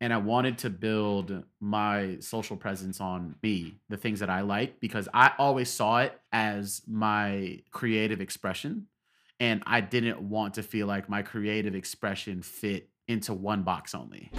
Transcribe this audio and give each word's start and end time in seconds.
and 0.00 0.12
I 0.14 0.16
wanted 0.16 0.58
to 0.58 0.70
build 0.70 1.44
my 1.60 2.16
social 2.20 2.56
presence 2.56 3.00
on 3.00 3.36
me, 3.42 3.80
the 3.90 3.98
things 3.98 4.20
that 4.20 4.30
I 4.30 4.40
like, 4.40 4.80
because 4.80 5.08
I 5.12 5.32
always 5.38 5.68
saw 5.68 5.98
it 5.98 6.18
as 6.32 6.82
my 6.86 7.62
creative 7.70 8.20
expression. 8.20 8.86
And 9.38 9.62
I 9.66 9.80
didn't 9.80 10.20
want 10.20 10.54
to 10.54 10.62
feel 10.62 10.86
like 10.86 11.08
my 11.08 11.22
creative 11.22 11.74
expression 11.74 12.42
fit 12.42 12.88
into 13.08 13.34
one 13.34 13.62
box 13.62 13.94
only. 13.94 14.30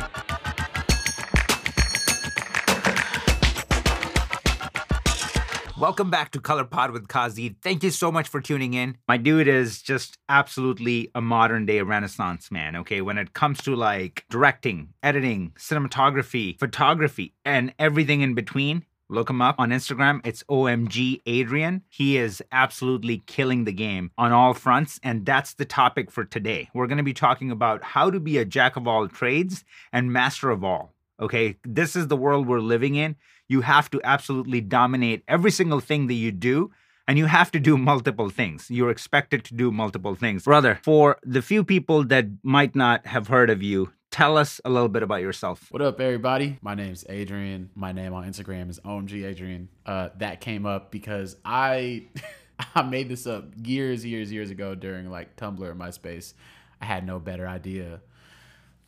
Welcome 5.81 6.11
back 6.11 6.29
to 6.33 6.39
Color 6.39 6.65
Pod 6.65 6.91
with 6.91 7.07
Kazi. 7.07 7.55
Thank 7.63 7.81
you 7.81 7.89
so 7.89 8.11
much 8.11 8.27
for 8.27 8.39
tuning 8.39 8.75
in. 8.75 8.97
My 9.07 9.17
dude 9.17 9.47
is 9.47 9.81
just 9.81 10.15
absolutely 10.29 11.09
a 11.15 11.21
modern 11.21 11.65
day 11.65 11.81
renaissance 11.81 12.51
man, 12.51 12.75
okay? 12.75 13.01
When 13.01 13.17
it 13.17 13.33
comes 13.33 13.63
to 13.63 13.75
like 13.75 14.23
directing, 14.29 14.89
editing, 15.01 15.53
cinematography, 15.57 16.59
photography, 16.59 17.33
and 17.43 17.73
everything 17.79 18.21
in 18.21 18.35
between, 18.35 18.85
Look 19.09 19.29
him 19.29 19.41
up 19.41 19.55
on 19.59 19.71
Instagram. 19.71 20.25
It's 20.25 20.41
OMG 20.43 21.21
Adrian. 21.25 21.81
He 21.89 22.17
is 22.17 22.41
absolutely 22.53 23.23
killing 23.25 23.65
the 23.65 23.73
game 23.73 24.11
on 24.17 24.31
all 24.31 24.53
fronts. 24.53 25.01
And 25.03 25.25
that's 25.25 25.55
the 25.55 25.65
topic 25.65 26.09
for 26.09 26.23
today. 26.23 26.69
We're 26.73 26.87
going 26.87 26.97
to 26.97 27.03
be 27.03 27.13
talking 27.13 27.51
about 27.51 27.83
how 27.83 28.09
to 28.09 28.21
be 28.21 28.37
a 28.37 28.45
jack 28.45 28.77
of 28.77 28.87
all 28.87 29.09
trades 29.09 29.65
and 29.91 30.13
master 30.13 30.49
of 30.49 30.63
all. 30.63 30.93
Okay. 31.19 31.57
This 31.65 31.97
is 31.97 32.07
the 32.07 32.15
world 32.15 32.47
we're 32.47 32.61
living 32.61 32.95
in 32.95 33.17
you 33.51 33.61
have 33.61 33.91
to 33.91 33.99
absolutely 34.05 34.61
dominate 34.61 35.23
every 35.27 35.51
single 35.51 35.81
thing 35.81 36.07
that 36.07 36.13
you 36.13 36.31
do 36.31 36.71
and 37.05 37.17
you 37.17 37.25
have 37.25 37.51
to 37.51 37.59
do 37.59 37.77
multiple 37.77 38.29
things. 38.29 38.71
You're 38.71 38.89
expected 38.89 39.43
to 39.45 39.53
do 39.53 39.71
multiple 39.71 40.15
things. 40.15 40.45
Brother, 40.45 40.79
for 40.81 41.17
the 41.23 41.41
few 41.41 41.65
people 41.65 42.05
that 42.05 42.27
might 42.43 42.75
not 42.77 43.05
have 43.05 43.27
heard 43.27 43.49
of 43.49 43.61
you, 43.61 43.91
tell 44.09 44.37
us 44.37 44.61
a 44.63 44.69
little 44.69 44.87
bit 44.87 45.03
about 45.03 45.19
yourself. 45.19 45.67
What 45.69 45.81
up, 45.81 45.99
everybody? 45.99 46.59
My 46.61 46.75
name's 46.75 47.03
Adrian. 47.09 47.71
My 47.75 47.91
name 47.91 48.13
on 48.13 48.23
Instagram 48.23 48.69
is 48.69 48.79
OMG 48.79 49.25
Adrian. 49.25 49.67
Uh, 49.85 50.09
that 50.19 50.39
came 50.39 50.65
up 50.65 50.89
because 50.89 51.35
I 51.43 52.05
I 52.75 52.83
made 52.83 53.09
this 53.09 53.27
up 53.27 53.45
years, 53.61 54.05
years, 54.05 54.31
years 54.31 54.49
ago 54.49 54.75
during 54.75 55.09
like 55.09 55.35
Tumblr 55.35 55.61
or 55.61 55.75
MySpace. 55.75 56.35
I 56.79 56.85
had 56.85 57.05
no 57.05 57.19
better 57.19 57.45
idea 57.47 57.99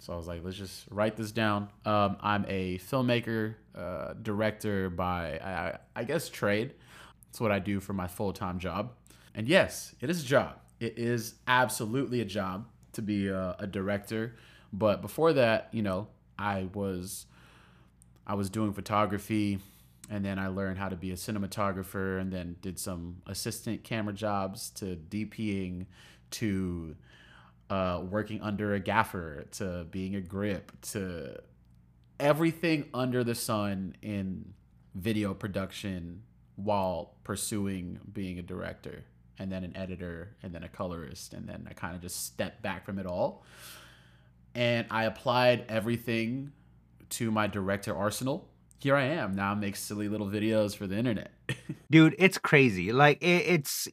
so 0.03 0.11
I 0.11 0.17
was 0.17 0.27
like, 0.27 0.41
let's 0.43 0.57
just 0.57 0.83
write 0.91 1.15
this 1.15 1.31
down. 1.31 1.69
Um, 1.85 2.17
I'm 2.19 2.43
a 2.49 2.77
filmmaker, 2.79 3.55
uh, 3.75 4.13
director 4.21 4.89
by, 4.89 5.39
I, 5.39 5.77
I 5.95 6.03
guess, 6.03 6.29
trade. 6.29 6.73
It's 7.29 7.39
what 7.39 7.51
I 7.51 7.59
do 7.59 7.79
for 7.79 7.93
my 7.93 8.07
full 8.07 8.33
time 8.33 8.59
job. 8.59 8.91
And 9.35 9.47
yes, 9.47 9.95
it 10.01 10.09
is 10.09 10.23
a 10.23 10.25
job. 10.25 10.59
It 10.79 10.97
is 10.97 11.35
absolutely 11.47 12.21
a 12.21 12.25
job 12.25 12.67
to 12.93 13.01
be 13.01 13.27
a, 13.27 13.55
a 13.59 13.67
director. 13.67 14.35
But 14.71 15.01
before 15.01 15.33
that, 15.33 15.69
you 15.71 15.81
know, 15.81 16.07
I 16.37 16.67
was 16.73 17.25
I 18.25 18.35
was 18.35 18.49
doing 18.49 18.73
photography 18.73 19.59
and 20.09 20.23
then 20.23 20.39
I 20.39 20.47
learned 20.47 20.77
how 20.77 20.89
to 20.89 20.95
be 20.95 21.11
a 21.11 21.15
cinematographer 21.15 22.19
and 22.19 22.31
then 22.31 22.57
did 22.61 22.79
some 22.79 23.21
assistant 23.27 23.83
camera 23.83 24.13
jobs 24.13 24.69
to 24.71 24.97
DPing 25.09 25.85
to 26.31 26.95
uh, 27.69 28.01
working 28.09 28.41
under 28.41 28.73
a 28.73 28.79
gaffer 28.79 29.45
to 29.51 29.85
being 29.89 30.15
a 30.15 30.21
grip 30.21 30.71
to 30.81 31.39
everything 32.19 32.89
under 32.93 33.23
the 33.23 33.35
sun 33.35 33.95
in 34.01 34.53
video 34.95 35.33
production 35.33 36.23
while 36.55 37.15
pursuing 37.23 37.99
being 38.11 38.39
a 38.39 38.41
director 38.41 39.03
and 39.39 39.51
then 39.51 39.63
an 39.63 39.75
editor 39.75 40.35
and 40.43 40.53
then 40.53 40.63
a 40.63 40.69
colorist 40.69 41.33
and 41.33 41.47
then 41.47 41.67
I 41.69 41.73
kind 41.73 41.95
of 41.95 42.01
just 42.01 42.25
stepped 42.25 42.61
back 42.61 42.85
from 42.85 42.99
it 42.99 43.05
all. 43.05 43.43
And 44.55 44.85
I 44.91 45.05
applied 45.05 45.65
everything 45.67 46.51
to 47.11 47.31
my 47.31 47.47
director 47.47 47.95
arsenal. 47.95 48.49
Here 48.79 48.95
I 48.95 49.05
am. 49.05 49.33
Now 49.33 49.51
I 49.51 49.55
make 49.55 49.75
silly 49.75 50.07
little 50.07 50.27
videos 50.27 50.75
for 50.75 50.85
the 50.85 50.97
internet. 50.97 51.31
Dude 51.91 52.15
it's 52.19 52.37
crazy. 52.37 52.91
Like 52.91 53.21
it, 53.21 53.47
it's 53.47 53.87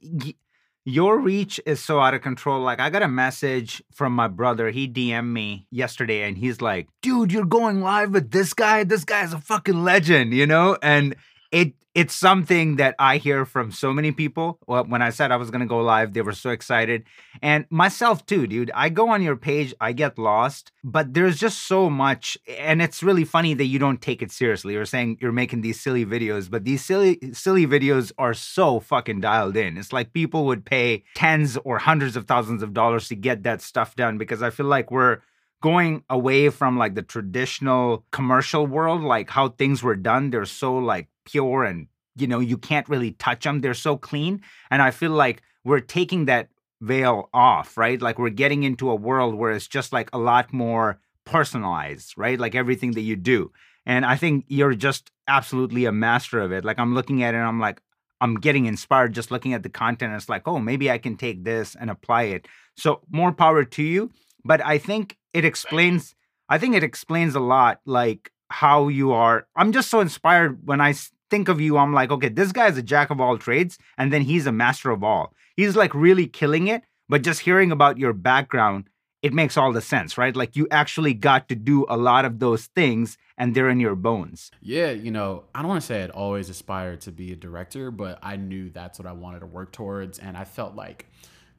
your 0.84 1.18
reach 1.18 1.60
is 1.66 1.82
so 1.82 2.00
out 2.00 2.14
of 2.14 2.22
control. 2.22 2.60
Like, 2.60 2.80
I 2.80 2.91
got 2.91 3.02
a 3.02 3.08
message 3.08 3.82
from 3.92 4.14
my 4.14 4.28
brother. 4.28 4.70
He 4.70 4.88
DM'd 4.88 5.32
me 5.32 5.66
yesterday 5.70 6.22
and 6.22 6.38
he's 6.38 6.60
like, 6.60 6.88
dude, 7.02 7.32
you're 7.32 7.44
going 7.44 7.82
live 7.82 8.10
with 8.10 8.30
this 8.30 8.54
guy? 8.54 8.84
This 8.84 9.04
guy 9.04 9.22
is 9.22 9.32
a 9.32 9.38
fucking 9.38 9.84
legend, 9.84 10.32
you 10.32 10.46
know? 10.46 10.78
And 10.82 11.16
it 11.50 11.75
it's 11.93 12.15
something 12.15 12.77
that 12.77 12.94
I 13.00 13.16
hear 13.16 13.44
from 13.44 13.72
so 13.72 13.93
many 13.93 14.12
people. 14.12 14.61
When 14.66 15.03
I 15.03 15.11
said 15.11 15.33
I 15.33 15.37
was 15.37 15.50
going 15.50 15.61
to 15.61 15.66
go 15.66 15.81
live, 15.81 16.12
they 16.12 16.22
were 16.22 16.33
so 16.33 16.50
excited. 16.50 17.05
And 17.43 17.66
myself 17.69 18.25
too, 18.27 18.47
dude. 18.47 18.71
I 18.75 18.91
go 18.91 19.09
on 19.09 19.22
your 19.22 19.34
page, 19.34 19.75
I 19.81 19.93
get 19.93 20.16
lost, 20.16 20.71
but 20.84 21.15
there's 21.15 21.37
just 21.37 21.66
so 21.66 21.91
much. 21.91 22.38
And 22.59 22.81
it's 22.81 23.03
really 23.03 23.25
funny 23.25 23.55
that 23.55 23.65
you 23.65 23.81
don't 23.81 24.00
take 24.00 24.22
it 24.22 24.31
seriously. 24.31 24.75
You're 24.75 24.84
saying 24.84 25.19
you're 25.21 25.33
making 25.33 25.62
these 25.62 25.81
silly 25.81 26.06
videos, 26.06 26.49
but 26.49 26.65
these 26.65 26.84
silly, 26.84 27.19
silly 27.33 27.67
videos 27.67 28.12
are 28.19 28.34
so 28.34 28.78
fucking 28.78 29.21
dialed 29.21 29.56
in. 29.56 29.77
It's 29.77 29.93
like 29.93 30.12
people 30.12 30.47
would 30.47 30.65
pay 30.65 31.03
tens 31.17 31.56
or 31.65 31.78
hundreds 31.78 32.15
of 32.15 32.27
thousands 32.27 32.62
of 32.62 32.72
dollars 32.72 33.09
to 33.09 33.17
get 33.17 33.43
that 33.43 33.61
stuff 33.61 33.97
done 33.97 34.17
because 34.17 34.43
I 34.43 34.50
feel 34.50 34.67
like 34.67 34.93
we're 34.93 35.22
going 35.61 36.03
away 36.09 36.49
from 36.49 36.78
like 36.78 36.94
the 36.94 37.03
traditional 37.03 38.05
commercial 38.12 38.67
world, 38.67 39.03
like 39.03 39.28
how 39.28 39.49
things 39.49 39.82
were 39.82 39.97
done. 39.97 40.31
They're 40.31 40.47
so 40.47 40.78
like 40.78 41.09
pure 41.25 41.64
and 41.64 41.86
you 42.16 42.26
know 42.26 42.41
you 42.41 42.58
can't 42.58 42.88
really 42.88 43.12
touch 43.12 43.44
them 43.44 43.60
they're 43.60 43.75
so 43.75 43.97
clean 43.97 44.41
and 44.70 44.82
i 44.82 44.91
feel 44.91 45.12
like 45.12 45.42
we're 45.64 45.81
taking 45.81 46.25
that 46.25 46.48
veil 46.81 47.28
off 47.34 47.76
right? 47.76 48.00
Like 48.00 48.19
we're 48.19 48.31
getting 48.31 48.62
into 48.62 48.91
a 48.91 48.94
world 48.94 49.34
where 49.34 49.53
it's 49.53 49.69
just 49.69 49.92
like 49.92 50.08
a 50.12 50.19
lot 50.19 50.53
more 50.53 50.98
personalized 51.25 52.14
right? 52.16 52.38
Like 52.38 52.54
everything 52.54 52.92
that 52.92 53.03
you 53.03 53.16
do 53.16 53.53
and 53.86 54.04
i 54.04 54.16
think 54.16 54.44
you're 54.48 54.75
just 54.75 55.10
absolutely 55.28 55.84
a 55.84 55.92
master 55.92 56.41
of 56.41 56.53
it. 56.53 56.64
Like 56.64 56.78
i'm 56.78 56.94
looking 56.94 57.22
at 57.22 57.34
it 57.34 57.38
and 57.38 57.47
i'm 57.47 57.60
like 57.60 57.81
i'm 58.20 58.34
getting 58.37 58.66
inspired 58.66 59.14
just 59.14 59.31
looking 59.31 59.54
at 59.54 59.62
the 59.62 59.69
content 59.69 60.14
it's 60.14 60.28
like 60.28 60.47
oh 60.47 60.58
maybe 60.58 60.91
i 60.91 60.98
can 60.98 61.16
take 61.16 61.44
this 61.44 61.75
and 61.75 61.91
apply 61.91 62.25
it. 62.25 62.48
So 62.76 63.00
more 63.10 63.32
power 63.32 63.64
to 63.64 63.82
you 63.82 64.10
but 64.44 64.64
i 64.64 64.78
think 64.78 65.19
it 65.34 65.44
explains 65.44 66.14
i 66.48 66.56
think 66.58 66.75
it 66.75 66.82
explains 66.82 67.34
a 67.34 67.41
lot 67.41 67.81
like 67.84 68.32
how 68.50 68.88
you 68.88 69.12
are 69.12 69.47
i'm 69.56 69.72
just 69.72 69.91
so 69.91 70.00
inspired 70.00 70.59
when 70.66 70.81
i 70.81 70.93
think 71.31 71.49
of 71.49 71.61
you, 71.61 71.78
I'm 71.78 71.94
like, 71.94 72.11
okay, 72.11 72.28
this 72.28 72.53
guy 72.53 72.66
is 72.66 72.77
a 72.77 72.83
jack 72.83 73.09
of 73.11 73.21
all 73.21 73.38
trades, 73.38 73.78
and 73.97 74.12
then 74.12 74.22
he's 74.22 74.47
a 74.47 74.53
master 74.53 74.91
of 74.91 75.03
all. 75.03 75.33
He's 75.56 75.77
like 75.77 75.94
really 75.94 76.27
killing 76.27 76.66
it. 76.69 76.83
But 77.09 77.22
just 77.22 77.41
hearing 77.41 77.72
about 77.72 77.99
your 77.99 78.12
background, 78.12 78.88
it 79.21 79.33
makes 79.33 79.56
all 79.56 79.72
the 79.72 79.81
sense, 79.81 80.16
right? 80.16 80.37
Like 80.37 80.55
you 80.55 80.69
actually 80.71 81.12
got 81.12 81.49
to 81.49 81.56
do 81.56 81.84
a 81.88 81.97
lot 81.97 82.25
of 82.25 82.38
those 82.38 82.66
things 82.66 83.19
and 83.37 83.53
they're 83.53 83.69
in 83.69 83.81
your 83.81 83.97
bones. 83.97 84.53
Yeah, 84.61 84.93
you 84.93 85.11
know, 85.11 85.43
I 85.53 85.61
don't 85.61 85.69
want 85.69 85.81
to 85.81 85.87
say 85.87 86.05
I'd 86.05 86.11
always 86.11 86.49
aspired 86.49 87.00
to 87.03 87.12
be 87.12 87.32
a 87.32 87.37
director, 87.37 87.91
but 87.91 88.21
I 88.22 88.37
knew 88.37 88.71
that's 88.71 88.97
what 88.99 89.09
I 89.09 89.12
wanted 89.12 89.41
to 89.41 89.47
work 89.47 89.72
towards. 89.72 90.21
And 90.21 90.37
I 90.37 90.44
felt 90.44 90.77
like 90.77 91.06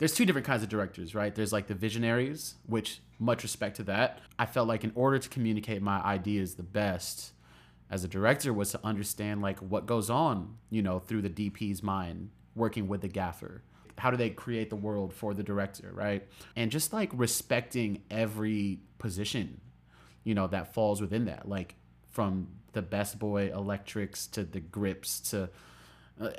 there's 0.02 0.16
two 0.16 0.26
different 0.26 0.48
kinds 0.48 0.64
of 0.64 0.70
directors, 0.70 1.14
right? 1.14 1.36
There's 1.36 1.54
like 1.54 1.68
the 1.68 1.76
visionaries, 1.76 2.56
which 2.66 3.02
much 3.20 3.44
respect 3.44 3.76
to 3.76 3.84
that. 3.84 4.18
I 4.40 4.48
felt 4.48 4.68
like 4.68 4.84
in 4.84 4.92
order 4.96 5.20
to 5.20 5.30
communicate 5.30 5.80
my 5.84 6.02
ideas 6.02 6.56
the 6.56 6.64
best, 6.64 7.34
as 7.88 8.04
a 8.04 8.08
director 8.08 8.52
was 8.52 8.72
to 8.72 8.80
understand 8.84 9.44
like 9.44 9.60
what 9.60 9.86
goes 9.86 10.10
on, 10.10 10.58
you 10.72 10.82
know, 10.82 10.98
through 10.98 11.22
the 11.22 11.30
DP's 11.30 11.84
mind 11.84 12.32
working 12.56 12.88
with 12.88 13.02
the 13.02 13.08
gaffer. 13.10 13.62
How 13.96 14.10
do 14.10 14.18
they 14.18 14.32
create 14.32 14.72
the 14.72 14.76
world 14.76 15.14
for 15.14 15.36
the 15.36 15.44
director, 15.44 15.92
right? 15.94 16.28
And 16.56 16.72
just 16.72 16.94
like 16.94 17.12
respecting 17.14 18.02
every 18.10 18.80
position, 18.98 19.62
you 20.24 20.34
know, 20.34 20.48
that 20.48 20.74
falls 20.74 21.00
within 21.00 21.26
that. 21.26 21.48
Like 21.48 21.76
from 22.10 22.48
the 22.74 22.82
best 22.82 23.20
boy 23.20 23.52
electrics 23.54 24.26
to 24.28 24.46
the 24.46 24.62
grips 24.62 25.20
to 25.30 25.52
uh, 26.20 26.32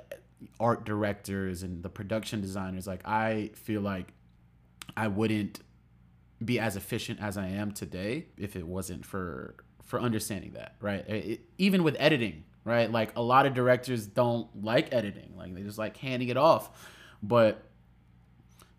art 0.61 0.85
directors 0.85 1.63
and 1.63 1.83
the 1.83 1.89
production 1.89 2.41
designers. 2.41 2.87
Like 2.87 3.07
I 3.07 3.51
feel 3.55 3.81
like 3.81 4.13
I 4.97 5.09
wouldn't 5.09 5.61
be 6.45 6.59
as 6.59 6.77
efficient 6.77 7.21
as 7.21 7.37
I 7.37 7.47
am 7.47 7.73
today 7.73 8.27
if 8.37 8.57
it 8.57 8.67
wasn't 8.67 9.05
for 9.05 9.55
for 9.85 10.01
understanding 10.01 10.53
that, 10.53 10.77
right? 10.81 11.07
It, 11.09 11.41
even 11.59 11.83
with 11.83 11.97
editing, 11.99 12.45
right? 12.65 12.91
Like 12.91 13.17
a 13.17 13.23
lot 13.23 13.47
of 13.47 13.55
directors 13.55 14.07
don't 14.07 14.65
like 14.65 14.93
editing, 14.93 15.35
like 15.37 15.55
they 15.55 15.63
just 15.63 15.79
like 15.79 15.97
handing 15.97 16.29
it 16.29 16.37
off. 16.37 16.89
But 17.23 17.63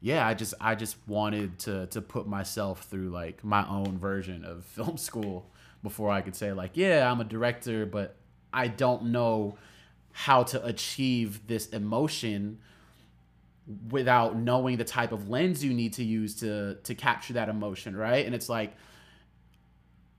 yeah, 0.01 0.27
I 0.27 0.33
just 0.33 0.53
I 0.59 0.75
just 0.75 0.97
wanted 1.07 1.59
to 1.59 1.87
to 1.87 2.01
put 2.01 2.27
myself 2.27 2.85
through 2.85 3.09
like 3.09 3.43
my 3.43 3.67
own 3.67 3.97
version 3.97 4.43
of 4.43 4.65
film 4.65 4.97
school 4.97 5.49
before 5.81 6.09
I 6.09 6.21
could 6.21 6.35
say 6.35 6.53
like, 6.53 6.71
yeah, 6.75 7.09
I'm 7.09 7.19
a 7.21 7.25
director, 7.25 7.85
but 7.85 8.15
I 8.53 8.67
don't 8.67 9.05
know 9.05 9.57
how 10.13 10.43
to 10.43 10.63
achieve 10.65 11.45
this 11.47 11.67
emotion 11.67 12.59
without 13.89 14.37
knowing 14.37 14.77
the 14.77 14.83
type 14.83 15.11
of 15.11 15.29
lens 15.29 15.63
you 15.63 15.73
need 15.73 15.93
to 15.93 16.03
use 16.03 16.35
to 16.35 16.75
to 16.83 16.95
capture 16.95 17.33
that 17.33 17.49
emotion, 17.49 17.95
right? 17.95 18.25
And 18.25 18.33
it's 18.33 18.47
like 18.47 18.73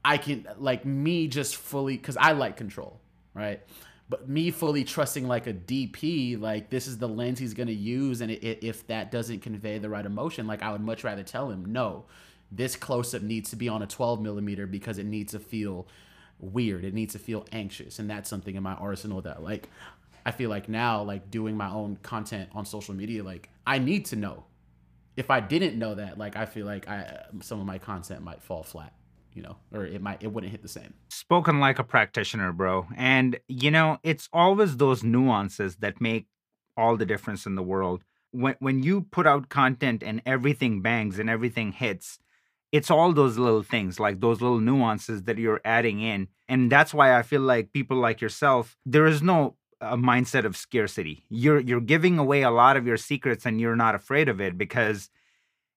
I 0.05 0.19
can 0.19 0.47
like 0.59 0.85
me 0.85 1.29
just 1.29 1.57
fully 1.57 1.97
because 1.97 2.17
I 2.17 2.33
like 2.33 2.57
control, 2.57 3.01
right? 3.33 3.61
But 4.09 4.29
me 4.29 4.51
fully 4.51 4.85
trusting 4.85 5.27
like 5.27 5.47
a 5.47 5.55
DP, 5.55 6.39
like 6.39 6.69
this 6.69 6.87
is 6.87 6.99
the 6.99 7.09
lens 7.09 7.39
he's 7.39 7.55
gonna 7.55 7.73
use, 7.73 8.21
and 8.21 8.31
it, 8.31 8.45
it, 8.45 8.65
if 8.65 8.87
that 8.89 9.11
doesn't 9.11 9.41
convey 9.41 9.79
the 9.79 9.89
right 9.89 10.05
emotion, 10.05 10.47
like 10.47 10.63
I 10.63 10.73
would 10.73 10.83
much 10.83 11.05
rather 11.05 11.23
tell 11.23 11.51
him 11.51 11.65
no. 11.67 12.05
this 12.53 12.77
close 12.77 13.15
up 13.15 13.23
needs 13.23 13.51
to 13.51 13.57
be 13.57 13.69
on 13.69 13.83
a 13.83 13.87
12 13.87 14.21
millimeter 14.21 14.67
because 14.67 14.99
it 14.99 15.07
needs 15.07 15.33
to 15.33 15.39
feel 15.39 15.87
weird. 16.39 16.85
It 16.85 16.95
needs 16.95 17.13
to 17.15 17.19
feel 17.19 17.47
anxious. 17.53 17.99
And 17.99 18.09
that's 18.09 18.29
something 18.29 18.55
in 18.55 18.63
my 18.63 18.75
arsenal 18.75 19.23
that 19.23 19.43
like 19.43 19.69
I 20.27 20.31
feel 20.31 20.51
like 20.51 20.69
now, 20.69 21.03
like 21.03 21.31
doing 21.31 21.57
my 21.57 21.71
own 21.71 21.97
content 22.03 22.49
on 22.53 22.65
social 22.65 22.95
media, 22.95 23.23
like 23.23 23.51
I 23.67 23.79
need 23.79 24.07
to 24.07 24.17
know. 24.17 24.45
If 25.17 25.31
I 25.31 25.41
didn't 25.41 25.79
know 25.79 25.95
that, 25.95 26.19
like 26.19 26.37
I 26.37 26.47
feel 26.47 26.67
like 26.67 26.89
I 26.89 27.25
some 27.41 27.61
of 27.61 27.67
my 27.67 27.79
content 27.79 28.23
might 28.23 28.43
fall 28.43 28.63
flat, 28.63 28.95
you 29.33 29.43
know, 29.43 29.57
or 29.73 29.85
it 29.85 30.01
might 30.01 30.23
it 30.23 30.33
wouldn't 30.33 30.51
hit 30.51 30.63
the 30.63 30.69
same. 30.69 30.95
Spoken 31.11 31.61
like 31.61 31.79
a 31.79 31.85
practitioner, 31.85 32.53
bro. 32.53 32.89
And 32.97 33.39
you 33.49 33.71
know, 33.71 33.99
it's 34.03 34.29
always 34.33 34.77
those 34.77 35.05
nuances 35.05 35.77
that 35.77 36.01
make 36.01 36.27
all 36.77 36.97
the 36.97 37.07
difference 37.07 37.47
in 37.47 37.55
the 37.55 37.63
world. 37.63 38.03
When 38.33 38.57
when 38.59 38.83
you 38.83 39.03
put 39.03 39.27
out 39.27 39.51
content 39.51 40.03
and 40.03 40.21
everything 40.27 40.83
bangs 40.83 41.19
and 41.19 41.31
everything 41.31 41.73
hits, 41.73 42.19
it's 42.75 42.91
all 42.91 43.13
those 43.13 43.39
little 43.39 43.63
things, 43.63 44.01
like 44.01 44.19
those 44.19 44.41
little 44.41 44.59
nuances 44.59 45.23
that 45.23 45.39
you're 45.39 45.61
adding 45.65 46.01
in. 46.01 46.27
And 46.49 46.73
that's 46.73 46.93
why 46.93 47.17
I 47.17 47.23
feel 47.23 47.41
like 47.41 47.73
people 47.73 47.97
like 47.99 48.21
yourself, 48.21 48.77
there 48.85 49.07
is 49.07 49.23
no 49.23 49.55
a 49.81 49.97
mindset 49.97 50.45
of 50.45 50.57
scarcity. 50.57 51.25
You're 51.29 51.61
you're 51.61 51.81
giving 51.95 52.19
away 52.19 52.43
a 52.43 52.51
lot 52.51 52.77
of 52.77 52.85
your 52.85 52.97
secrets 52.97 53.47
and 53.47 53.61
you're 53.61 53.77
not 53.77 53.95
afraid 53.95 54.29
of 54.29 54.41
it 54.41 54.59
because 54.59 55.09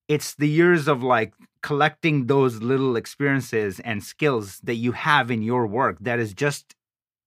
it's 0.08 0.34
the 0.34 0.50
years 0.50 0.88
of 0.88 1.04
like 1.04 1.34
collecting 1.62 2.26
those 2.26 2.64
little 2.64 2.96
experiences 2.96 3.80
and 3.82 4.04
skills 4.04 4.60
that 4.64 4.76
you 4.76 4.94
have 4.94 5.30
in 5.30 5.44
your 5.44 5.68
work 5.68 5.98
that 6.02 6.18
is 6.18 6.34
just 6.34 6.74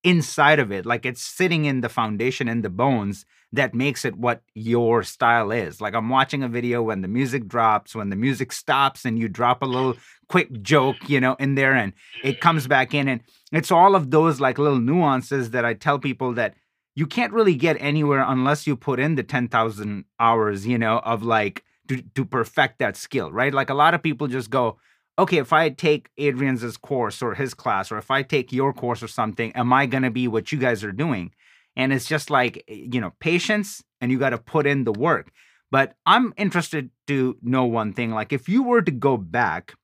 inside 0.02 0.58
of 0.58 0.72
it 0.72 0.86
like 0.86 1.04
it's 1.04 1.20
sitting 1.20 1.66
in 1.66 1.82
the 1.82 1.88
foundation 1.90 2.48
and 2.48 2.64
the 2.64 2.70
bones 2.70 3.26
that 3.52 3.74
makes 3.74 4.04
it 4.04 4.16
what 4.16 4.42
your 4.54 5.02
style 5.02 5.50
is 5.50 5.80
like 5.80 5.94
i'm 5.94 6.08
watching 6.08 6.42
a 6.42 6.48
video 6.48 6.82
when 6.82 7.00
the 7.00 7.08
music 7.08 7.46
drops 7.46 7.94
when 7.94 8.10
the 8.10 8.16
music 8.16 8.52
stops 8.52 9.04
and 9.04 9.18
you 9.18 9.28
drop 9.28 9.62
a 9.62 9.66
little 9.66 9.96
quick 10.28 10.62
joke 10.62 10.96
you 11.08 11.20
know 11.20 11.34
in 11.40 11.54
there 11.54 11.74
and 11.74 11.92
it 12.22 12.40
comes 12.40 12.66
back 12.66 12.94
in 12.94 13.08
and 13.08 13.20
it's 13.52 13.72
all 13.72 13.94
of 13.94 14.10
those 14.10 14.40
like 14.40 14.58
little 14.58 14.78
nuances 14.78 15.50
that 15.50 15.64
i 15.64 15.74
tell 15.74 15.98
people 15.98 16.32
that 16.32 16.54
you 16.94 17.06
can't 17.06 17.32
really 17.32 17.54
get 17.54 17.76
anywhere 17.80 18.24
unless 18.26 18.66
you 18.66 18.76
put 18.76 19.00
in 19.00 19.14
the 19.14 19.22
10,000 19.22 20.04
hours, 20.18 20.66
you 20.66 20.78
know, 20.78 20.98
of 20.98 21.22
like 21.22 21.64
to, 21.88 22.02
to 22.14 22.24
perfect 22.24 22.78
that 22.78 22.96
skill, 22.96 23.30
right? 23.32 23.54
Like 23.54 23.70
a 23.70 23.74
lot 23.74 23.94
of 23.94 24.02
people 24.02 24.26
just 24.26 24.50
go, 24.50 24.78
okay, 25.18 25.38
if 25.38 25.52
I 25.52 25.68
take 25.70 26.10
Adrian's 26.18 26.76
course 26.76 27.22
or 27.22 27.34
his 27.34 27.54
class, 27.54 27.92
or 27.92 27.98
if 27.98 28.10
I 28.10 28.22
take 28.22 28.52
your 28.52 28.72
course 28.72 29.02
or 29.02 29.08
something, 29.08 29.52
am 29.52 29.72
I 29.72 29.86
going 29.86 30.02
to 30.02 30.10
be 30.10 30.28
what 30.28 30.50
you 30.50 30.58
guys 30.58 30.82
are 30.82 30.92
doing? 30.92 31.32
And 31.76 31.92
it's 31.92 32.06
just 32.06 32.30
like, 32.30 32.64
eh, 32.68 32.86
you 32.92 33.00
know, 33.00 33.12
patience 33.20 33.82
and 34.00 34.10
you 34.10 34.18
got 34.18 34.30
to 34.30 34.38
put 34.38 34.66
in 34.66 34.84
the 34.84 34.92
work. 34.92 35.30
But 35.70 35.94
I'm 36.04 36.34
interested 36.36 36.90
to 37.06 37.36
know 37.42 37.64
one 37.64 37.92
thing. 37.92 38.10
Like, 38.10 38.32
if 38.32 38.48
you 38.48 38.62
were 38.62 38.82
to 38.82 38.90
go 38.90 39.16
back, 39.16 39.74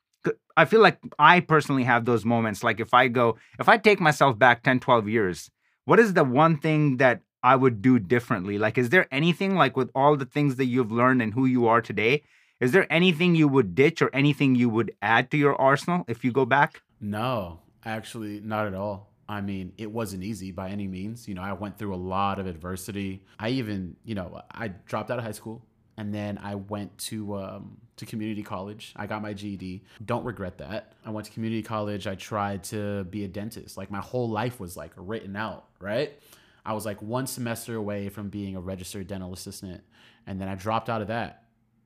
I 0.56 0.64
feel 0.64 0.80
like 0.80 0.98
I 1.18 1.40
personally 1.40 1.84
have 1.84 2.04
those 2.04 2.24
moments. 2.24 2.64
Like, 2.64 2.80
if 2.80 2.92
I 2.92 3.08
go, 3.08 3.36
if 3.60 3.68
I 3.68 3.78
take 3.78 4.00
myself 4.00 4.38
back 4.38 4.62
10, 4.62 4.80
12 4.80 5.08
years, 5.08 5.50
what 5.84 6.00
is 6.00 6.14
the 6.14 6.24
one 6.24 6.58
thing 6.58 6.96
that 6.96 7.20
I 7.42 7.54
would 7.54 7.80
do 7.82 7.98
differently? 7.98 8.58
Like, 8.58 8.78
is 8.78 8.88
there 8.88 9.06
anything 9.12 9.54
like 9.54 9.76
with 9.76 9.90
all 9.94 10.16
the 10.16 10.24
things 10.24 10.56
that 10.56 10.64
you've 10.64 10.90
learned 10.90 11.22
and 11.22 11.34
who 11.34 11.46
you 11.46 11.68
are 11.68 11.80
today? 11.80 12.22
Is 12.58 12.72
there 12.72 12.90
anything 12.90 13.34
you 13.34 13.48
would 13.48 13.74
ditch 13.74 14.00
or 14.00 14.10
anything 14.14 14.54
you 14.54 14.68
would 14.68 14.92
add 15.02 15.30
to 15.30 15.36
your 15.36 15.54
arsenal 15.60 16.04
if 16.08 16.24
you 16.24 16.32
go 16.32 16.46
back? 16.46 16.82
No, 17.00 17.60
actually, 17.84 18.40
not 18.40 18.66
at 18.66 18.74
all. 18.74 19.12
I 19.28 19.40
mean, 19.40 19.72
it 19.76 19.90
wasn't 19.90 20.22
easy 20.22 20.52
by 20.52 20.68
any 20.68 20.86
means. 20.86 21.26
You 21.26 21.34
know, 21.34 21.42
I 21.42 21.52
went 21.52 21.78
through 21.78 21.94
a 21.94 21.96
lot 21.96 22.38
of 22.38 22.46
adversity. 22.46 23.24
I 23.38 23.50
even, 23.50 23.96
you 24.04 24.14
know, 24.14 24.40
I 24.50 24.68
dropped 24.68 25.10
out 25.10 25.18
of 25.18 25.24
high 25.24 25.32
school 25.32 25.62
and 25.96 26.14
then 26.14 26.38
I 26.38 26.54
went 26.54 26.96
to 26.98 27.36
um, 27.36 27.78
to 27.96 28.06
community 28.06 28.42
college. 28.42 28.92
I 28.96 29.06
got 29.06 29.22
my 29.22 29.32
GED. 29.32 29.82
Don't 30.04 30.24
regret 30.24 30.58
that. 30.58 30.92
I 31.04 31.10
went 31.10 31.26
to 31.26 31.32
community 31.32 31.62
college. 31.62 32.06
I 32.06 32.14
tried 32.14 32.64
to 32.64 33.04
be 33.04 33.24
a 33.24 33.28
dentist. 33.28 33.76
Like 33.76 33.90
my 33.90 34.00
whole 34.00 34.28
life 34.28 34.60
was 34.60 34.76
like 34.76 34.92
written 34.96 35.36
out, 35.36 35.66
right? 35.80 36.12
I 36.64 36.74
was 36.74 36.84
like 36.84 37.00
one 37.00 37.26
semester 37.26 37.76
away 37.76 38.08
from 38.08 38.28
being 38.28 38.56
a 38.56 38.60
registered 38.60 39.06
dental 39.06 39.32
assistant, 39.32 39.82
and 40.26 40.40
then 40.40 40.48
I 40.48 40.54
dropped 40.54 40.90
out 40.90 41.00
of 41.00 41.08
that. 41.08 41.44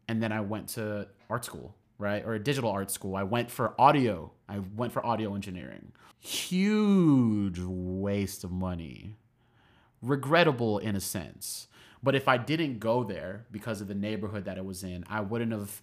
And 0.09 0.21
then 0.21 0.33
I 0.33 0.41
went 0.41 0.71
to 0.71 1.07
art 1.29 1.45
school, 1.45 1.77
right? 2.01 2.25
Or 2.25 2.35
a 2.35 2.39
digital 2.43 2.71
art 2.71 2.91
school. 2.91 3.15
I 3.15 3.23
went 3.23 3.51
for 3.51 3.75
audio. 3.79 4.33
I 4.49 4.59
went 4.75 4.93
for 4.93 5.05
audio 5.05 5.35
engineering. 5.35 5.93
Huge 6.19 7.61
waste 7.61 8.43
of 8.43 8.51
money. 8.51 9.17
Regrettable 10.03 10.79
in 10.79 10.97
a 10.97 11.01
sense 11.01 11.69
but 12.03 12.15
if 12.15 12.29
I 12.29 12.39
didn't 12.39 12.79
go 12.79 13.05
there 13.05 13.47
because 13.51 13.81
of 13.81 13.89
the 13.89 13.95
neighborhood 13.95 14.45
that 14.47 14.57
it 14.57 14.65
was 14.65 14.83
in, 14.83 15.05
I 15.09 15.21
wouldn't 15.21 15.53
have 15.53 15.83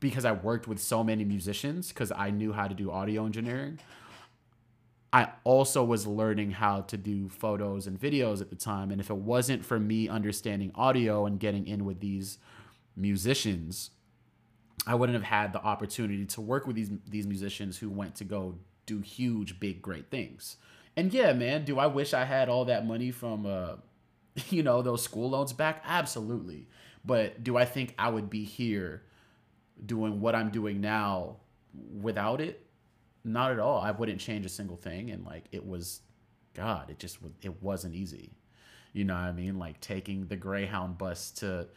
because 0.00 0.24
I 0.24 0.32
worked 0.32 0.68
with 0.68 0.78
so 0.78 1.02
many 1.02 1.24
musicians 1.24 1.88
because 1.88 2.12
I 2.12 2.30
knew 2.30 2.52
how 2.52 2.68
to 2.68 2.74
do 2.74 2.90
audio 2.90 3.26
engineering. 3.26 3.80
I 5.12 5.30
also 5.42 5.82
was 5.82 6.06
learning 6.06 6.52
how 6.52 6.82
to 6.82 6.96
do 6.96 7.28
photos 7.28 7.88
and 7.88 8.00
videos 8.00 8.40
at 8.40 8.50
the 8.50 8.56
time. 8.56 8.92
And 8.92 9.00
if 9.00 9.10
it 9.10 9.16
wasn't 9.16 9.64
for 9.64 9.80
me 9.80 10.08
understanding 10.08 10.70
audio 10.76 11.26
and 11.26 11.40
getting 11.40 11.66
in 11.66 11.84
with 11.84 11.98
these 11.98 12.38
musicians, 12.94 13.90
I 14.86 14.94
wouldn't 14.94 15.14
have 15.14 15.24
had 15.24 15.52
the 15.52 15.62
opportunity 15.62 16.24
to 16.26 16.40
work 16.40 16.66
with 16.66 16.76
these 16.76 16.90
these 17.06 17.26
musicians 17.26 17.78
who 17.78 17.90
went 17.90 18.14
to 18.16 18.24
go 18.24 18.56
do 18.86 19.00
huge, 19.00 19.60
big, 19.60 19.82
great 19.82 20.10
things. 20.10 20.56
And 20.96 21.12
yeah, 21.12 21.32
man, 21.32 21.64
do 21.64 21.78
I 21.78 21.86
wish 21.86 22.14
I 22.14 22.24
had 22.24 22.48
all 22.48 22.64
that 22.64 22.86
money 22.86 23.10
from 23.10 23.46
uh, 23.46 23.76
you 24.50 24.62
know, 24.62 24.82
those 24.82 25.02
school 25.02 25.30
loans 25.30 25.52
back? 25.52 25.82
Absolutely. 25.86 26.66
But 27.04 27.44
do 27.44 27.56
I 27.56 27.64
think 27.64 27.94
I 27.98 28.08
would 28.10 28.28
be 28.28 28.44
here 28.44 29.02
doing 29.84 30.20
what 30.20 30.34
I'm 30.34 30.50
doing 30.50 30.80
now 30.80 31.36
without 32.00 32.40
it? 32.40 32.66
Not 33.24 33.52
at 33.52 33.58
all. 33.58 33.80
I 33.80 33.90
wouldn't 33.90 34.20
change 34.20 34.44
a 34.46 34.48
single 34.48 34.76
thing. 34.76 35.10
And 35.10 35.24
like, 35.24 35.44
it 35.52 35.66
was, 35.66 36.00
God, 36.54 36.90
it 36.90 36.98
just, 36.98 37.18
it 37.42 37.62
wasn't 37.62 37.94
easy. 37.94 38.32
You 38.92 39.04
know 39.04 39.14
what 39.14 39.22
I 39.22 39.32
mean? 39.32 39.58
Like 39.58 39.80
taking 39.80 40.26
the 40.26 40.36
Greyhound 40.36 40.98
bus 40.98 41.30
to, 41.32 41.68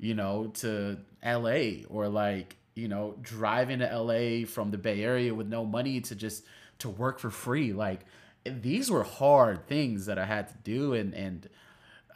you 0.00 0.14
know, 0.14 0.48
to 0.54 0.98
LA 1.24 1.84
or 1.88 2.08
like, 2.08 2.56
you 2.74 2.88
know, 2.88 3.14
driving 3.20 3.80
to 3.80 3.86
LA 3.86 4.46
from 4.46 4.70
the 4.70 4.78
Bay 4.78 5.04
Area 5.04 5.34
with 5.34 5.46
no 5.46 5.64
money 5.64 6.00
to 6.00 6.14
just 6.14 6.44
to 6.78 6.88
work 6.88 7.18
for 7.18 7.30
free. 7.30 7.72
Like 7.72 8.00
these 8.44 8.90
were 8.90 9.04
hard 9.04 9.66
things 9.68 10.06
that 10.06 10.18
I 10.18 10.24
had 10.24 10.48
to 10.48 10.54
do 10.64 10.94
and 10.94 11.14
and 11.14 11.48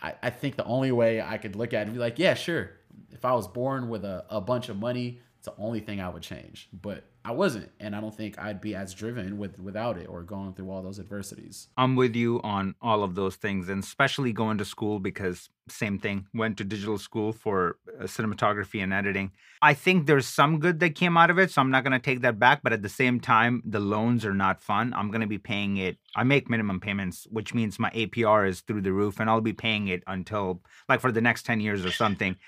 I, 0.03 0.15
I 0.23 0.31
think 0.31 0.57
the 0.57 0.65
only 0.65 0.93
way 0.93 1.21
I 1.21 1.39
could 1.39 1.57
look 1.57 1.73
at 1.73 1.83
it 1.83 1.85
and 1.85 1.95
be 1.95 1.99
like, 1.99 2.19
yeah, 2.19 2.35
sure. 2.35 2.71
If 3.13 3.25
I 3.25 3.33
was 3.33 3.47
born 3.47 3.89
with 3.89 4.05
a, 4.05 4.25
a 4.29 4.41
bunch 4.41 4.69
of 4.69 4.79
money, 4.79 5.21
it's 5.45 5.55
the 5.55 5.63
only 5.63 5.81
thing 5.81 6.01
I 6.01 6.09
would 6.09 6.23
change. 6.23 6.71
But 6.73 7.05
I 7.23 7.33
wasn't, 7.33 7.71
and 7.79 7.95
I 7.95 8.01
don't 8.01 8.17
think 8.17 8.39
I'd 8.39 8.63
be 8.63 8.75
as 8.75 8.95
driven 8.95 9.37
with 9.37 9.59
without 9.59 9.99
it 9.99 10.07
or 10.07 10.23
going 10.23 10.55
through 10.55 10.71
all 10.71 10.83
those 10.83 10.99
adversities. 10.99 11.69
I'm 11.77 11.97
with 11.97 12.17
you 12.17 12.41
on 12.43 12.75
all 12.81 13.03
of 13.03 13.15
those 13.15 13.37
things, 13.37 13.69
and 13.69 13.83
especially 13.83 14.33
going 14.33 14.57
to 14.59 14.65
school 14.65 15.01
because 15.01 15.51
same 15.69 15.99
thing. 15.99 16.27
Went 16.33 16.57
to 16.59 16.65
digital 16.65 16.97
school 16.97 17.35
for 17.35 17.77
uh, 18.01 18.05
cinematography 18.05 18.83
and 18.83 18.95
editing. 18.95 19.33
I 19.61 19.75
think 19.75 20.07
there's 20.07 20.27
some 20.27 20.61
good 20.61 20.81
that 20.81 20.95
came 20.95 21.19
out 21.19 21.29
of 21.29 21.39
it, 21.39 21.51
so 21.51 21.61
I'm 21.61 21.71
not 21.71 21.85
going 21.85 21.93
to 21.93 21.99
take 21.99 22.23
that 22.23 22.39
back. 22.39 22.61
But 22.63 22.73
at 22.73 22.81
the 22.81 22.89
same 22.89 23.21
time, 23.21 23.63
the 23.67 23.81
loans 23.81 24.25
are 24.25 24.35
not 24.35 24.63
fun. 24.63 24.95
I'm 24.95 25.11
going 25.11 25.21
to 25.21 25.27
be 25.27 25.39
paying 25.39 25.77
it. 25.77 25.99
I 26.17 26.25
make 26.25 26.49
minimum 26.49 26.81
payments, 26.81 27.27
which 27.31 27.53
means 27.53 27.79
my 27.79 27.91
APR 27.91 28.49
is 28.49 28.63
through 28.63 28.81
the 28.81 28.93
roof, 28.93 29.21
and 29.21 29.29
I'll 29.29 29.43
be 29.43 29.53
paying 29.53 29.89
it 29.89 30.03
until 30.07 30.63
like 30.89 31.01
for 31.01 31.13
the 31.13 31.21
next 31.21 31.45
ten 31.45 31.61
years 31.61 31.85
or 31.85 31.93
something. 31.93 32.37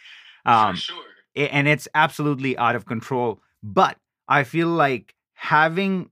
Um, 0.49 0.76
for 0.76 0.81
sure. 0.81 1.05
And 1.37 1.69
it's 1.69 1.87
absolutely 1.95 2.57
out 2.57 2.76
of 2.76 2.87
control. 2.87 3.40
But 3.62 3.99
I 4.26 4.43
feel 4.43 4.69
like 4.69 5.14
having 5.35 6.11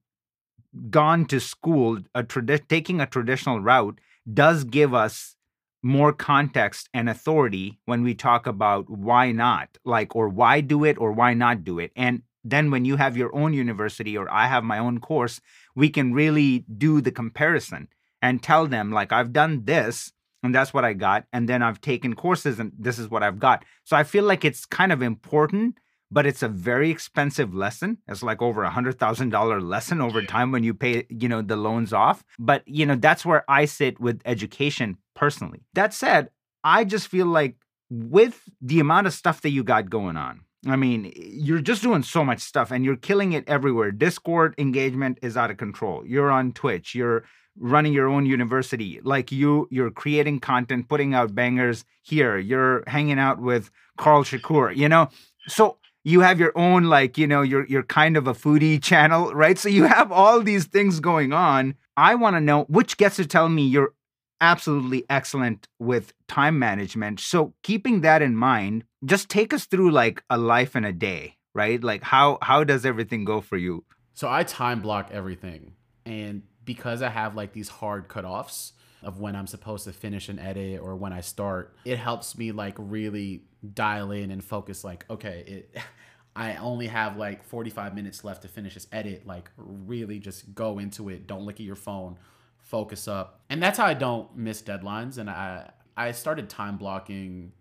gone 0.90 1.25
to 1.26 1.40
school, 1.40 2.00
a 2.14 2.23
taking 2.23 3.00
a 3.00 3.07
traditional 3.07 3.61
route 3.61 4.00
does 4.33 4.64
give 4.64 4.93
us 4.95 5.37
more 5.83 6.14
context 6.14 6.88
and 6.95 7.11
authority 7.11 7.78
when 7.85 8.02
we 8.02 8.14
talk 8.14 8.47
about 8.47 8.88
why 8.88 9.31
not, 9.33 9.69
like, 9.85 10.16
or 10.16 10.28
why 10.28 10.62
do 10.62 10.83
it 10.83 10.99
or 10.99 11.12
why 11.12 11.35
not 11.35 11.62
do 11.62 11.78
it. 11.78 11.93
And 11.95 12.23
then 12.43 12.71
when 12.71 12.87
you 12.87 12.97
have 12.97 13.19
your 13.19 13.35
own 13.37 13.52
university 13.52 14.16
or 14.16 14.31
I 14.33 14.47
have 14.47 14.64
my 14.64 14.78
own 14.78 14.99
course, 14.99 15.43
we 15.76 15.90
can 15.90 16.14
really 16.14 16.64
do 16.78 17.02
the 17.02 17.12
comparison 17.12 17.88
and 18.23 18.43
tell 18.43 18.66
them, 18.66 18.90
like, 18.90 19.12
I've 19.12 19.35
done 19.35 19.66
this 19.66 20.13
and 20.45 20.55
that's 20.55 20.73
what 20.73 20.85
I 20.85 20.93
got. 20.93 21.25
And 21.33 21.49
then 21.49 21.63
I've 21.63 21.81
taken 21.81 22.15
courses 22.15 22.61
and 22.61 22.71
this 22.79 22.99
is 22.99 23.09
what 23.09 23.23
I've 23.23 23.41
got. 23.41 23.65
So 23.83 23.97
I 23.97 24.05
feel 24.05 24.25
like 24.25 24.45
it's 24.45 24.65
kind 24.67 24.93
of 24.93 25.03
important 25.03 25.79
but 26.11 26.27
it's 26.27 26.45
a 26.45 26.49
very 26.49 26.91
expensive 26.91 27.55
lesson. 27.55 27.99
It's 28.07 28.23
like 28.23 28.41
over 28.41 28.63
a 28.63 28.71
hundred 28.71 29.01
thousand 29.01 29.31
dollar 29.31 29.61
lesson 29.61 30.01
over 30.01 30.23
time 30.23 30.53
when 30.53 30.63
you 30.63 30.73
pay, 30.73 31.07
you 31.09 31.29
know, 31.29 31.43
the 31.43 31.57
loans 31.57 31.93
off. 31.93 32.23
But 32.39 32.63
you 32.67 32.87
know, 32.87 32.95
that's 32.95 33.25
where 33.25 33.45
I 33.49 33.65
sit 33.65 33.99
with 33.99 34.21
education 34.25 34.99
personally. 35.15 35.65
That 35.73 35.93
said, 35.93 36.31
I 36.63 36.85
just 36.85 37.09
feel 37.09 37.27
like 37.27 37.57
with 37.91 38.43
the 38.61 38.79
amount 38.79 39.09
of 39.09 39.13
stuff 39.13 39.41
that 39.41 39.51
you 39.51 39.65
got 39.65 39.91
going 39.91 40.17
on, 40.17 40.43
I 40.67 40.77
mean, 40.77 41.13
you're 41.17 41.61
just 41.61 41.83
doing 41.83 42.05
so 42.05 42.25
much 42.25 42.41
stuff 42.41 42.71
and 42.71 42.85
you're 42.85 42.97
killing 42.97 43.33
it 43.33 43.49
everywhere. 43.49 43.91
Discord 43.91 44.55
engagement 44.57 45.19
is 45.21 45.37
out 45.37 45.51
of 45.51 45.57
control. 45.57 46.07
You're 46.07 46.31
on 46.31 46.53
Twitch. 46.53 46.95
You're 46.95 47.25
running 47.58 47.92
your 47.92 48.08
own 48.08 48.26
university. 48.26 49.00
Like 49.02 49.30
you, 49.32 49.68
you're 49.70 49.90
creating 49.90 50.40
content, 50.40 50.88
putting 50.88 51.14
out 51.14 51.34
bangers 51.34 51.84
here. 52.02 52.38
You're 52.38 52.84
hanging 52.87 53.18
out 53.18 53.40
with 53.40 53.70
carl 53.96 54.25
Shakur, 54.25 54.75
you 54.75 54.88
know? 54.88 55.08
So 55.46 55.78
you 56.04 56.20
have 56.20 56.38
your 56.38 56.52
own 56.56 56.84
like 56.84 57.18
you 57.18 57.26
know 57.26 57.42
you're 57.42 57.66
you're 57.66 57.82
kind 57.82 58.16
of 58.16 58.26
a 58.26 58.34
foodie 58.34 58.80
channel 58.90 59.32
right 59.34 59.58
so 59.58 59.68
you 59.68 59.84
have 59.84 60.12
all 60.12 60.40
these 60.40 60.66
things 60.66 61.00
going 61.00 61.32
on 61.32 61.75
i 61.96 62.14
want 62.14 62.37
to 62.37 62.40
know 62.40 62.64
which 62.64 62.96
gets 62.96 63.16
to 63.16 63.26
tell 63.26 63.49
me 63.49 63.66
you're 63.66 63.94
absolutely 64.40 65.04
excellent 65.08 65.66
with 65.78 66.12
time 66.28 66.58
management 66.58 67.18
so 67.18 67.54
keeping 67.62 68.02
that 68.02 68.20
in 68.20 68.37
mind 68.37 68.84
just 69.04 69.28
take 69.28 69.52
us 69.54 69.64
through 69.64 69.90
like 69.90 70.23
a 70.28 70.37
life 70.37 70.76
in 70.76 70.84
a 70.84 70.92
day 70.92 71.37
right 71.54 71.82
like 71.82 72.02
how 72.02 72.38
how 72.42 72.62
does 72.62 72.84
everything 72.84 73.25
go 73.25 73.40
for 73.40 73.56
you 73.56 73.82
so 74.12 74.28
i 74.28 74.42
time 74.42 74.80
block 74.80 75.08
everything 75.11 75.73
and 76.04 76.42
because 76.64 77.02
i 77.02 77.09
have 77.09 77.35
like 77.35 77.52
these 77.52 77.68
hard 77.68 78.09
cutoffs 78.09 78.73
of 79.02 79.21
when 79.21 79.37
i'm 79.37 79.47
supposed 79.47 79.85
to 79.85 79.92
finish 79.92 80.28
an 80.28 80.38
edit 80.38 80.80
or 80.80 80.97
when 80.97 81.12
i 81.12 81.21
start 81.21 81.76
it 81.85 81.99
helps 81.99 82.37
me 82.37 82.52
like 82.52 82.75
really 82.78 83.42
dial 83.75 84.11
in 84.11 84.30
and 84.30 84.44
focus 84.44 84.85
like 84.85 85.04
okay 85.09 85.44
it 85.47 85.78
i 86.37 86.56
only 86.56 86.88
have 86.88 87.16
like 87.16 87.44
45 87.44 87.94
minutes 87.94 88.25
left 88.25 88.42
to 88.42 88.49
finish 88.49 88.75
this 88.75 88.87
edit 88.92 89.26
like 89.26 89.50
really 89.56 90.18
just 90.18 90.54
go 90.54 90.78
into 90.78 91.09
it. 91.09 91.26
Don't 91.26 91.44
look 91.44 91.56
at 91.56 91.66
your 91.66 91.76
phone. 91.76 92.18
Focus 92.59 93.06
up. 93.06 93.40
And 93.50 93.62
that's 93.62 93.78
how 93.78 93.87
i 93.87 93.94
don't 93.94 94.37
miss 94.37 94.62
deadlines. 94.62 95.18
And 95.18 95.30
i 95.30 95.71
i 95.97 96.11
started 96.12 96.49
time 96.49 96.76
blocking 96.76 97.52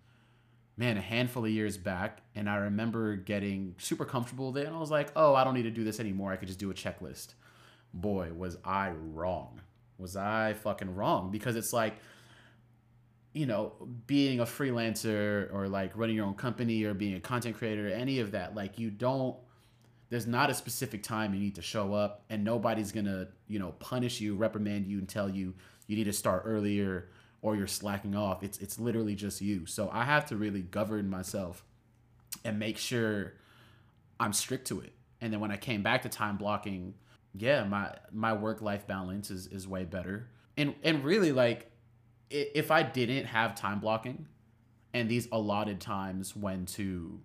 man 0.76 0.98
a 0.98 1.02
handful 1.02 1.46
of 1.46 1.52
years 1.52 1.78
back. 1.78 2.22
And 2.36 2.50
i 2.50 2.56
remember 2.56 3.16
getting 3.16 3.76
super 3.78 4.06
comfortable 4.06 4.52
with 4.52 4.64
it. 4.64 4.68
And 4.68 4.76
i 4.76 4.80
was 4.80 4.92
like 4.92 5.12
oh 5.16 5.36
i 5.36 5.44
don't 5.44 5.54
need 5.54 5.64
to 5.64 5.72
do 5.72 5.84
this 5.84 6.00
anymore. 6.00 6.32
I 6.32 6.38
could 6.38 6.48
just 6.48 6.60
do 6.60 6.72
a 6.72 6.74
checklist 6.74 7.34
boy 7.94 8.32
was 8.34 8.58
i 8.66 8.90
wrong 8.90 9.62
was 9.98 10.16
i 10.16 10.54
fucking 10.54 10.96
wrong 10.96 11.32
because 11.32 11.56
it's 11.56 11.74
like 11.74 11.96
you 13.34 13.48
know, 13.48 13.74
being 14.06 14.40
a 14.40 14.46
freelancer 14.46 15.52
or 15.52 15.68
like 15.68 15.92
running 15.98 16.16
your 16.16 16.26
own 16.26 16.36
company 16.36 16.84
or 16.84 16.94
being 16.94 17.16
a 17.16 17.20
content 17.20 17.58
creator, 17.58 17.88
any 17.90 18.20
of 18.20 18.32
that, 18.32 18.56
like 18.56 18.78
you 18.78 18.92
don't 18.92 19.36
there's 20.10 20.28
not 20.28 20.52
a 20.52 20.54
specific 20.54 21.02
time 21.02 21.34
you 21.34 21.40
need 21.40 21.56
to 21.56 21.62
show 21.62 21.96
up 21.96 22.24
and 22.30 22.44
nobody's 22.44 22.92
to, 22.92 23.28
you 23.48 23.58
know, 23.58 23.72
punish 23.80 24.22
you, 24.22 24.36
reprimand 24.36 24.86
you 24.86 25.00
and 25.00 25.10
tell 25.10 25.28
you 25.28 25.56
you 25.88 25.96
need 25.96 26.04
to 26.04 26.14
start 26.14 26.44
earlier 26.46 27.10
or 27.42 27.56
you're 27.56 27.66
slacking 27.66 28.16
off. 28.16 28.44
It's 28.44 28.60
it's 28.60 28.80
literally 28.80 29.16
just 29.16 29.42
you. 29.42 29.66
So 29.66 29.90
I 29.92 30.04
have 30.04 30.28
to 30.28 30.36
really 30.36 30.62
govern 30.62 31.10
myself 31.10 31.66
and 32.46 32.60
make 32.60 32.78
sure 32.78 33.34
I'm 34.20 34.34
strict 34.34 34.68
to 34.68 34.82
it. 34.82 34.94
And 35.20 35.34
then 35.34 35.40
when 35.40 35.52
I 35.52 35.58
came 35.58 35.82
back 35.82 36.04
to 36.04 36.10
time 36.10 36.38
blocking, 36.38 36.94
yeah, 37.36 37.64
my 37.64 37.96
my 38.12 38.34
work 38.34 38.62
life 38.62 38.88
balance 38.88 39.32
is 39.32 39.48
is 39.48 39.68
way 39.68 39.86
better. 39.86 40.30
And 40.58 40.76
and 40.84 41.04
really 41.04 41.32
like 41.32 41.72
if 42.30 42.72
I 42.72 42.84
didn't 42.84 43.26
have 43.26 43.56
time 43.56 43.80
blocking 43.80 44.28
and 44.94 45.10
these 45.10 45.28
allotted 45.32 45.80
times 45.80 46.36
when 46.36 46.66
to 46.68 47.20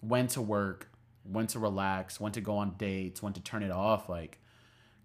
when 0.00 0.26
to 0.28 0.40
work, 0.40 0.88
when 1.24 1.46
to 1.48 1.58
relax, 1.58 2.20
when 2.20 2.32
to 2.32 2.40
go 2.40 2.56
on 2.56 2.74
dates, 2.78 3.22
when 3.22 3.32
to 3.32 3.40
turn 3.40 3.62
it 3.62 3.70
off, 3.70 4.08
like 4.08 4.38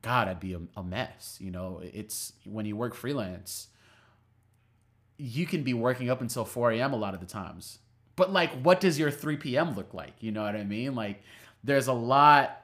God, 0.01 0.27
I'd 0.27 0.39
be 0.39 0.53
a, 0.53 0.61
a 0.77 0.83
mess. 0.83 1.39
You 1.41 1.49
know, 1.49 1.81
it's 1.83 2.33
when 2.45 2.65
you 2.65 2.75
work 2.75 2.93
freelance, 2.93 3.69
you 5.17 5.47
can 5.47 5.63
be 5.63 5.73
working 5.73 6.09
up 6.09 6.21
until 6.21 6.45
4 6.45 6.73
a.m. 6.73 6.93
a 6.93 6.95
lot 6.97 7.15
of 7.15 7.19
the 7.19 7.25
times. 7.25 7.79
But 8.15 8.31
like, 8.31 8.51
what 8.61 8.79
does 8.79 8.99
your 8.99 9.09
3 9.11 9.37
p.m. 9.37 9.75
look 9.75 9.93
like? 9.93 10.13
You 10.19 10.31
know 10.31 10.43
what 10.43 10.55
I 10.55 10.63
mean? 10.63 10.93
Like, 10.95 11.23
there's 11.63 11.87
a 11.87 11.93
lot. 11.93 12.61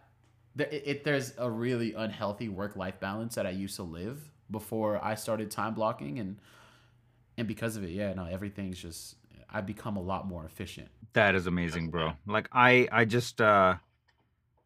There, 0.55 0.67
it, 0.70 1.03
there's 1.03 1.34
a 1.38 1.50
really 1.50 1.93
unhealthy 1.93 2.50
work 2.50 2.75
life 2.75 3.00
balance 3.00 3.36
that 3.36 3.46
I 3.46 3.51
used 3.51 3.77
to 3.77 3.84
live 3.84 4.31
before 4.50 5.03
I 5.03 5.15
started 5.15 5.50
time 5.50 5.74
blocking, 5.74 6.20
and 6.20 6.38
and 7.38 7.48
because 7.48 7.77
of 7.77 7.84
it, 7.84 7.91
yeah, 7.91 8.13
no, 8.13 8.25
everything's 8.25 8.79
just 8.79 9.15
I've 9.50 9.65
become 9.65 9.98
a 9.98 10.01
lot 10.01 10.27
more 10.27 10.46
efficient. 10.46 10.89
That 11.13 11.36
is 11.36 11.48
amazing, 11.48 11.89
bro. 11.89 12.13
Like 12.25 12.48
I 12.51 12.88
I 12.91 13.05
just 13.05 13.41
uh 13.41 13.75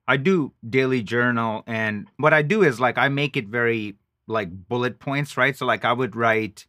I 0.08 0.18
do 0.18 0.54
daily 0.68 1.02
journal 1.02 1.64
and 1.66 2.08
what 2.18 2.34
I 2.34 2.44
do 2.44 2.64
is 2.64 2.80
like 2.80 2.98
I 2.98 3.10
make 3.10 3.36
it 3.36 3.48
very 3.48 3.96
like 4.28 4.50
bullet 4.52 5.00
points, 5.00 5.38
right? 5.38 5.56
So 5.58 5.66
like 5.66 5.86
I 5.86 5.94
would 5.94 6.16
write 6.16 6.68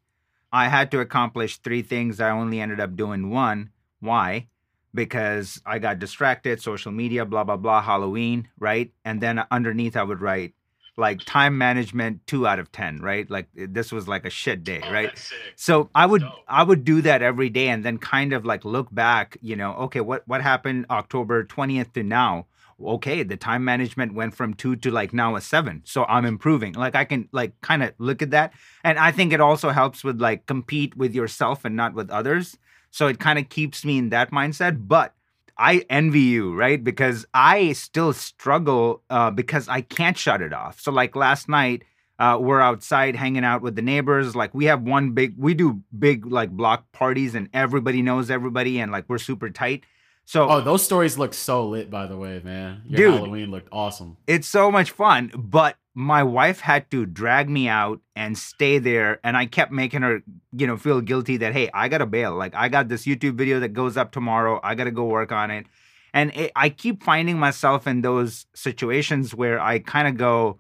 I 0.52 0.68
had 0.68 0.90
to 0.92 1.00
accomplish 1.00 1.58
three 1.58 1.82
things. 1.82 2.20
I 2.20 2.30
only 2.30 2.61
ended 2.61 2.80
up 2.80 2.96
doing 2.96 3.30
one. 3.30 3.70
Why? 4.00 4.49
Because 4.97 5.61
I 5.65 5.79
got 5.79 6.00
distracted, 6.00 6.61
social 6.61 6.91
media, 6.91 7.25
blah 7.25 7.45
blah 7.45 7.57
blah, 7.57 7.83
Halloween, 7.83 8.49
right? 8.59 8.91
And 9.05 9.21
then 9.21 9.45
underneath 9.53 9.97
I 9.97 10.03
would 10.03 10.21
write 10.21 10.55
like 10.97 11.21
time 11.25 11.59
management 11.59 12.26
two 12.26 12.47
out 12.47 12.59
of 12.59 12.73
ten 12.73 13.00
right? 13.00 13.31
Like 13.31 13.49
this 13.55 13.93
was 13.93 14.09
like 14.09 14.25
a 14.25 14.31
shit 14.31 14.65
day 14.65 14.81
oh, 14.83 14.93
right? 14.93 15.33
so 15.55 15.91
i 15.95 16.07
would 16.07 16.25
i 16.49 16.62
would 16.62 16.85
do 16.85 17.03
that 17.03 17.23
every 17.23 17.50
day 17.50 17.69
and 17.69 17.85
then 17.85 17.99
kind 17.99 18.33
of 18.33 18.45
like 18.45 18.65
look 18.65 18.93
back 18.95 19.37
you 19.41 19.57
know 19.57 19.73
okay 19.75 20.00
what 20.00 20.23
what 20.26 20.41
happened 20.43 20.87
october 20.91 21.45
20th 21.45 21.93
to 21.93 22.03
now? 22.03 22.47
Okay 22.79 23.23
the 23.23 23.37
time 23.37 23.65
management 23.65 24.12
went 24.12 24.35
from 24.35 24.53
two 24.53 24.76
to 24.76 24.91
like 24.91 25.12
now 25.15 25.35
a 25.37 25.41
seven 25.41 25.83
so 25.85 26.05
i'm 26.05 26.25
improving. 26.25 26.73
Like 26.75 26.95
i 26.95 27.05
can 27.05 27.29
like 27.33 27.59
kind 27.61 27.83
of 27.83 27.93
look 27.99 28.23
at 28.23 28.31
that. 28.31 28.53
And 28.85 28.99
i 28.99 29.12
think 29.12 29.33
it 29.33 29.41
also 29.41 29.71
helps 29.71 30.05
with 30.05 30.21
like 30.21 30.47
compete 30.47 30.97
with 30.97 31.15
yourself 31.15 31.65
and 31.65 31.76
not 31.76 31.95
with 31.95 32.11
others 32.11 32.59
so 32.97 33.07
it 33.09 33.19
kind 33.19 33.38
of 33.38 33.49
keeps 33.50 33.85
me 33.85 33.99
in 33.99 34.09
that 34.09 34.31
mindset 34.31 34.88
but 34.88 35.12
I 35.59 35.85
envy 35.88 36.21
you, 36.21 36.55
right? 36.55 36.83
Because 36.83 37.25
I 37.33 37.73
still 37.73 38.12
struggle 38.12 39.03
uh, 39.09 39.31
because 39.31 39.69
I 39.69 39.81
can't 39.81 40.17
shut 40.17 40.43
it 40.43 40.53
off. 40.53 40.81
So, 40.81 40.93
like 40.93 41.17
last 41.17 41.49
night, 41.49 41.85
uh, 42.19 42.38
we're 42.41 42.61
outside 42.61 43.17
hanging 43.17 43.45
out 43.45 43.62
with 43.62 43.75
the 43.75 43.83
neighbors. 43.83 44.37
Like 44.37 44.55
we 44.55 44.67
have 44.67 44.83
one 44.83 45.12
big, 45.12 45.35
we 45.38 45.55
do 45.55 45.83
big 45.99 46.26
like 46.26 46.50
block 46.50 46.93
parties, 46.93 47.35
and 47.35 47.49
everybody 47.55 48.03
knows 48.03 48.31
everybody, 48.31 48.81
and 48.81 48.93
like 48.93 49.07
we're 49.09 49.19
super 49.19 49.49
tight. 49.49 49.85
So, 50.26 50.49
oh, 50.50 50.61
those 50.61 50.85
stories 50.85 51.16
look 51.16 51.33
so 51.33 51.66
lit, 51.66 51.88
by 51.88 52.06
the 52.06 52.16
way, 52.16 52.40
man. 52.45 52.83
Your 52.85 52.97
dude, 52.97 53.14
Halloween 53.14 53.50
looked 53.52 53.68
awesome. 53.71 54.16
It's 54.26 54.49
so 54.49 54.73
much 54.73 54.90
fun, 54.90 55.30
but 55.37 55.76
my 55.95 56.23
wife 56.25 56.61
had 56.61 56.90
to 56.90 57.06
drag 57.06 57.49
me 57.49 57.68
out 57.68 58.00
and 58.14 58.37
stay 58.37 58.78
there 58.78 59.18
and 59.25 59.35
i 59.35 59.47
kept 59.47 59.73
making 59.73 60.02
her 60.02 60.23
you 60.52 60.66
know 60.66 60.76
feel 60.76 61.00
guilty 61.00 61.38
that 61.38 61.54
hey 61.54 61.71
i 61.73 61.88
gotta 61.88 62.04
bail. 62.04 62.35
Like 62.37 62.54
i 62.54 62.68
got 62.68 62.88
this 62.88 63.06
youtube 63.06 63.35
video 63.35 63.61
that 63.61 63.71
goes 63.71 63.97
up 63.97 64.12
tomorrow. 64.12 64.61
I 64.62 64.75
gotta 64.75 64.90
go 64.90 65.04
work 65.04 65.33
on 65.33 65.50
it. 65.50 65.64
And 66.12 66.37
it, 66.37 66.52
i 66.54 66.68
keep 66.68 67.02
finding 67.02 67.38
myself 67.38 67.87
in 67.87 68.02
those 68.02 68.45
situations 68.52 69.35
where 69.35 69.59
i 69.59 69.78
kind 69.78 70.06
of 70.06 70.18
go 70.18 70.59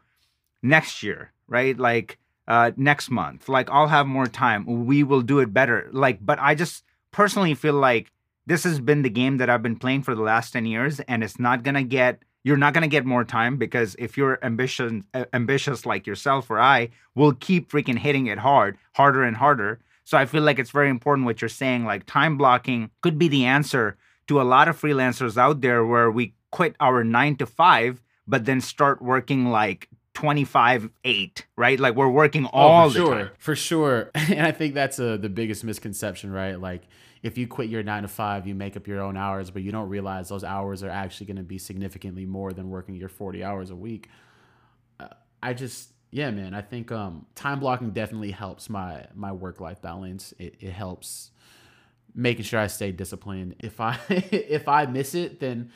next 0.62 1.02
year 1.02 1.32
right? 1.48 1.78
Like 1.78 2.18
uh 2.48 2.70
next 2.76 3.10
month. 3.10 3.48
Like 3.48 3.68
i'll 3.70 3.88
have 3.88 4.06
more 4.06 4.26
time. 4.26 4.86
We 4.86 5.02
will 5.02 5.22
do 5.22 5.40
it 5.40 5.52
better. 5.52 5.90
Like 5.92 6.24
but 6.24 6.38
i 6.40 6.54
just 6.54 6.82
personally 7.10 7.52
feel 7.54 7.74
like 7.74 8.10
this 8.46 8.64
has 8.64 8.80
been 8.80 9.02
the 9.02 9.10
game 9.10 9.36
that 9.38 9.50
i've 9.50 9.62
been 9.62 9.76
playing 9.76 10.02
for 10.02 10.14
the 10.14 10.22
last 10.22 10.52
10 10.52 10.66
years 10.66 11.00
and 11.00 11.22
it's 11.22 11.38
not 11.38 11.62
gonna 11.62 11.82
get 11.82 12.22
you're 12.46 12.56
not 12.56 12.72
going 12.72 12.82
to 12.82 12.88
get 12.88 13.04
more 13.04 13.24
time 13.24 13.56
because 13.56 13.96
if 13.98 14.16
you're 14.16 14.38
ambitious 14.40 15.02
uh, 15.14 15.24
ambitious 15.32 15.84
like 15.84 16.06
yourself 16.06 16.48
or 16.48 16.60
I, 16.60 16.90
we'll 17.16 17.32
keep 17.32 17.68
freaking 17.68 17.98
hitting 17.98 18.28
it 18.28 18.38
hard, 18.38 18.78
harder 18.94 19.24
and 19.24 19.36
harder. 19.36 19.80
So 20.04 20.16
I 20.16 20.26
feel 20.26 20.44
like 20.44 20.60
it's 20.60 20.70
very 20.70 20.88
important 20.88 21.26
what 21.26 21.42
you're 21.42 21.48
saying 21.48 21.84
like 21.84 22.06
time 22.06 22.38
blocking 22.38 22.90
could 23.00 23.18
be 23.18 23.26
the 23.26 23.46
answer 23.46 23.96
to 24.28 24.40
a 24.40 24.44
lot 24.44 24.68
of 24.68 24.80
freelancers 24.80 25.36
out 25.36 25.60
there 25.60 25.84
where 25.84 26.08
we 26.08 26.34
quit 26.52 26.76
our 26.78 27.02
9 27.02 27.34
to 27.38 27.46
5 27.46 28.00
but 28.28 28.44
then 28.44 28.60
start 28.60 29.02
working 29.02 29.46
like 29.50 29.88
25 30.14 30.88
8 31.04 31.46
right 31.56 31.80
like 31.80 31.96
we're 31.96 32.08
working 32.08 32.46
oh, 32.46 32.50
all 32.52 32.86
oh, 32.86 32.88
the 32.88 32.94
sure 32.94 33.14
time. 33.14 33.30
for 33.38 33.56
sure 33.56 34.10
and 34.14 34.46
i 34.46 34.52
think 34.52 34.72
that's 34.72 34.98
uh, 34.98 35.18
the 35.18 35.28
biggest 35.28 35.64
misconception 35.64 36.32
right 36.32 36.58
like 36.58 36.82
if 37.22 37.38
you 37.38 37.46
quit 37.46 37.68
your 37.68 37.82
nine 37.82 38.02
to 38.02 38.08
five, 38.08 38.46
you 38.46 38.54
make 38.54 38.76
up 38.76 38.86
your 38.86 39.00
own 39.00 39.16
hours, 39.16 39.50
but 39.50 39.62
you 39.62 39.72
don't 39.72 39.88
realize 39.88 40.28
those 40.28 40.44
hours 40.44 40.82
are 40.82 40.90
actually 40.90 41.26
going 41.26 41.36
to 41.36 41.42
be 41.42 41.58
significantly 41.58 42.26
more 42.26 42.52
than 42.52 42.70
working 42.70 42.94
your 42.94 43.08
40 43.08 43.42
hours 43.42 43.70
a 43.70 43.76
week. 43.76 44.08
Uh, 45.00 45.08
I 45.42 45.54
just, 45.54 45.90
yeah, 46.10 46.30
man, 46.30 46.54
I 46.54 46.62
think 46.62 46.92
um, 46.92 47.26
time 47.34 47.60
blocking 47.60 47.90
definitely 47.90 48.30
helps 48.30 48.68
my 48.70 49.06
my 49.14 49.32
work 49.32 49.60
life 49.60 49.82
balance. 49.82 50.34
It, 50.38 50.56
it 50.60 50.72
helps 50.72 51.30
making 52.14 52.44
sure 52.44 52.60
I 52.60 52.66
stay 52.66 52.92
disciplined. 52.92 53.56
If 53.58 53.80
I 53.80 53.98
if 54.08 54.68
I 54.68 54.86
miss 54.86 55.14
it, 55.14 55.40
then 55.40 55.70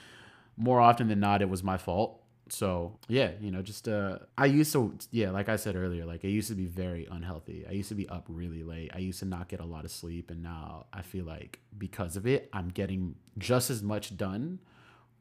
more 0.56 0.80
often 0.80 1.08
than 1.08 1.20
not, 1.20 1.42
it 1.42 1.48
was 1.48 1.62
my 1.62 1.78
fault 1.78 2.19
so 2.52 2.98
yeah 3.08 3.30
you 3.40 3.50
know 3.50 3.62
just 3.62 3.88
uh 3.88 4.18
i 4.36 4.46
used 4.46 4.72
to 4.72 4.92
yeah 5.10 5.30
like 5.30 5.48
i 5.48 5.56
said 5.56 5.76
earlier 5.76 6.04
like 6.04 6.24
i 6.24 6.28
used 6.28 6.48
to 6.48 6.54
be 6.54 6.66
very 6.66 7.06
unhealthy. 7.10 7.64
I 7.68 7.72
used 7.72 7.88
to 7.90 7.94
be 7.94 8.08
up 8.08 8.26
really 8.28 8.62
late. 8.62 8.90
I 8.94 8.98
used 8.98 9.20
to 9.20 9.24
not 9.26 9.48
get 9.48 9.60
a 9.60 9.64
lot 9.64 9.84
of 9.84 9.90
sleep 9.90 10.30
and 10.30 10.42
now 10.42 10.86
i 10.92 11.02
feel 11.02 11.24
like 11.24 11.60
because 11.78 12.16
of 12.16 12.26
it 12.26 12.48
i'm 12.52 12.68
getting 12.68 13.14
just 13.38 13.70
as 13.70 13.82
much 13.82 14.16
done 14.16 14.60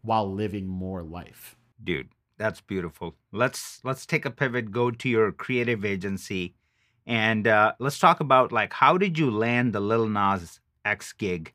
while 0.01 0.31
living 0.31 0.67
more 0.67 1.03
life. 1.03 1.55
Dude 1.83 2.09
that's 2.39 2.61
beautiful. 2.61 3.15
Let's 3.31 3.81
let's 3.83 4.05
take 4.05 4.25
a 4.25 4.31
pivot 4.31 4.71
go 4.71 4.89
to 4.89 5.09
your 5.09 5.31
creative 5.31 5.85
agency 5.85 6.55
and 7.05 7.45
uh 7.45 7.73
let's 7.79 7.99
talk 7.99 8.21
about 8.21 8.51
like 8.51 8.73
how 8.73 8.97
did 8.97 9.19
you 9.19 9.29
land 9.29 9.73
the 9.73 9.81
Lil 9.81 10.07
Nas 10.07 10.59
X 10.85 11.13
gig? 11.13 11.53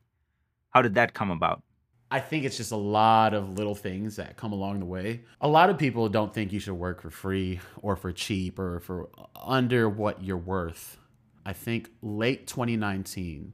How 0.69 0.81
did 0.81 0.93
that 0.95 1.13
come 1.13 1.31
about 1.31 1.63
I 2.11 2.19
think 2.19 2.45
it's 2.45 2.57
just 2.57 2.71
a 2.71 2.77
lot 2.77 3.33
of 3.33 3.57
little 3.57 3.75
things 3.75 4.17
that 4.17 4.37
come 4.37 4.53
along 4.53 4.79
the 4.79 4.85
way. 4.85 5.21
A 5.41 5.47
lot 5.47 5.69
of 5.69 5.77
people 5.77 6.07
don't 6.07 6.33
think 6.33 6.53
you 6.53 6.59
should 6.59 6.75
work 6.75 7.01
for 7.01 7.09
free 7.09 7.59
or 7.81 7.95
for 7.95 8.11
cheap 8.11 8.59
or 8.59 8.79
for 8.79 9.09
under 9.35 9.89
what 9.89 10.23
you're 10.23 10.37
worth. 10.37 10.97
I 11.45 11.53
think 11.53 11.89
late 12.01 12.47
2019, 12.47 13.53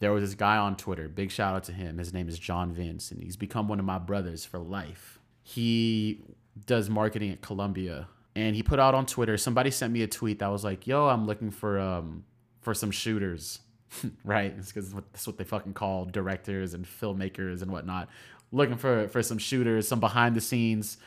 there 0.00 0.12
was 0.12 0.22
this 0.22 0.34
guy 0.34 0.56
on 0.56 0.76
Twitter. 0.76 1.08
Big 1.08 1.30
shout 1.30 1.54
out 1.54 1.64
to 1.64 1.72
him. 1.72 1.98
His 1.98 2.12
name 2.12 2.28
is 2.28 2.38
John 2.38 2.72
Vince, 2.72 3.10
and 3.10 3.22
he's 3.22 3.36
become 3.36 3.68
one 3.68 3.78
of 3.78 3.84
my 3.84 3.98
brothers 3.98 4.44
for 4.44 4.58
life. 4.58 5.18
He 5.42 6.24
does 6.66 6.90
marketing 6.90 7.30
at 7.30 7.40
Columbia, 7.40 8.08
and 8.34 8.54
he 8.54 8.62
put 8.62 8.78
out 8.78 8.94
on 8.94 9.06
Twitter. 9.06 9.36
Somebody 9.36 9.70
sent 9.70 9.92
me 9.92 10.02
a 10.02 10.06
tweet 10.06 10.38
that 10.40 10.48
was 10.48 10.64
like, 10.64 10.86
"Yo, 10.86 11.08
I'm 11.08 11.26
looking 11.26 11.50
for 11.50 11.78
um 11.78 12.24
for 12.60 12.74
some 12.74 12.90
shooters." 12.90 13.60
right? 14.24 14.54
It's 14.58 14.72
because 14.72 14.92
that's 14.92 15.26
what 15.26 15.38
they 15.38 15.44
fucking 15.44 15.74
call 15.74 16.04
directors 16.04 16.74
and 16.74 16.86
filmmakers 16.86 17.62
and 17.62 17.70
whatnot. 17.70 18.08
Looking 18.50 18.76
for 18.76 19.08
for 19.08 19.22
some 19.22 19.38
shooters, 19.38 19.88
some 19.88 20.00
behind 20.00 20.36
the 20.36 20.40
scenes 20.40 20.98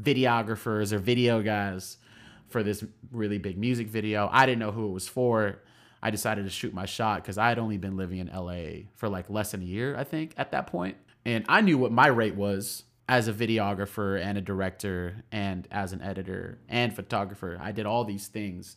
videographers 0.00 0.92
or 0.92 0.98
video 0.98 1.42
guys 1.42 1.96
for 2.48 2.62
this 2.62 2.84
really 3.10 3.38
big 3.38 3.58
music 3.58 3.88
video. 3.88 4.28
I 4.30 4.46
didn't 4.46 4.60
know 4.60 4.70
who 4.70 4.86
it 4.88 4.92
was 4.92 5.08
for. 5.08 5.62
I 6.02 6.10
decided 6.10 6.44
to 6.44 6.50
shoot 6.50 6.72
my 6.74 6.86
shot 6.86 7.22
because 7.22 7.38
I 7.38 7.48
had 7.48 7.58
only 7.58 7.78
been 7.78 7.96
living 7.96 8.18
in 8.18 8.28
LA 8.28 8.88
for 8.94 9.08
like 9.08 9.28
less 9.30 9.52
than 9.52 9.62
a 9.62 9.64
year, 9.64 9.96
I 9.96 10.04
think, 10.04 10.34
at 10.36 10.52
that 10.52 10.66
point. 10.66 10.96
And 11.24 11.44
I 11.48 11.60
knew 11.60 11.78
what 11.78 11.90
my 11.90 12.06
rate 12.06 12.36
was 12.36 12.84
as 13.08 13.28
a 13.28 13.32
videographer 13.32 14.20
and 14.20 14.36
a 14.36 14.40
director 14.40 15.24
and 15.32 15.66
as 15.70 15.92
an 15.92 16.02
editor 16.02 16.58
and 16.68 16.94
photographer. 16.94 17.58
I 17.60 17.72
did 17.72 17.86
all 17.86 18.04
these 18.04 18.28
things. 18.28 18.76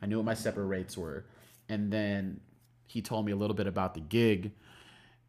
I 0.00 0.06
knew 0.06 0.18
what 0.18 0.26
my 0.26 0.34
separate 0.34 0.66
rates 0.66 0.96
were. 0.96 1.24
And 1.68 1.92
then 1.92 2.40
he 2.92 3.02
told 3.02 3.26
me 3.26 3.32
a 3.32 3.36
little 3.36 3.56
bit 3.56 3.66
about 3.66 3.94
the 3.94 4.00
gig. 4.00 4.52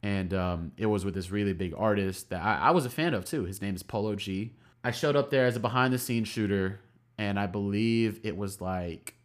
And 0.01 0.33
um, 0.33 0.71
it 0.77 0.87
was 0.87 1.05
with 1.05 1.13
this 1.13 1.31
really 1.31 1.53
big 1.53 1.73
artist 1.77 2.29
that 2.29 2.43
I, 2.43 2.67
I 2.67 2.71
was 2.71 2.85
a 2.85 2.89
fan 2.89 3.13
of 3.13 3.23
too. 3.23 3.45
His 3.45 3.61
name 3.61 3.75
is 3.75 3.83
Polo 3.83 4.15
G. 4.15 4.53
I 4.83 4.91
showed 4.91 5.15
up 5.15 5.29
there 5.29 5.45
as 5.45 5.55
a 5.55 5.61
behind 5.61 5.93
the 5.93 5.97
scenes 5.97 6.27
shooter. 6.27 6.81
And 7.17 7.39
I 7.39 7.45
believe 7.45 8.19
it 8.23 8.35
was 8.35 8.59
like 8.59 9.15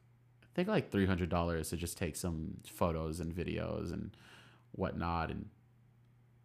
I 0.42 0.46
think 0.54 0.68
like 0.68 0.90
three 0.90 1.06
hundred 1.06 1.30
dollars 1.30 1.70
to 1.70 1.76
just 1.76 1.96
take 1.96 2.16
some 2.16 2.58
photos 2.66 3.20
and 3.20 3.34
videos 3.34 3.92
and 3.92 4.10
whatnot, 4.72 5.30
and 5.30 5.46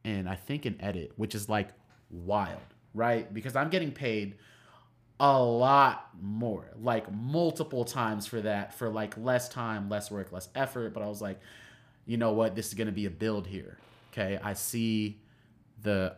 and 0.04 0.30
I 0.30 0.36
think 0.36 0.66
an 0.66 0.78
edit, 0.80 1.14
which 1.16 1.36
is 1.36 1.50
like 1.50 1.70
wild, 2.10 2.62
right? 2.94 3.32
Because 3.34 3.56
I'm 3.56 3.70
getting 3.70 3.92
paid 3.92 4.36
a 5.20 5.42
lot 5.42 6.10
more, 6.22 6.72
like 6.80 7.12
multiple 7.12 7.86
times 7.86 8.28
for 8.28 8.42
that, 8.42 8.74
for 8.74 8.90
like 8.90 9.18
less 9.18 9.50
time, 9.50 9.90
less 9.90 10.12
work, 10.12 10.32
less 10.32 10.50
effort. 10.56 10.94
But 10.94 11.04
I 11.04 11.08
was 11.08 11.22
like, 11.22 11.40
you 12.06 12.18
know 12.18 12.34
what? 12.34 12.56
This 12.56 12.68
is 12.68 12.74
gonna 12.74 12.92
be 12.92 13.06
a 13.06 13.12
build 13.12 13.48
here. 13.48 13.78
Okay, 14.12 14.40
I 14.44 14.54
see 14.54 15.20
the 15.82 16.16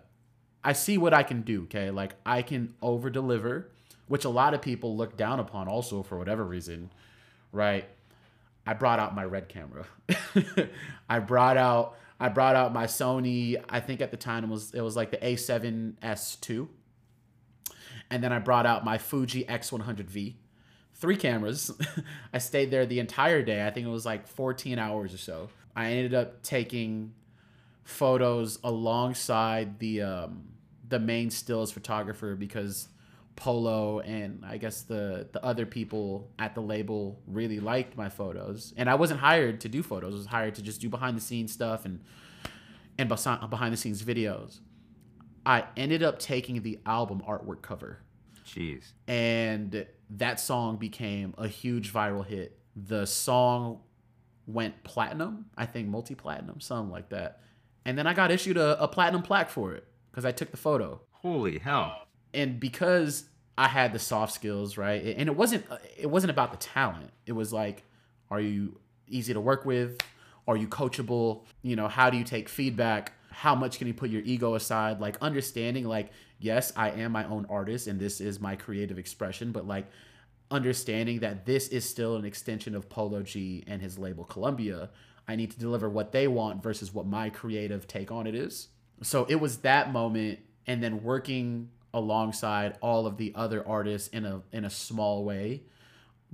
I 0.64 0.74
see 0.74 0.98
what 0.98 1.14
I 1.14 1.24
can 1.24 1.42
do, 1.42 1.64
okay? 1.64 1.92
Like 1.92 2.16
I 2.26 2.42
can 2.42 2.74
over 2.82 3.10
deliver, 3.10 3.70
which 4.08 4.26
a 4.26 4.30
lot 4.30 4.54
of 4.54 4.62
people 4.62 4.98
look 4.98 5.16
down 5.16 5.40
upon 5.40 5.68
also 5.68 6.04
for 6.04 6.18
whatever 6.18 6.44
reason 6.44 6.90
right? 7.56 7.88
I 8.68 8.74
brought 8.74 9.00
out 9.00 9.16
my 9.16 9.24
red 9.24 9.48
camera. 9.48 9.86
I 11.10 11.20
brought 11.20 11.58
out 11.58 11.98
I 12.20 12.30
brought 12.30 12.56
out 12.56 12.74
my 12.74 12.86
Sony. 12.86 13.62
I 13.70 13.80
think 13.80 14.02
at 14.02 14.12
the 14.12 14.18
time 14.18 14.44
it 14.44 14.50
was 14.50 14.74
it 14.74 14.82
was 14.82 14.96
like 14.96 15.12
the 15.12 15.18
A7S2, 15.18 16.68
and 18.12 18.24
then 18.24 18.32
I 18.32 18.40
brought 18.40 18.66
out 18.66 18.86
my 18.86 18.98
Fuji 18.98 19.46
X100V. 19.46 20.36
Three 20.98 21.18
cameras. 21.18 21.72
I 22.34 22.38
stayed 22.38 22.72
there 22.72 22.86
the 22.86 23.00
entire 23.00 23.42
day. 23.42 23.66
I 23.66 23.70
think 23.70 23.86
it 23.86 23.90
was 23.90 24.06
like 24.06 24.28
14 24.28 24.80
hours 24.80 25.14
or 25.14 25.18
so. 25.18 25.50
I 25.76 25.92
ended 25.92 26.14
up 26.14 26.42
taking 26.42 27.14
photos 27.84 28.60
alongside 28.64 29.80
the 29.80 30.02
um, 30.02 30.44
the 30.88 31.00
main 31.00 31.30
stills 31.30 31.72
photographer 31.72 32.36
because 32.36 32.90
Polo 33.36 34.00
and 34.00 34.44
I 34.46 34.58
guess 34.58 34.82
the 34.84 35.28
the 35.32 35.44
other 35.44 35.66
people 35.66 36.32
at 36.40 36.56
the 36.56 36.62
label 36.62 37.20
really 37.28 37.60
liked 37.60 37.98
my 37.98 38.10
photos, 38.10 38.74
and 38.78 38.90
I 38.90 38.96
wasn't 38.96 39.20
hired 39.20 39.62
to 39.62 39.70
do 39.70 39.84
photos. 39.84 40.14
I 40.14 40.18
was 40.18 40.26
hired 40.28 40.56
to 40.56 40.62
just 40.62 40.82
do 40.82 40.90
behind 40.90 41.18
the 41.18 41.22
scenes 41.22 41.52
stuff 41.52 41.86
and 41.86 42.02
and 42.98 43.10
behind 43.10 43.74
the 43.74 43.78
scenes 43.78 44.02
videos. 44.02 44.60
I 45.46 45.66
ended 45.78 46.02
up 46.02 46.18
taking 46.18 46.62
the 46.64 46.80
album 46.86 47.22
artwork 47.28 47.62
cover. 47.62 48.00
Jeez. 48.48 48.94
And 49.08 49.86
that 50.12 50.40
song 50.40 50.78
became 50.78 51.36
a 51.38 51.48
huge 51.48 51.94
viral 51.94 52.26
hit. 52.26 52.58
The 52.76 53.06
song 53.06 53.82
went 54.48 54.84
platinum, 54.84 55.46
I 55.58 55.66
think 55.66 55.88
multi 55.88 56.16
platinum, 56.16 56.60
something 56.62 56.92
like 56.92 57.10
that. 57.10 57.42
And 57.86 57.98
then 57.98 58.08
I 58.08 58.14
got 58.14 58.32
issued 58.32 58.58
a, 58.58 58.82
a 58.82 58.88
platinum 58.88 59.22
plaque 59.22 59.50
for 59.50 59.74
it 59.74 59.88
because 60.12 60.26
I 60.26 60.32
took 60.32 60.52
the 60.52 60.58
photo. 60.58 61.02
Holy 61.12 61.60
hell 61.60 62.06
and 62.36 62.60
because 62.60 63.26
I 63.58 63.68
had 63.68 63.94
the 63.94 64.00
soft 64.00 64.34
skills, 64.34 64.78
right? 64.78 65.02
And 65.18 65.28
it 65.28 65.36
wasn't 65.36 65.66
uh, 65.72 65.78
it 65.98 66.08
wasn't 66.08 66.32
about 66.32 66.52
the 66.52 66.58
talent. 66.58 67.12
It 67.26 67.32
was 67.32 67.52
like, 67.52 67.84
are 68.30 68.42
you 68.42 68.80
easy 69.08 69.34
to 69.34 69.40
work 69.40 69.66
with? 69.66 69.98
Are 70.48 70.58
you 70.58 70.68
coachable? 70.68 71.46
You 71.64 71.76
know, 71.76 71.88
how 71.88 72.10
do 72.10 72.18
you 72.18 72.24
take 72.24 72.50
feedback? 72.50 73.14
How 73.32 73.56
much 73.56 73.80
can 73.80 73.88
you 73.88 73.94
put 73.94 74.10
your 74.10 74.22
ego 74.22 74.56
aside? 74.56 75.00
Like 75.00 75.18
understanding 75.22 75.86
like, 75.86 76.12
yes, 76.40 76.72
I 76.76 76.92
am 76.92 77.14
my 77.14 77.26
own 77.26 77.48
artist 77.50 77.88
and 77.88 78.00
this 78.00 78.22
is 78.22 78.40
my 78.40 78.56
creative 78.56 79.00
expression, 79.00 79.52
but 79.52 79.66
like 79.66 79.88
understanding 80.52 81.20
that 81.20 81.46
this 81.46 81.68
is 81.70 81.88
still 81.88 82.16
an 82.16 82.26
extension 82.26 82.76
of 82.76 82.90
Polo 82.90 83.22
G 83.24 83.64
and 83.68 83.82
his 83.82 83.98
label 83.98 84.24
Columbia. 84.24 84.90
I 85.28 85.36
need 85.36 85.52
to 85.52 85.60
deliver 85.60 85.90
what 85.90 86.12
they 86.12 86.28
want 86.28 86.62
versus 86.62 86.94
what 86.94 87.08
my 87.08 87.30
creative 87.30 87.88
take 87.88 88.12
on 88.12 88.28
it 88.28 88.36
is. 88.36 88.68
So 89.02 89.26
it 89.26 89.36
was 89.36 89.58
that 89.60 89.92
moment 89.92 90.40
and 90.68 90.82
then 90.84 91.04
working 91.04 91.70
alongside 91.94 92.78
all 92.82 93.08
of 93.08 93.18
the 93.18 93.32
other 93.36 93.66
artists 93.68 94.08
in 94.10 94.26
a 94.26 94.42
in 94.52 94.66
a 94.66 94.70
small 94.70 95.24
way, 95.24 95.64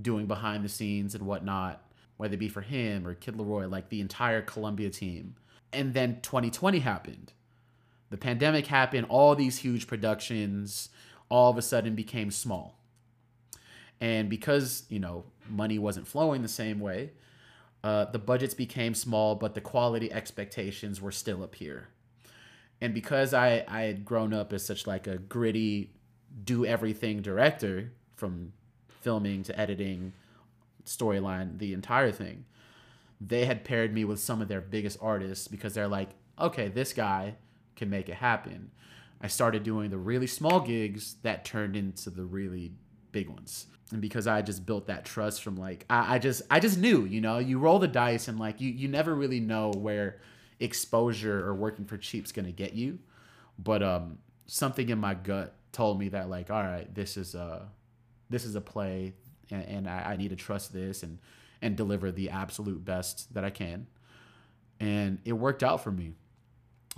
doing 0.02 0.26
behind 0.26 0.64
the 0.66 0.70
scenes 0.70 1.16
and 1.16 1.26
whatnot, 1.26 1.82
whether 2.18 2.34
it 2.34 2.38
be 2.38 2.50
for 2.50 2.62
him 2.62 3.08
or 3.08 3.14
Kid 3.14 3.36
LAROI, 3.36 3.70
like 3.70 3.90
the 3.90 4.02
entire 4.02 4.42
Columbia 4.42 4.90
team. 4.90 5.36
And 5.72 5.94
then 5.94 6.20
2020 6.22 6.80
happened. 6.80 7.34
The 8.10 8.18
pandemic 8.18 8.68
happened, 8.68 9.08
all 9.08 9.36
these 9.36 9.60
huge 9.60 9.88
productions 9.88 10.90
all 11.30 11.50
of 11.50 11.58
a 11.58 11.62
sudden 11.62 11.96
became 11.96 12.30
small. 12.30 12.81
And 14.02 14.30
because, 14.30 14.84
you 14.90 15.00
know, 15.00 15.24
money 15.48 15.80
wasn't 15.80 16.08
flowing 16.08 16.42
the 16.42 16.50
same 16.50 16.82
way, 16.82 17.12
uh, 17.84 18.06
the 18.06 18.20
budgets 18.20 18.54
became 18.54 18.94
small, 18.94 19.36
but 19.36 19.56
the 19.56 19.62
quality 19.62 20.12
expectations 20.12 21.00
were 21.00 21.12
still 21.12 21.44
up 21.44 21.56
here 21.56 21.88
and 22.82 22.94
because 22.94 23.34
I 23.34 23.64
I 23.68 23.84
had 23.84 24.04
grown 24.04 24.34
up 24.34 24.52
as 24.52 24.66
such 24.66 24.88
like 24.88 25.08
a 25.08 25.18
gritty, 25.18 25.94
do 26.44 26.66
everything 26.66 27.22
director 27.22 27.92
from 28.16 28.54
filming 28.88 29.44
to 29.44 29.60
editing, 29.60 30.14
storyline, 30.86 31.60
the 31.60 31.74
entire 31.74 32.12
thing, 32.12 32.46
they 33.20 33.46
had 33.46 33.64
paired 33.64 33.94
me 33.94 34.04
with 34.04 34.20
some 34.20 34.42
of 34.42 34.48
their 34.48 34.62
biggest 34.62 34.98
artists 35.02 35.48
because 35.48 35.74
they're 35.74 35.88
like, 35.88 36.10
okay, 36.40 36.68
this 36.68 36.92
guy 36.92 37.36
can 37.76 37.90
make 37.90 38.10
it 38.10 38.16
happen. 38.16 38.72
I 39.22 39.28
started 39.28 39.64
doing 39.64 39.92
the 39.92 39.98
really 39.98 40.28
small 40.28 40.60
gigs 40.60 41.16
that 41.22 41.46
turned 41.46 41.76
into 41.76 42.10
the 42.10 42.26
really 42.26 42.74
big 43.12 43.30
ones. 43.30 43.68
And 43.92 44.02
because 44.02 44.26
I 44.26 44.42
just 44.42 44.66
built 44.66 44.88
that 44.88 45.04
trust 45.06 45.44
from 45.44 45.58
like 45.58 45.86
I, 45.90 46.16
I 46.16 46.20
just 46.20 46.44
I 46.50 46.60
just 46.60 46.78
knew, 46.78 47.06
you 47.06 47.22
know, 47.22 47.40
you 47.40 47.60
roll 47.60 47.80
the 47.80 47.88
dice 47.88 48.28
and 48.28 48.40
like 48.40 48.62
you 48.62 48.70
you 48.70 48.88
never 48.88 49.14
really 49.14 49.40
know 49.40 49.72
where 49.72 50.20
exposure 50.60 51.46
or 51.46 51.54
working 51.54 51.86
for 51.86 51.98
cheap's 51.98 52.32
gonna 52.32 52.52
get 52.52 52.74
you. 52.74 53.00
But 53.60 53.84
um, 53.84 54.20
something 54.46 54.90
in 54.90 55.00
my 55.00 55.14
gut 55.14 55.54
told 55.72 56.00
me 56.00 56.10
that 56.10 56.30
like, 56.30 56.50
all 56.50 56.64
right, 56.64 56.94
this 56.94 57.18
is 57.18 57.36
a 57.36 57.68
this 58.30 58.46
is 58.46 58.56
a 58.56 58.62
play, 58.62 59.14
and, 59.50 59.66
and 59.66 59.90
I, 59.90 60.12
I 60.12 60.16
need 60.16 60.30
to 60.30 60.36
trust 60.36 60.74
this 60.74 61.04
and 61.04 61.20
and 61.62 61.76
deliver 61.76 62.12
the 62.12 62.30
absolute 62.30 62.84
best 62.84 63.34
that 63.34 63.44
I 63.44 63.50
can. 63.50 63.88
And 64.80 65.20
it 65.26 65.34
worked 65.34 65.64
out 65.64 65.84
for 65.84 65.92
me. 65.92 66.14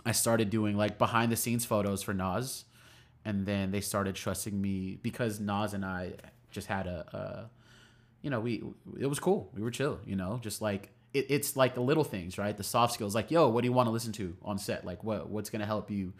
I 0.05 0.11
started 0.11 0.49
doing 0.49 0.77
like 0.77 0.97
behind 0.97 1.31
the 1.31 1.35
scenes 1.35 1.65
photos 1.65 2.01
for 2.01 2.13
Nas, 2.13 2.65
and 3.25 3.45
then 3.45 3.71
they 3.71 3.81
started 3.81 4.15
trusting 4.15 4.59
me 4.59 4.99
because 5.01 5.39
Nas 5.39 5.73
and 5.73 5.85
I 5.85 6.13
just 6.51 6.67
had 6.67 6.87
a, 6.87 7.05
a 7.13 7.49
you 8.21 8.29
know, 8.29 8.39
we 8.39 8.63
it 8.99 9.07
was 9.07 9.19
cool. 9.19 9.49
We 9.53 9.61
were 9.61 9.71
chill, 9.71 9.99
you 10.05 10.15
know, 10.15 10.39
just 10.41 10.61
like 10.61 10.89
it, 11.13 11.27
it's 11.29 11.55
like 11.55 11.75
the 11.75 11.81
little 11.81 12.03
things, 12.03 12.37
right? 12.37 12.55
The 12.55 12.63
soft 12.63 12.93
skills, 12.93 13.13
like, 13.13 13.31
yo, 13.31 13.49
what 13.49 13.61
do 13.61 13.67
you 13.67 13.73
want 13.73 13.87
to 13.87 13.91
listen 13.91 14.11
to 14.13 14.35
on 14.43 14.57
set? 14.57 14.85
Like, 14.85 15.03
what 15.03 15.29
what's 15.29 15.49
gonna 15.49 15.65
help 15.65 15.91
you, 15.91 16.13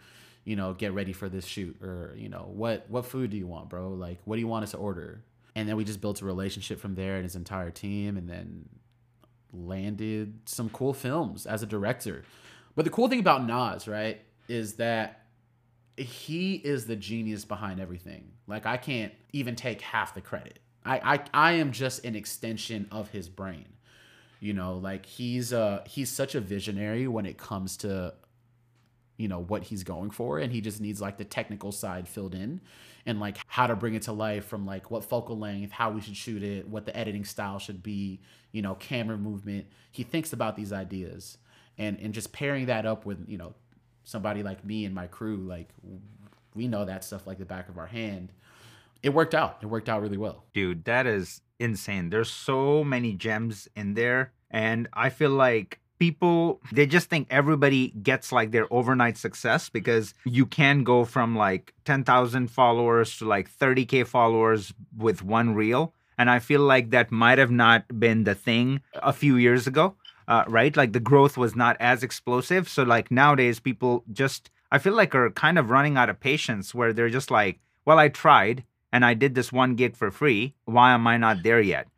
you 0.44 0.56
know, 0.56 0.74
get 0.74 0.92
ready 0.92 1.12
for 1.12 1.28
this 1.28 1.46
shoot, 1.46 1.82
or 1.82 2.14
you 2.16 2.28
know, 2.28 2.50
what 2.52 2.86
what 2.88 3.06
food 3.06 3.30
do 3.30 3.36
you 3.36 3.46
want, 3.46 3.68
bro? 3.68 3.88
Like, 3.88 4.18
what 4.24 4.36
do 4.36 4.40
you 4.40 4.48
want 4.48 4.64
us 4.64 4.72
to 4.72 4.76
order? 4.76 5.22
And 5.56 5.68
then 5.68 5.76
we 5.76 5.84
just 5.84 6.00
built 6.00 6.20
a 6.20 6.24
relationship 6.24 6.80
from 6.80 6.94
there 6.94 7.14
and 7.14 7.24
his 7.24 7.36
entire 7.36 7.70
team, 7.70 8.16
and 8.16 8.28
then 8.28 8.68
landed 9.52 10.40
some 10.46 10.68
cool 10.70 10.92
films 10.92 11.46
as 11.46 11.62
a 11.62 11.66
director. 11.66 12.24
But 12.74 12.84
the 12.84 12.90
cool 12.90 13.08
thing 13.08 13.20
about 13.20 13.46
Nas, 13.46 13.86
right, 13.86 14.20
is 14.48 14.74
that 14.74 15.23
he 15.96 16.54
is 16.56 16.86
the 16.86 16.96
genius 16.96 17.44
behind 17.44 17.80
everything. 17.80 18.32
Like 18.46 18.66
I 18.66 18.76
can't 18.76 19.12
even 19.32 19.56
take 19.56 19.80
half 19.80 20.14
the 20.14 20.20
credit. 20.20 20.58
I 20.84 21.14
I, 21.14 21.24
I 21.32 21.52
am 21.52 21.72
just 21.72 22.04
an 22.04 22.16
extension 22.16 22.88
of 22.90 23.10
his 23.10 23.28
brain 23.28 23.66
you 24.44 24.52
know 24.52 24.76
like 24.76 25.06
he's 25.06 25.54
uh 25.54 25.82
he's 25.86 26.10
such 26.10 26.34
a 26.34 26.40
visionary 26.40 27.08
when 27.08 27.24
it 27.24 27.38
comes 27.38 27.78
to 27.78 28.12
you 29.16 29.26
know 29.26 29.38
what 29.38 29.62
he's 29.62 29.82
going 29.82 30.10
for 30.10 30.38
and 30.38 30.52
he 30.52 30.60
just 30.60 30.82
needs 30.82 31.00
like 31.00 31.16
the 31.16 31.24
technical 31.24 31.72
side 31.72 32.06
filled 32.06 32.34
in 32.34 32.60
and 33.06 33.20
like 33.20 33.38
how 33.46 33.66
to 33.66 33.74
bring 33.74 33.94
it 33.94 34.02
to 34.02 34.12
life 34.12 34.44
from 34.44 34.66
like 34.66 34.90
what 34.90 35.02
focal 35.02 35.38
length 35.38 35.72
how 35.72 35.90
we 35.90 36.00
should 36.00 36.16
shoot 36.16 36.42
it 36.42 36.68
what 36.68 36.84
the 36.84 36.94
editing 36.94 37.24
style 37.24 37.58
should 37.58 37.82
be 37.82 38.20
you 38.52 38.60
know 38.60 38.74
camera 38.74 39.16
movement 39.16 39.64
he 39.90 40.02
thinks 40.02 40.34
about 40.34 40.56
these 40.56 40.74
ideas 40.74 41.38
and 41.78 41.98
and 42.00 42.12
just 42.12 42.30
pairing 42.30 42.66
that 42.66 42.84
up 42.84 43.06
with 43.06 43.24
you 43.26 43.38
know 43.38 43.54
somebody 44.04 44.42
like 44.42 44.64
me 44.64 44.84
and 44.84 44.94
my 44.94 45.06
crew, 45.06 45.36
like 45.36 45.68
we 46.54 46.68
know 46.68 46.84
that 46.84 47.04
stuff 47.04 47.26
like 47.26 47.38
the 47.38 47.44
back 47.44 47.68
of 47.68 47.78
our 47.78 47.86
hand. 47.86 48.32
It 49.02 49.12
worked 49.12 49.34
out. 49.34 49.58
It 49.62 49.66
worked 49.66 49.88
out 49.88 50.00
really 50.00 50.16
well. 50.16 50.44
Dude, 50.54 50.84
that 50.84 51.06
is 51.06 51.42
insane. 51.58 52.10
There's 52.10 52.30
so 52.30 52.84
many 52.84 53.12
gems 53.12 53.68
in 53.76 53.94
there. 53.94 54.32
And 54.50 54.88
I 54.92 55.10
feel 55.10 55.30
like 55.30 55.80
people 55.98 56.60
they 56.72 56.86
just 56.86 57.08
think 57.08 57.26
everybody 57.30 57.88
gets 58.02 58.32
like 58.32 58.50
their 58.50 58.66
overnight 58.72 59.16
success 59.16 59.68
because 59.68 60.12
you 60.24 60.44
can 60.44 60.84
go 60.84 61.04
from 61.04 61.36
like 61.36 61.72
10,000 61.84 62.50
followers 62.50 63.16
to 63.18 63.24
like 63.24 63.50
30k 63.50 64.06
followers 64.06 64.72
with 64.96 65.22
one 65.22 65.54
reel 65.54 65.94
and 66.18 66.30
I 66.30 66.40
feel 66.40 66.60
like 66.60 66.90
that 66.90 67.10
might 67.10 67.38
have 67.38 67.50
not 67.50 67.98
been 67.98 68.24
the 68.24 68.34
thing 68.34 68.82
a 68.94 69.12
few 69.12 69.36
years 69.36 69.66
ago 69.66 69.94
uh, 70.28 70.44
right? 70.48 70.76
Like 70.76 70.92
the 70.92 71.00
growth 71.00 71.36
was 71.36 71.54
not 71.54 71.76
as 71.80 72.02
explosive. 72.02 72.68
So 72.68 72.82
like 72.82 73.10
nowadays, 73.10 73.60
people 73.60 74.04
just 74.12 74.50
I 74.70 74.78
feel 74.78 74.94
like 74.94 75.14
are 75.14 75.30
kind 75.30 75.58
of 75.58 75.70
running 75.70 75.96
out 75.96 76.10
of 76.10 76.20
patience 76.20 76.74
where 76.74 76.92
they're 76.92 77.10
just 77.10 77.30
like, 77.30 77.60
well, 77.84 77.98
I 77.98 78.08
tried 78.08 78.64
and 78.92 79.04
I 79.04 79.14
did 79.14 79.34
this 79.34 79.52
one 79.52 79.74
gig 79.74 79.96
for 79.96 80.10
free. 80.10 80.54
Why 80.64 80.92
am 80.92 81.06
I 81.06 81.16
not 81.16 81.42
there 81.42 81.60
yet? 81.60 81.88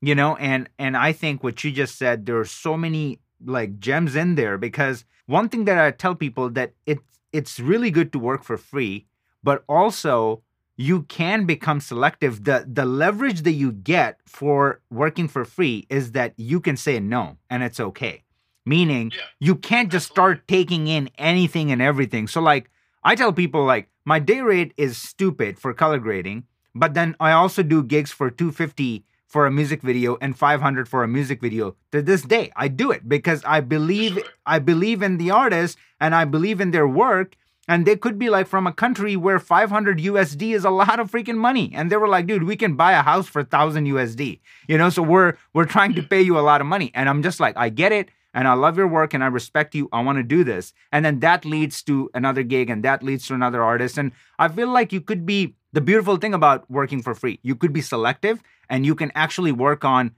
You 0.00 0.14
know, 0.14 0.36
and 0.36 0.68
and 0.78 0.96
I 0.96 1.12
think 1.12 1.42
what 1.42 1.62
you 1.64 1.70
just 1.72 1.96
said, 1.96 2.26
there 2.26 2.38
are 2.38 2.44
so 2.44 2.76
many 2.76 3.20
like 3.44 3.78
gems 3.78 4.16
in 4.16 4.34
there 4.34 4.58
because 4.58 5.04
one 5.26 5.48
thing 5.48 5.64
that 5.66 5.78
I 5.78 5.90
tell 5.90 6.14
people 6.14 6.50
that 6.50 6.72
it's 6.86 7.02
it's 7.32 7.60
really 7.60 7.90
good 7.90 8.12
to 8.12 8.18
work 8.18 8.44
for 8.44 8.56
free, 8.56 9.06
but 9.42 9.64
also 9.68 10.42
you 10.76 11.02
can 11.04 11.46
become 11.46 11.80
selective. 11.80 12.44
The 12.44 12.66
the 12.70 12.84
leverage 12.84 13.42
that 13.42 13.52
you 13.52 13.72
get 13.72 14.20
for 14.26 14.80
working 14.90 15.28
for 15.28 15.44
free 15.44 15.86
is 15.88 16.12
that 16.12 16.34
you 16.36 16.60
can 16.60 16.76
say 16.76 17.00
no 17.00 17.38
and 17.50 17.62
it's 17.62 17.80
okay. 17.80 18.22
Meaning 18.64 19.12
yeah, 19.14 19.22
you 19.40 19.54
can't 19.54 19.90
just 19.90 20.10
start 20.10 20.46
taking 20.48 20.86
in 20.88 21.08
anything 21.18 21.70
and 21.72 21.80
everything. 21.80 22.26
So 22.28 22.40
like 22.40 22.70
i 23.04 23.14
tell 23.14 23.32
people 23.32 23.64
like 23.64 23.88
my 24.04 24.18
day 24.18 24.40
rate 24.40 24.72
is 24.76 24.96
stupid 24.96 25.58
for 25.58 25.72
color 25.72 25.98
grading 25.98 26.44
but 26.74 26.94
then 26.94 27.14
i 27.20 27.30
also 27.30 27.62
do 27.62 27.82
gigs 27.82 28.10
for 28.10 28.30
250 28.30 29.04
for 29.26 29.46
a 29.46 29.50
music 29.50 29.82
video 29.82 30.16
and 30.20 30.36
500 30.38 30.88
for 30.88 31.02
a 31.02 31.08
music 31.08 31.40
video 31.40 31.76
to 31.92 32.00
this 32.00 32.22
day. 32.22 32.50
I 32.56 32.68
do 32.68 32.90
it 32.90 33.08
because 33.08 33.42
i 33.44 33.60
believe 33.60 34.18
i 34.46 34.58
believe 34.58 35.02
in 35.02 35.18
the 35.18 35.30
artist 35.30 35.78
and 36.00 36.14
i 36.14 36.24
believe 36.24 36.60
in 36.60 36.70
their 36.70 36.88
work 36.88 37.36
and 37.68 37.84
they 37.84 37.96
could 37.96 38.18
be 38.18 38.30
like 38.30 38.46
from 38.46 38.66
a 38.66 38.72
country 38.72 39.16
where 39.16 39.38
500 39.38 39.98
USD 39.98 40.54
is 40.54 40.64
a 40.64 40.70
lot 40.70 41.00
of 41.00 41.10
freaking 41.10 41.36
money. 41.36 41.72
And 41.74 41.90
they 41.90 41.96
were 41.96 42.08
like, 42.08 42.26
dude, 42.26 42.44
we 42.44 42.56
can 42.56 42.76
buy 42.76 42.92
a 42.92 43.02
house 43.02 43.26
for 43.26 43.42
1000 43.42 43.86
USD. 43.86 44.40
You 44.68 44.78
know, 44.78 44.90
so 44.90 45.02
we're 45.02 45.34
we're 45.52 45.64
trying 45.64 45.94
to 45.94 46.02
pay 46.02 46.22
you 46.22 46.38
a 46.38 46.40
lot 46.40 46.60
of 46.60 46.66
money. 46.66 46.90
And 46.94 47.08
I'm 47.08 47.22
just 47.22 47.40
like, 47.40 47.56
I 47.56 47.68
get 47.68 47.92
it 47.92 48.08
and 48.32 48.46
I 48.46 48.52
love 48.52 48.76
your 48.76 48.86
work 48.86 49.14
and 49.14 49.24
I 49.24 49.28
respect 49.28 49.74
you. 49.74 49.88
I 49.92 50.02
want 50.02 50.18
to 50.18 50.22
do 50.22 50.44
this. 50.44 50.72
And 50.92 51.04
then 51.04 51.20
that 51.20 51.44
leads 51.44 51.82
to 51.84 52.10
another 52.14 52.42
gig 52.42 52.70
and 52.70 52.84
that 52.84 53.02
leads 53.02 53.26
to 53.28 53.34
another 53.34 53.62
artist. 53.62 53.98
And 53.98 54.12
I 54.38 54.48
feel 54.48 54.68
like 54.68 54.92
you 54.92 55.00
could 55.00 55.26
be 55.26 55.54
the 55.72 55.80
beautiful 55.80 56.16
thing 56.16 56.34
about 56.34 56.70
working 56.70 57.02
for 57.02 57.14
free. 57.14 57.40
You 57.42 57.56
could 57.56 57.72
be 57.72 57.80
selective 57.80 58.42
and 58.68 58.86
you 58.86 58.94
can 58.94 59.10
actually 59.14 59.52
work 59.52 59.84
on 59.84 60.12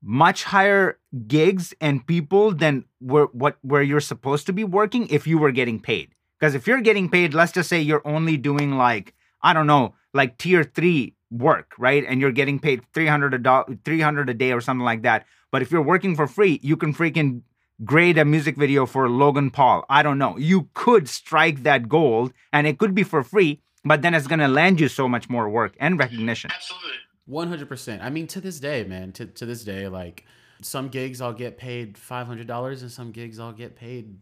much 0.00 0.44
higher 0.44 0.98
gigs 1.26 1.74
and 1.80 2.06
people 2.06 2.52
than 2.52 2.84
where 3.00 3.24
what 3.26 3.58
where 3.62 3.82
you're 3.82 4.00
supposed 4.00 4.46
to 4.46 4.52
be 4.52 4.64
working 4.64 5.08
if 5.08 5.26
you 5.26 5.38
were 5.38 5.50
getting 5.50 5.80
paid. 5.80 6.14
Because 6.38 6.54
if 6.54 6.66
you're 6.66 6.80
getting 6.80 7.08
paid, 7.08 7.34
let's 7.34 7.52
just 7.52 7.68
say 7.68 7.80
you're 7.80 8.06
only 8.06 8.36
doing 8.36 8.76
like, 8.76 9.14
I 9.42 9.52
don't 9.52 9.66
know, 9.66 9.94
like 10.14 10.38
tier 10.38 10.64
three 10.64 11.14
work, 11.30 11.72
right? 11.78 12.04
And 12.06 12.20
you're 12.20 12.32
getting 12.32 12.58
paid 12.58 12.82
300 12.94 13.34
a, 13.34 13.38
do- 13.38 13.78
300 13.84 14.30
a 14.30 14.34
day 14.34 14.52
or 14.52 14.60
something 14.60 14.84
like 14.84 15.02
that. 15.02 15.26
But 15.50 15.62
if 15.62 15.70
you're 15.70 15.82
working 15.82 16.14
for 16.14 16.26
free, 16.26 16.60
you 16.62 16.76
can 16.76 16.94
freaking 16.94 17.42
grade 17.84 18.18
a 18.18 18.24
music 18.24 18.56
video 18.56 18.86
for 18.86 19.08
Logan 19.08 19.50
Paul. 19.50 19.84
I 19.88 20.02
don't 20.02 20.18
know. 20.18 20.36
You 20.36 20.68
could 20.74 21.08
strike 21.08 21.62
that 21.62 21.88
gold 21.88 22.32
and 22.52 22.66
it 22.66 22.78
could 22.78 22.94
be 22.94 23.02
for 23.02 23.22
free, 23.22 23.60
but 23.84 24.02
then 24.02 24.14
it's 24.14 24.26
going 24.26 24.40
to 24.40 24.48
land 24.48 24.80
you 24.80 24.88
so 24.88 25.08
much 25.08 25.28
more 25.28 25.48
work 25.48 25.74
and 25.78 25.98
recognition. 25.98 26.50
Absolutely. 26.52 26.98
100%. 27.28 28.02
I 28.02 28.10
mean, 28.10 28.26
to 28.28 28.40
this 28.40 28.58
day, 28.58 28.84
man, 28.84 29.12
to, 29.12 29.26
to 29.26 29.46
this 29.46 29.64
day, 29.64 29.86
like 29.88 30.24
some 30.62 30.88
gigs 30.88 31.20
I'll 31.20 31.32
get 31.32 31.58
paid 31.58 31.94
$500 31.94 32.80
and 32.82 32.90
some 32.90 33.12
gigs 33.12 33.38
I'll 33.38 33.52
get 33.52 33.76
paid 33.76 34.18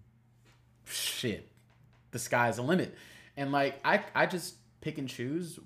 shit, 0.85 1.51
the 2.17 2.25
sky's 2.25 2.57
the 2.57 2.63
limit. 2.63 2.95
And 3.37 3.53
like 3.53 3.79
I 3.85 4.03
I 4.15 4.27
just 4.27 4.55
pick 4.81 4.97
and 4.99 5.09
choose 5.09 5.59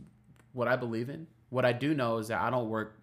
what 0.53 0.67
I 0.67 0.77
believe 0.77 1.09
in. 1.09 1.29
What 1.51 1.65
I 1.65 1.73
do 1.73 1.95
know 1.95 2.19
is 2.19 2.29
that 2.29 2.41
I 2.41 2.51
don't 2.51 2.69
work 2.69 2.99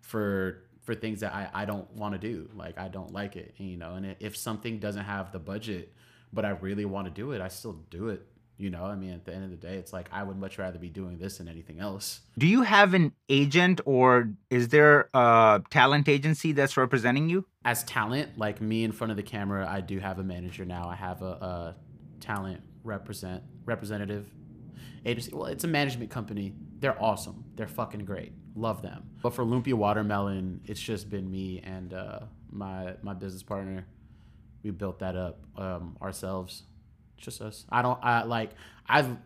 for 0.00 0.62
for 0.82 0.94
things 0.94 1.20
that 1.20 1.34
I, 1.34 1.48
I 1.52 1.64
don't 1.64 1.90
want 1.96 2.14
to 2.14 2.18
do. 2.18 2.48
Like 2.54 2.78
I 2.78 2.88
don't 2.88 3.12
like 3.12 3.34
it, 3.34 3.54
you 3.58 3.76
know. 3.76 3.94
And 3.94 4.14
if 4.20 4.36
something 4.36 4.78
doesn't 4.78 5.04
have 5.04 5.32
the 5.32 5.40
budget, 5.40 5.92
but 6.32 6.44
I 6.44 6.50
really 6.50 6.84
want 6.84 7.08
to 7.08 7.10
do 7.12 7.32
it, 7.32 7.40
I 7.40 7.48
still 7.48 7.80
do 7.90 8.08
it. 8.08 8.24
You 8.58 8.70
know, 8.70 8.84
I 8.84 8.94
mean, 8.94 9.12
at 9.12 9.26
the 9.26 9.34
end 9.34 9.44
of 9.44 9.50
the 9.50 9.56
day, 9.56 9.74
it's 9.74 9.92
like 9.92 10.08
I 10.12 10.22
would 10.22 10.38
much 10.38 10.56
rather 10.58 10.78
be 10.78 10.88
doing 10.88 11.18
this 11.18 11.38
than 11.38 11.46
anything 11.46 11.78
else. 11.78 12.20
Do 12.38 12.46
you 12.46 12.62
have 12.62 12.94
an 12.94 13.12
agent 13.28 13.82
or 13.84 14.30
is 14.48 14.68
there 14.68 15.10
a 15.12 15.62
talent 15.68 16.08
agency 16.08 16.52
that's 16.52 16.76
representing 16.78 17.28
you? 17.28 17.44
As 17.66 17.84
talent, 17.84 18.38
like 18.38 18.62
me 18.62 18.84
in 18.84 18.92
front 18.92 19.10
of 19.10 19.18
the 19.18 19.22
camera, 19.22 19.66
I 19.68 19.82
do 19.82 19.98
have 19.98 20.18
a 20.18 20.24
manager 20.24 20.64
now. 20.64 20.88
I 20.88 20.94
have 20.94 21.20
a, 21.20 21.26
a 21.26 21.74
talent 22.20 22.62
represent 22.86 23.42
representative 23.64 24.26
agency. 25.04 25.32
Well, 25.34 25.46
it's 25.46 25.64
a 25.64 25.68
management 25.68 26.10
company. 26.10 26.54
They're 26.80 27.00
awesome. 27.02 27.44
They're 27.56 27.66
fucking 27.68 28.04
great. 28.04 28.32
Love 28.54 28.82
them. 28.82 29.10
But 29.22 29.30
for 29.30 29.44
Lumpia 29.44 29.74
Watermelon, 29.74 30.60
it's 30.64 30.80
just 30.80 31.10
been 31.10 31.30
me 31.30 31.60
and 31.64 31.92
uh, 31.92 32.20
my 32.50 32.94
my 33.02 33.14
business 33.14 33.42
partner. 33.42 33.86
We 34.62 34.70
built 34.70 34.98
that 35.00 35.16
up 35.16 35.40
um, 35.56 35.96
ourselves. 36.02 36.62
just 37.16 37.40
us. 37.40 37.64
I 37.70 37.82
don't. 37.82 37.98
I 38.02 38.24
like. 38.24 38.50
I've 38.86 39.16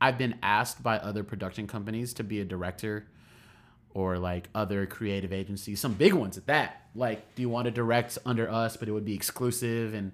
I've 0.00 0.18
been 0.18 0.38
asked 0.42 0.82
by 0.82 0.98
other 0.98 1.24
production 1.24 1.66
companies 1.66 2.14
to 2.14 2.24
be 2.24 2.40
a 2.40 2.44
director 2.44 3.06
or 3.92 4.18
like 4.18 4.48
other 4.54 4.86
creative 4.86 5.32
agencies, 5.32 5.80
some 5.80 5.94
big 5.94 6.12
ones 6.14 6.38
at 6.38 6.46
that. 6.46 6.86
Like, 6.94 7.34
do 7.34 7.42
you 7.42 7.48
want 7.48 7.66
to 7.66 7.70
direct 7.70 8.18
under 8.24 8.50
us, 8.50 8.76
but 8.76 8.88
it 8.88 8.92
would 8.92 9.04
be 9.04 9.14
exclusive? 9.14 9.94
And 9.94 10.12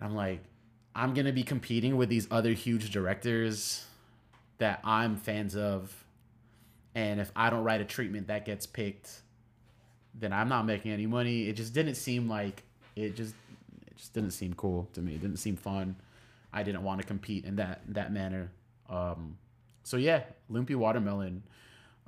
I'm 0.00 0.14
like, 0.14 0.40
I'm 0.94 1.14
gonna 1.14 1.32
be 1.32 1.42
competing 1.42 1.96
with 1.96 2.08
these 2.08 2.28
other 2.30 2.52
huge 2.52 2.90
directors 2.90 3.84
that 4.58 4.80
I'm 4.84 5.16
fans 5.16 5.56
of, 5.56 6.04
and 6.94 7.20
if 7.20 7.32
I 7.34 7.50
don't 7.50 7.64
write 7.64 7.80
a 7.80 7.84
treatment 7.84 8.28
that 8.28 8.44
gets 8.44 8.66
picked, 8.66 9.22
then 10.14 10.32
I'm 10.32 10.48
not 10.48 10.64
making 10.66 10.92
any 10.92 11.06
money. 11.06 11.48
It 11.48 11.54
just 11.54 11.74
didn't 11.74 11.96
seem 11.96 12.28
like 12.28 12.62
it 12.96 13.16
just 13.16 13.34
it 13.86 13.96
just 13.96 14.12
didn't 14.12 14.30
seem 14.30 14.54
cool 14.54 14.88
to 14.92 15.02
me. 15.02 15.14
It 15.14 15.20
didn't 15.20 15.38
seem 15.38 15.56
fun. 15.56 15.96
I 16.52 16.62
didn't 16.62 16.84
want 16.84 17.00
to 17.00 17.06
compete 17.06 17.44
in 17.44 17.56
that 17.56 17.82
that 17.88 18.12
manner. 18.12 18.50
Um, 18.88 19.36
so 19.82 19.96
yeah, 19.96 20.22
Lumpia 20.50 20.76
Watermelon, 20.76 21.42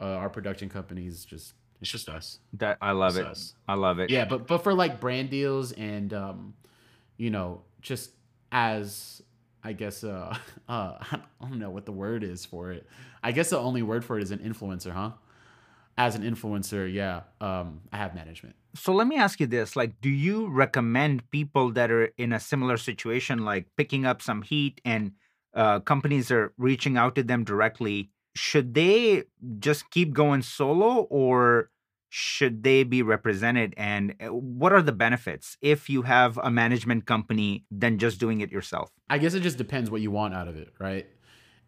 uh, 0.01 0.05
our 0.05 0.31
production 0.31 0.69
companies 0.69 1.25
just 1.25 1.55
it's 1.81 1.91
just 1.91 2.09
us. 2.09 2.39
That 2.55 2.79
I 2.81 2.93
love 2.93 3.17
it's 3.17 3.27
it. 3.27 3.27
Us. 3.27 3.55
I 3.69 3.75
love 3.75 3.99
it. 3.99 4.11
Yeah, 4.11 4.25
but 4.25 4.47
but 4.47 4.59
for 4.59 4.73
like 4.73 5.01
brand 5.01 5.31
deals 5.31 5.73
and 5.73 6.13
um, 6.15 6.55
you 7.17 7.31
know, 7.31 7.63
just 7.81 8.11
as 8.57 9.21
I 9.63 9.75
guess 9.75 10.03
uh, 10.03 10.37
uh 10.69 10.97
I 11.13 11.21
don't 11.43 11.59
know 11.59 11.71
what 11.71 11.85
the 11.85 11.93
word 11.93 12.25
is 12.25 12.45
for 12.45 12.73
it. 12.73 12.87
I 13.23 13.33
guess 13.33 13.51
the 13.51 13.59
only 13.59 13.83
word 13.83 14.05
for 14.05 14.19
it 14.19 14.23
is 14.23 14.31
an 14.31 14.39
influencer, 14.39 14.93
huh? 14.93 15.11
As 15.99 16.15
an 16.15 16.23
influencer, 16.23 16.93
yeah, 16.93 17.23
um, 17.41 17.81
I 17.93 17.97
have 17.97 18.15
management. 18.15 18.55
So 18.75 18.93
let 18.93 19.07
me 19.07 19.17
ask 19.17 19.41
you 19.41 19.47
this: 19.47 19.77
like, 19.77 20.01
do 20.01 20.09
you 20.09 20.49
recommend 20.49 21.31
people 21.31 21.71
that 21.73 21.91
are 21.91 22.07
in 22.17 22.33
a 22.33 22.41
similar 22.41 22.77
situation, 22.77 23.45
like 23.45 23.67
picking 23.77 24.05
up 24.07 24.21
some 24.23 24.43
heat, 24.43 24.81
and 24.85 25.13
uh, 25.55 25.81
companies 25.81 26.31
are 26.31 26.53
reaching 26.59 26.97
out 26.97 27.15
to 27.17 27.23
them 27.23 27.45
directly? 27.45 28.11
Should 28.35 28.75
they 28.75 29.25
just 29.59 29.91
keep 29.91 30.13
going 30.13 30.43
solo, 30.43 31.07
or 31.09 31.71
should 32.09 32.63
they 32.63 32.85
be 32.85 33.03
represented? 33.03 33.75
And 33.77 34.15
uh, 34.21 34.27
what 34.29 34.73
are 34.73 34.83
the 34.83 34.93
benefits 34.93 35.57
if 35.61 35.89
you 35.89 36.03
have 36.03 36.39
a 36.39 36.51
management 36.51 37.07
company 37.07 37.65
than 37.71 37.99
just 37.99 38.19
doing 38.21 38.41
it 38.41 38.51
yourself? 38.51 38.91
I 39.09 39.19
guess 39.19 39.35
it 39.35 39.41
just 39.41 39.59
depends 39.59 39.91
what 39.91 40.01
you 40.01 40.11
want 40.11 40.35
out 40.35 40.49
of 40.49 40.57
it 40.57 40.73
right? 40.79 41.07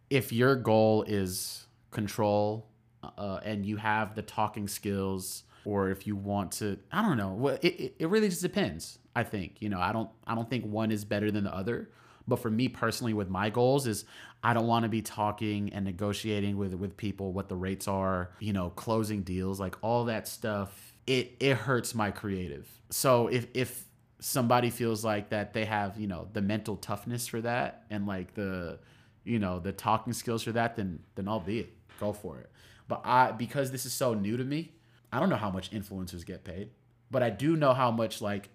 If 0.09 0.33
your 0.33 0.55
goal 0.55 1.03
is 1.07 1.67
control 1.91 2.67
uh, 3.03 3.39
and 3.43 3.65
you 3.65 3.77
have 3.77 4.15
the 4.15 4.21
talking 4.21 4.67
skills 4.67 5.43
or 5.65 5.89
if 5.89 6.07
you 6.07 6.15
want 6.15 6.51
to 6.53 6.77
i 6.91 7.01
don't 7.01 7.17
know. 7.17 7.57
It, 7.61 7.95
it 7.99 8.09
really 8.09 8.29
just 8.29 8.41
depends 8.41 8.99
i 9.15 9.23
think 9.23 9.57
you 9.59 9.69
know 9.69 9.79
i 9.79 9.91
don't 9.91 10.09
i 10.25 10.35
don't 10.35 10.49
think 10.49 10.65
one 10.65 10.91
is 10.91 11.05
better 11.05 11.31
than 11.31 11.43
the 11.43 11.53
other 11.53 11.89
but 12.29 12.39
for 12.39 12.49
me 12.49 12.67
personally, 12.69 13.13
with 13.13 13.29
my 13.29 13.49
goals, 13.49 13.87
is 13.87 14.05
I 14.43 14.53
don't 14.53 14.67
want 14.67 14.83
to 14.83 14.89
be 14.89 15.01
talking 15.01 15.73
and 15.73 15.83
negotiating 15.85 16.57
with 16.57 16.73
with 16.73 16.95
people 16.95 17.33
what 17.33 17.49
the 17.49 17.55
rates 17.55 17.87
are, 17.87 18.31
you 18.39 18.53
know, 18.53 18.69
closing 18.69 19.23
deals, 19.23 19.59
like 19.59 19.75
all 19.81 20.05
that 20.05 20.27
stuff. 20.27 20.93
It 21.07 21.35
it 21.39 21.57
hurts 21.57 21.93
my 21.93 22.11
creative. 22.11 22.67
So 22.89 23.27
if 23.27 23.47
if 23.53 23.85
somebody 24.19 24.69
feels 24.69 25.03
like 25.03 25.29
that 25.29 25.53
they 25.53 25.65
have, 25.65 25.99
you 25.99 26.07
know, 26.07 26.27
the 26.33 26.41
mental 26.41 26.75
toughness 26.75 27.27
for 27.27 27.41
that 27.41 27.85
and 27.89 28.05
like 28.05 28.33
the, 28.33 28.79
you 29.23 29.39
know, 29.39 29.59
the 29.59 29.71
talking 29.71 30.13
skills 30.13 30.43
for 30.43 30.51
that, 30.53 30.75
then 30.75 30.99
then 31.15 31.27
I'll 31.27 31.39
be 31.39 31.59
it. 31.59 31.73
Go 31.99 32.13
for 32.13 32.39
it. 32.39 32.49
But 32.87 33.01
I 33.03 33.31
because 33.31 33.71
this 33.71 33.85
is 33.85 33.93
so 33.93 34.13
new 34.13 34.37
to 34.37 34.43
me, 34.43 34.73
I 35.11 35.19
don't 35.19 35.29
know 35.29 35.35
how 35.35 35.51
much 35.51 35.71
influencers 35.71 36.25
get 36.25 36.43
paid, 36.43 36.69
but 37.11 37.23
I 37.23 37.29
do 37.29 37.55
know 37.55 37.73
how 37.73 37.91
much 37.91 38.21
like 38.21 38.49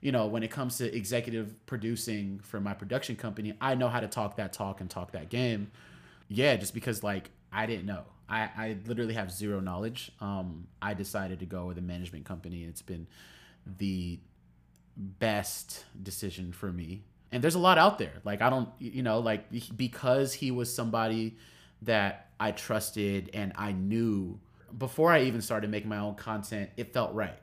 you 0.00 0.12
know, 0.12 0.26
when 0.26 0.42
it 0.42 0.50
comes 0.50 0.78
to 0.78 0.94
executive 0.94 1.54
producing 1.66 2.40
for 2.42 2.60
my 2.60 2.74
production 2.74 3.16
company, 3.16 3.54
I 3.60 3.74
know 3.74 3.88
how 3.88 4.00
to 4.00 4.08
talk 4.08 4.36
that 4.36 4.52
talk 4.52 4.80
and 4.80 4.88
talk 4.88 5.12
that 5.12 5.28
game. 5.28 5.70
Yeah, 6.28 6.56
just 6.56 6.74
because 6.74 7.02
like 7.02 7.30
I 7.52 7.66
didn't 7.66 7.86
know. 7.86 8.04
I, 8.28 8.50
I 8.56 8.76
literally 8.86 9.14
have 9.14 9.32
zero 9.32 9.60
knowledge. 9.60 10.12
Um, 10.20 10.68
I 10.82 10.94
decided 10.94 11.40
to 11.40 11.46
go 11.46 11.66
with 11.66 11.78
a 11.78 11.82
management 11.82 12.26
company. 12.26 12.64
It's 12.64 12.82
been 12.82 13.06
the 13.78 14.18
best 14.96 15.84
decision 16.02 16.52
for 16.52 16.70
me. 16.70 17.02
And 17.32 17.42
there's 17.42 17.54
a 17.54 17.58
lot 17.58 17.78
out 17.78 17.98
there. 17.98 18.14
Like 18.24 18.42
I 18.42 18.50
don't, 18.50 18.68
you 18.78 19.02
know, 19.02 19.20
like 19.20 19.46
because 19.76 20.32
he 20.34 20.50
was 20.50 20.72
somebody 20.72 21.36
that 21.82 22.28
I 22.38 22.52
trusted 22.52 23.30
and 23.34 23.52
I 23.56 23.72
knew 23.72 24.38
before 24.76 25.12
I 25.12 25.22
even 25.22 25.40
started 25.40 25.70
making 25.70 25.88
my 25.88 25.98
own 25.98 26.14
content, 26.14 26.70
it 26.76 26.92
felt 26.92 27.14
right. 27.14 27.38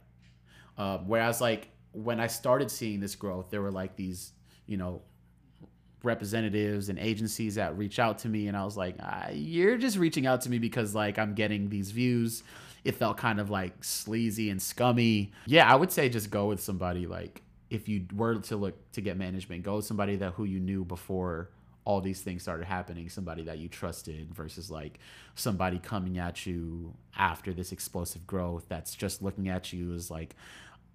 Uh, 0.78 1.00
whereas 1.00 1.42
like 1.42 1.70
when 1.96 2.20
I 2.20 2.28
started 2.28 2.70
seeing 2.70 3.00
this 3.00 3.16
growth, 3.16 3.50
there 3.50 3.62
were 3.62 3.72
like 3.72 3.96
these, 3.96 4.34
you 4.66 4.78
know, 4.78 5.02
representatives 6.04 6.90
and 6.90 7.00
agencies 7.00 7.56
that 7.56 7.78
reach 7.78 8.00
out 8.00 8.20
to 8.20 8.30
me, 8.30 8.48
and 8.48 8.56
I 8.56 8.64
was 8.64 8.78
like, 8.78 8.96
ah, 9.00 9.30
"You're 9.32 9.78
just 9.78 9.98
reaching 9.98 10.28
out 10.28 10.42
to 10.42 10.50
me 10.50 10.60
because 10.60 10.94
like 10.94 11.18
I'm 11.18 11.34
getting 11.34 11.70
these 11.70 11.92
views." 11.92 12.44
It 12.84 12.94
felt 12.94 13.18
kind 13.18 13.40
of 13.40 13.50
like 13.50 13.84
sleazy 13.84 14.52
and 14.52 14.62
scummy. 14.62 15.32
Yeah, 15.48 15.72
I 15.72 15.76
would 15.76 15.92
say 15.92 16.08
just 16.08 16.30
go 16.30 16.46
with 16.48 16.62
somebody 16.62 17.08
like 17.08 17.42
if 17.72 17.90
you 17.90 18.06
were 18.16 18.36
to 18.36 18.56
look 18.58 18.92
to 18.92 19.02
get 19.02 19.18
management, 19.18 19.64
go 19.64 19.78
with 19.78 19.86
somebody 19.86 20.18
that 20.18 20.34
who 20.34 20.44
you 20.44 20.60
knew 20.60 20.86
before 20.86 21.50
all 21.84 22.02
these 22.02 22.22
things 22.22 22.42
started 22.42 22.66
happening, 22.66 23.10
somebody 23.10 23.44
that 23.44 23.60
you 23.60 23.68
trusted 23.68 24.34
versus 24.34 24.70
like 24.72 25.00
somebody 25.36 25.80
coming 25.80 26.18
at 26.18 26.46
you 26.46 26.94
after 27.16 27.54
this 27.54 27.72
explosive 27.72 28.26
growth 28.26 28.66
that's 28.68 28.96
just 28.96 29.22
looking 29.22 29.50
at 29.50 29.72
you 29.72 29.94
as 29.94 30.10
like 30.10 30.36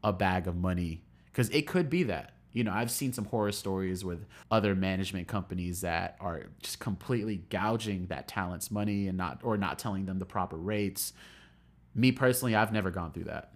a 0.03 0.13
bag 0.13 0.47
of 0.47 0.57
money 0.57 1.03
because 1.27 1.49
it 1.51 1.67
could 1.67 1.91
be 1.91 2.03
that. 2.05 2.33
You 2.53 2.65
know 2.65 2.73
i've 2.73 2.91
seen 2.91 3.13
some 3.13 3.27
horror 3.27 3.53
stories 3.53 4.05
with 4.05 4.27
other 4.51 4.75
management 4.75 5.29
companies 5.29 5.83
that 5.83 6.17
are 6.21 6.47
just 6.61 6.81
completely 6.81 7.37
gouging 7.49 8.07
that 8.07 8.27
talent's 8.27 8.73
money 8.73 9.07
and 9.07 9.17
not 9.17 9.39
or 9.45 9.57
not 9.57 9.79
telling 9.79 10.07
them 10.07 10.19
the 10.19 10.27
proper 10.27 10.57
rates. 10.57 11.13
Me 11.95 12.11
personally 12.11 12.57
i've 12.57 12.73
never 12.73 12.91
gone 12.91 13.13
through 13.13 13.25
that. 13.25 13.53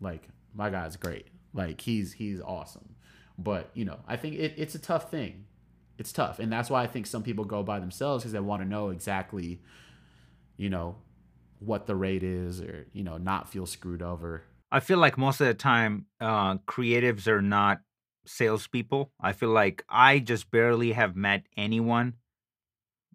Like 0.00 0.28
my 0.54 0.68
guy's 0.68 0.96
great. 0.96 1.28
Like 1.54 1.80
he's 1.80 2.12
he's 2.12 2.40
awesome. 2.42 2.96
But 3.38 3.70
you 3.72 3.86
know 3.86 4.00
i 4.06 4.16
think 4.16 4.34
it, 4.34 4.52
it's 4.58 4.74
a 4.74 4.78
tough 4.78 5.10
thing. 5.10 5.46
It's 5.96 6.12
tough. 6.12 6.38
And 6.38 6.52
that's 6.52 6.68
why 6.68 6.82
i 6.82 6.86
think 6.86 7.06
some 7.06 7.22
people 7.22 7.46
go 7.46 7.62
by 7.62 7.80
themselves 7.80 8.24
because 8.24 8.32
they 8.32 8.40
want 8.40 8.60
to 8.60 8.68
know 8.68 8.90
exactly 8.90 9.62
you 10.58 10.68
know 10.68 10.96
what 11.60 11.86
the 11.86 11.96
rate 11.96 12.22
is 12.22 12.60
or 12.60 12.86
you 12.92 13.02
know 13.02 13.16
not 13.16 13.48
feel 13.48 13.64
screwed 13.64 14.02
over 14.02 14.42
I 14.74 14.80
feel 14.80 14.98
like 14.98 15.16
most 15.16 15.40
of 15.40 15.46
the 15.46 15.54
time, 15.54 16.06
uh, 16.20 16.56
creatives 16.66 17.28
are 17.28 17.40
not 17.40 17.78
salespeople. 18.26 19.12
I 19.20 19.32
feel 19.32 19.50
like 19.50 19.84
I 19.88 20.18
just 20.18 20.50
barely 20.50 20.90
have 20.90 21.14
met 21.14 21.46
anyone. 21.56 22.14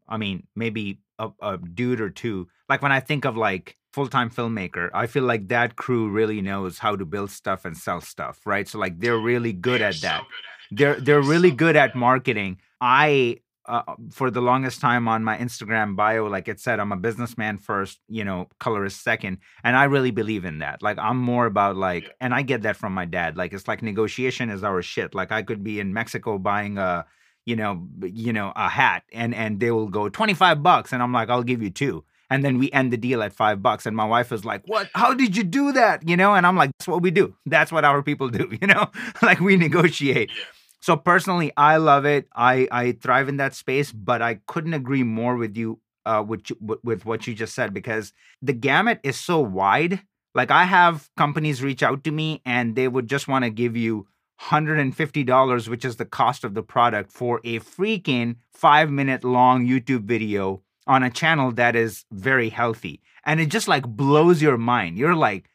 I 0.08 0.16
mean, 0.16 0.48
maybe 0.56 1.02
a, 1.20 1.32
a 1.42 1.58
dude 1.58 2.00
or 2.00 2.12
two. 2.12 2.48
Like 2.70 2.82
when 2.82 2.94
I 2.94 3.02
think 3.02 3.26
of 3.26 3.36
like 3.36 3.76
full 3.92 4.08
time 4.08 4.30
filmmaker, 4.30 4.90
I 4.94 5.08
feel 5.08 5.24
like 5.24 5.50
that 5.50 5.76
crew 5.76 6.08
really 6.08 6.40
knows 6.42 6.80
how 6.80 6.96
to 6.96 7.04
build 7.04 7.30
stuff 7.30 7.66
and 7.66 7.76
sell 7.76 8.00
stuff, 8.00 8.40
right? 8.46 8.66
So 8.66 8.80
like 8.80 8.98
they're 8.98 9.20
really 9.20 9.52
good 9.52 9.82
at 9.82 9.96
that. 9.96 10.24
They're 10.72 10.98
they're 11.02 11.22
really 11.22 11.52
good 11.52 11.76
at 11.76 11.94
marketing. 11.94 12.62
I 12.80 13.42
uh, 13.70 13.96
for 14.10 14.32
the 14.32 14.42
longest 14.42 14.82
time 14.82 15.08
on 15.08 15.24
my 15.24 15.38
Instagram 15.38 15.96
bio, 15.96 16.26
like 16.26 16.48
it 16.48 16.60
said, 16.60 16.80
I'm 16.80 16.92
a 16.92 16.98
businessman 16.98 17.60
first, 17.60 18.00
you 18.08 18.26
know, 18.26 18.48
colorist 18.60 19.04
second. 19.04 19.38
And 19.64 19.78
I 19.78 19.84
really 19.84 20.12
believe 20.12 20.44
in 20.44 20.60
that. 20.60 20.82
Like, 20.82 20.98
I'm 20.98 21.18
more 21.18 21.46
about 21.46 21.78
like, 21.78 22.16
and 22.20 22.34
I 22.34 22.42
get 22.42 22.64
that 22.64 22.76
from 22.76 22.94
my 22.94 23.06
dad. 23.06 23.38
Like, 23.38 23.54
it's 23.54 23.68
like 23.68 23.84
negotiation 23.84 24.50
is 24.50 24.64
our 24.64 24.82
shit. 24.82 25.14
Like, 25.14 25.32
I 25.32 25.44
could 25.44 25.64
be 25.64 25.80
in 25.80 25.94
Mexico 25.94 26.40
buying 26.40 26.80
a, 26.80 27.06
you 27.46 27.56
know, 27.56 27.88
you 28.02 28.34
know, 28.34 28.52
a 28.56 28.68
hat 28.68 29.04
and, 29.14 29.36
and 29.36 29.60
they 29.60 29.70
will 29.70 29.88
go 29.88 30.10
25 30.10 30.64
bucks. 30.64 30.92
And 30.92 31.04
I'm 31.04 31.14
like, 31.14 31.30
I'll 31.30 31.44
give 31.44 31.62
you 31.62 31.70
two. 31.70 32.04
And 32.32 32.44
then 32.44 32.60
we 32.60 32.72
end 32.72 32.92
the 32.94 32.98
deal 32.98 33.24
at 33.24 33.34
five 33.34 33.62
bucks. 33.62 33.86
And 33.86 33.96
my 33.96 34.06
wife 34.06 34.32
is 34.32 34.46
like, 34.46 34.64
What? 34.68 34.90
How 34.94 35.14
did 35.14 35.36
you 35.36 35.44
do 35.44 35.72
that? 35.72 36.08
You 36.08 36.16
know? 36.16 36.36
And 36.36 36.46
I'm 36.46 36.56
like, 36.56 36.72
That's 36.78 36.88
what 36.88 37.02
we 37.02 37.10
do. 37.12 37.36
That's 37.46 37.72
what 37.72 37.86
our 37.86 38.04
people 38.04 38.30
do. 38.30 38.50
You 38.62 38.68
know? 38.68 38.92
like, 39.22 39.40
we 39.40 39.58
negotiate. 39.58 40.30
Yeah. 40.30 40.44
So 40.82 40.96
personally, 40.96 41.52
I 41.58 41.78
love 41.78 42.06
it. 42.06 42.28
I 42.36 42.68
I 42.72 42.92
thrive 42.94 43.30
in 43.30 43.38
that 43.38 43.54
space, 43.54 43.92
but 43.92 44.22
I 44.22 44.36
couldn't 44.48 44.74
agree 44.74 45.04
more 45.04 45.36
with 45.36 45.58
you 45.58 45.80
uh, 46.06 46.24
with 46.26 46.44
with 46.62 47.06
what 47.06 47.28
you 47.28 47.34
just 47.34 47.54
said 47.54 47.74
because 47.74 48.14
the 48.42 48.54
gamut 48.54 49.00
is 49.04 49.18
so 49.18 49.40
wide. 49.40 50.02
Like 50.36 50.52
I 50.52 50.64
have 50.64 51.10
companies 51.18 51.64
reach 51.64 51.84
out 51.84 52.04
to 52.06 52.12
me 52.12 52.42
and 52.46 52.76
they 52.76 52.88
would 52.88 53.10
just 53.10 53.28
want 53.28 53.44
to 53.46 53.50
give 53.50 53.76
you 53.76 54.08
$150, 54.42 55.68
which 55.68 55.84
is 55.84 55.98
the 55.98 56.06
cost 56.06 56.44
of 56.44 56.54
the 56.54 56.64
product 56.64 57.12
for 57.12 57.42
a 57.44 57.60
freaking 57.60 58.36
5 58.54 58.90
minute 58.92 59.24
long 59.24 59.66
YouTube 59.68 60.04
video 60.04 60.62
on 60.88 61.04
a 61.04 61.10
channel 61.10 61.52
that 61.52 61.76
is 61.76 62.06
very 62.12 62.50
healthy. 62.50 63.02
And 63.26 63.40
it 63.40 63.48
just 63.48 63.68
like 63.68 63.88
blows 63.88 64.42
your 64.42 64.58
mind. 64.58 64.98
You're 64.98 65.16
like, 65.16 65.50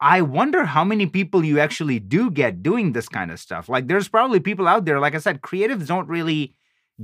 I 0.00 0.22
wonder 0.22 0.64
how 0.64 0.82
many 0.82 1.06
people 1.06 1.44
you 1.44 1.60
actually 1.60 1.98
do 1.98 2.30
get 2.30 2.62
doing 2.62 2.92
this 2.92 3.08
kind 3.08 3.30
of 3.30 3.38
stuff. 3.38 3.68
Like, 3.68 3.86
there's 3.86 4.08
probably 4.08 4.40
people 4.40 4.66
out 4.66 4.86
there, 4.86 4.98
like 4.98 5.14
I 5.14 5.18
said, 5.18 5.42
creatives 5.42 5.86
don't 5.86 6.08
really 6.08 6.54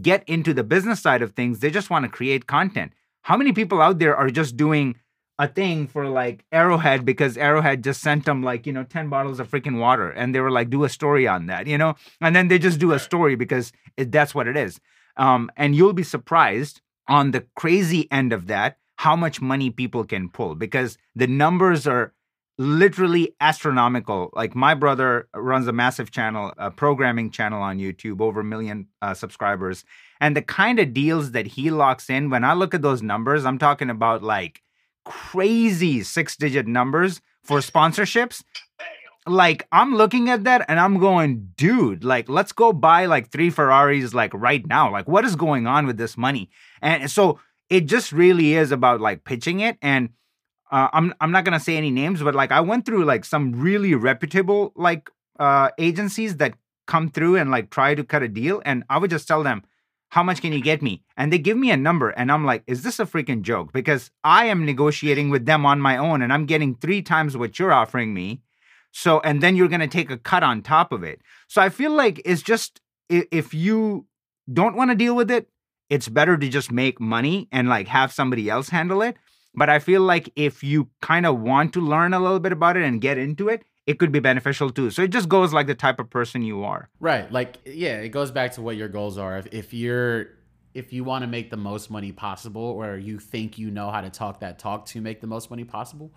get 0.00 0.24
into 0.26 0.54
the 0.54 0.64
business 0.64 1.00
side 1.00 1.22
of 1.22 1.32
things. 1.32 1.60
They 1.60 1.70
just 1.70 1.90
want 1.90 2.04
to 2.04 2.10
create 2.10 2.46
content. 2.46 2.92
How 3.22 3.36
many 3.36 3.52
people 3.52 3.82
out 3.82 3.98
there 3.98 4.16
are 4.16 4.30
just 4.30 4.56
doing 4.56 4.96
a 5.38 5.48
thing 5.48 5.86
for 5.86 6.08
like 6.08 6.44
Arrowhead 6.50 7.04
because 7.04 7.36
Arrowhead 7.36 7.84
just 7.84 8.00
sent 8.00 8.24
them 8.24 8.42
like, 8.42 8.66
you 8.66 8.72
know, 8.72 8.84
10 8.84 9.08
bottles 9.10 9.40
of 9.40 9.50
freaking 9.50 9.78
water 9.78 10.10
and 10.10 10.34
they 10.34 10.40
were 10.40 10.50
like, 10.50 10.70
do 10.70 10.84
a 10.84 10.88
story 10.88 11.26
on 11.26 11.46
that, 11.46 11.66
you 11.66 11.76
know? 11.76 11.94
And 12.20 12.34
then 12.34 12.48
they 12.48 12.58
just 12.58 12.78
do 12.78 12.92
a 12.92 12.98
story 12.98 13.36
because 13.36 13.72
it, 13.96 14.10
that's 14.10 14.34
what 14.34 14.48
it 14.48 14.56
is. 14.56 14.80
Um, 15.18 15.50
and 15.56 15.74
you'll 15.74 15.92
be 15.92 16.02
surprised 16.02 16.80
on 17.08 17.32
the 17.32 17.44
crazy 17.54 18.10
end 18.10 18.32
of 18.32 18.46
that 18.46 18.78
how 18.96 19.14
much 19.14 19.42
money 19.42 19.70
people 19.70 20.04
can 20.04 20.30
pull 20.30 20.54
because 20.54 20.96
the 21.14 21.26
numbers 21.26 21.86
are 21.86 22.14
literally 22.58 23.34
astronomical. 23.40 24.30
Like 24.34 24.54
my 24.54 24.74
brother 24.74 25.28
runs 25.34 25.66
a 25.66 25.72
massive 25.72 26.10
channel, 26.10 26.52
a 26.56 26.70
programming 26.70 27.30
channel 27.30 27.62
on 27.62 27.78
YouTube, 27.78 28.20
over 28.20 28.40
a 28.40 28.44
million 28.44 28.88
uh, 29.02 29.14
subscribers. 29.14 29.84
And 30.20 30.36
the 30.36 30.42
kind 30.42 30.78
of 30.78 30.94
deals 30.94 31.32
that 31.32 31.46
he 31.46 31.70
locks 31.70 32.08
in, 32.08 32.30
when 32.30 32.44
I 32.44 32.54
look 32.54 32.74
at 32.74 32.82
those 32.82 33.02
numbers, 33.02 33.44
I'm 33.44 33.58
talking 33.58 33.90
about 33.90 34.22
like 34.22 34.62
crazy 35.04 36.02
six 36.02 36.36
digit 36.36 36.66
numbers 36.66 37.20
for 37.42 37.58
sponsorships. 37.58 38.42
Like 39.26 39.66
I'm 39.72 39.94
looking 39.94 40.30
at 40.30 40.44
that 40.44 40.64
and 40.68 40.78
I'm 40.80 40.98
going, 40.98 41.52
dude, 41.56 42.04
like 42.04 42.28
let's 42.28 42.52
go 42.52 42.72
buy 42.72 43.06
like 43.06 43.30
three 43.30 43.50
Ferraris 43.50 44.14
like 44.14 44.32
right 44.32 44.66
now. 44.66 44.90
Like 44.90 45.08
what 45.08 45.24
is 45.24 45.36
going 45.36 45.66
on 45.66 45.86
with 45.86 45.98
this 45.98 46.16
money? 46.16 46.48
And 46.80 47.10
so 47.10 47.40
it 47.68 47.86
just 47.86 48.12
really 48.12 48.54
is 48.54 48.70
about 48.70 49.00
like 49.00 49.24
pitching 49.24 49.60
it 49.60 49.76
and 49.82 50.10
uh, 50.70 50.88
I'm 50.92 51.14
I'm 51.20 51.30
not 51.30 51.44
gonna 51.44 51.60
say 51.60 51.76
any 51.76 51.90
names, 51.90 52.22
but 52.22 52.34
like 52.34 52.50
I 52.50 52.60
went 52.60 52.86
through 52.86 53.04
like 53.04 53.24
some 53.24 53.52
really 53.52 53.94
reputable 53.94 54.72
like 54.74 55.10
uh, 55.38 55.70
agencies 55.78 56.36
that 56.38 56.54
come 56.86 57.10
through 57.10 57.36
and 57.36 57.50
like 57.50 57.70
try 57.70 57.94
to 57.94 58.04
cut 58.04 58.22
a 58.22 58.28
deal, 58.28 58.62
and 58.64 58.84
I 58.90 58.98
would 58.98 59.10
just 59.10 59.28
tell 59.28 59.42
them, 59.42 59.62
"How 60.10 60.22
much 60.22 60.40
can 60.40 60.52
you 60.52 60.60
get 60.60 60.82
me?" 60.82 61.04
And 61.16 61.32
they 61.32 61.38
give 61.38 61.56
me 61.56 61.70
a 61.70 61.76
number, 61.76 62.10
and 62.10 62.32
I'm 62.32 62.44
like, 62.44 62.64
"Is 62.66 62.82
this 62.82 62.98
a 62.98 63.06
freaking 63.06 63.42
joke?" 63.42 63.72
Because 63.72 64.10
I 64.24 64.46
am 64.46 64.66
negotiating 64.66 65.30
with 65.30 65.46
them 65.46 65.64
on 65.64 65.80
my 65.80 65.96
own, 65.96 66.20
and 66.20 66.32
I'm 66.32 66.46
getting 66.46 66.74
three 66.74 67.02
times 67.02 67.36
what 67.36 67.58
you're 67.58 67.72
offering 67.72 68.12
me. 68.12 68.42
So, 68.90 69.20
and 69.20 69.42
then 69.42 69.56
you're 69.56 69.68
gonna 69.68 69.88
take 69.88 70.10
a 70.10 70.18
cut 70.18 70.42
on 70.42 70.62
top 70.62 70.90
of 70.90 71.04
it. 71.04 71.20
So 71.48 71.62
I 71.62 71.68
feel 71.68 71.92
like 71.92 72.20
it's 72.24 72.42
just 72.42 72.80
if 73.08 73.54
you 73.54 74.06
don't 74.52 74.76
want 74.76 74.90
to 74.90 74.96
deal 74.96 75.14
with 75.14 75.30
it, 75.30 75.48
it's 75.90 76.08
better 76.08 76.36
to 76.36 76.48
just 76.48 76.72
make 76.72 77.00
money 77.00 77.48
and 77.52 77.68
like 77.68 77.86
have 77.86 78.12
somebody 78.12 78.50
else 78.50 78.70
handle 78.70 79.02
it 79.02 79.16
but 79.56 79.70
I 79.70 79.78
feel 79.78 80.02
like 80.02 80.30
if 80.36 80.62
you 80.62 80.90
kind 81.00 81.26
of 81.26 81.40
want 81.40 81.72
to 81.74 81.80
learn 81.80 82.12
a 82.12 82.20
little 82.20 82.40
bit 82.40 82.52
about 82.52 82.76
it 82.76 82.82
and 82.82 83.00
get 83.00 83.18
into 83.18 83.48
it, 83.48 83.64
it 83.86 83.98
could 83.98 84.12
be 84.12 84.20
beneficial 84.20 84.70
too. 84.70 84.90
So 84.90 85.02
it 85.02 85.10
just 85.10 85.28
goes 85.28 85.52
like 85.52 85.66
the 85.66 85.74
type 85.74 86.00
of 86.00 86.10
person 86.10 86.42
you 86.42 86.64
are. 86.64 86.90
Right. 87.00 87.30
Like 87.30 87.56
yeah, 87.64 87.98
it 87.98 88.10
goes 88.10 88.30
back 88.30 88.52
to 88.52 88.62
what 88.62 88.76
your 88.76 88.88
goals 88.88 89.16
are. 89.16 89.38
If, 89.38 89.46
if 89.52 89.72
you're 89.72 90.28
if 90.74 90.92
you 90.92 91.04
want 91.04 91.22
to 91.22 91.26
make 91.26 91.50
the 91.50 91.56
most 91.56 91.90
money 91.90 92.12
possible 92.12 92.62
or 92.62 92.98
you 92.98 93.18
think 93.18 93.56
you 93.58 93.70
know 93.70 93.90
how 93.90 94.02
to 94.02 94.10
talk 94.10 94.40
that 94.40 94.58
talk 94.58 94.84
to 94.86 95.00
make 95.00 95.20
the 95.20 95.26
most 95.26 95.48
money 95.48 95.64
possible, 95.64 96.12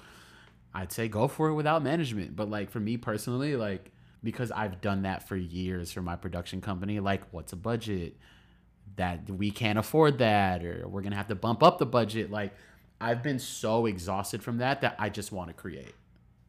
I'd 0.73 0.91
say 0.91 1.08
go 1.08 1.28
for 1.28 1.47
it 1.47 1.54
without 1.54 1.82
management. 1.82 2.36
But 2.36 2.49
like 2.49 2.69
for 2.69 2.80
me 2.80 2.97
personally, 2.97 3.56
like 3.56 3.91
because 4.21 4.52
I've 4.52 4.82
done 4.82 5.04
that 5.04 5.28
for 5.28 5.38
years 5.38 5.91
for 5.91 6.02
my 6.02 6.15
production 6.15 6.60
company, 6.60 6.99
like 6.99 7.21
what's 7.32 7.54
a 7.54 7.56
budget? 7.56 8.17
That 8.95 9.30
we 9.30 9.52
can't 9.52 9.80
afford 9.80 10.17
that 10.17 10.65
or 10.65 10.86
we're 10.89 11.02
going 11.02 11.12
to 11.12 11.17
have 11.17 11.28
to 11.28 11.36
bump 11.36 11.63
up 11.63 11.78
the 11.78 11.86
budget 11.86 12.32
like 12.32 12.54
I've 13.02 13.24
been 13.24 13.40
so 13.40 13.86
exhausted 13.86 14.44
from 14.44 14.58
that 14.58 14.82
that 14.82 14.96
I 15.00 15.10
just 15.10 15.32
want 15.32 15.50
to 15.50 15.54
create. 15.54 15.94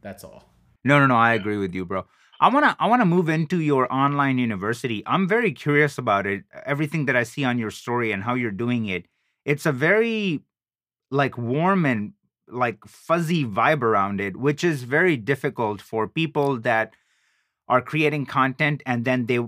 That's 0.01 0.23
all. 0.23 0.43
No, 0.83 0.99
no, 0.99 1.05
no. 1.07 1.15
I 1.15 1.33
agree 1.33 1.57
with 1.57 1.73
you, 1.73 1.85
bro. 1.85 2.05
I 2.39 2.49
wanna 2.49 2.75
I 2.79 2.87
wanna 2.87 3.05
move 3.05 3.29
into 3.29 3.61
your 3.61 3.91
online 3.93 4.39
university. 4.39 5.03
I'm 5.05 5.27
very 5.27 5.51
curious 5.51 5.97
about 5.97 6.25
it. 6.25 6.43
Everything 6.65 7.05
that 7.05 7.15
I 7.15 7.23
see 7.23 7.43
on 7.43 7.59
your 7.59 7.69
story 7.69 8.11
and 8.11 8.23
how 8.23 8.33
you're 8.33 8.51
doing 8.51 8.87
it. 8.87 9.05
It's 9.45 9.65
a 9.65 9.71
very 9.71 10.41
like 11.11 11.37
warm 11.37 11.85
and 11.85 12.13
like 12.47 12.79
fuzzy 12.85 13.45
vibe 13.45 13.83
around 13.83 14.19
it, 14.19 14.37
which 14.37 14.63
is 14.63 14.83
very 14.83 15.17
difficult 15.17 15.81
for 15.81 16.07
people 16.07 16.59
that 16.61 16.93
are 17.71 17.81
creating 17.81 18.25
content 18.25 18.83
and 18.85 19.05
then 19.05 19.27
they 19.27 19.39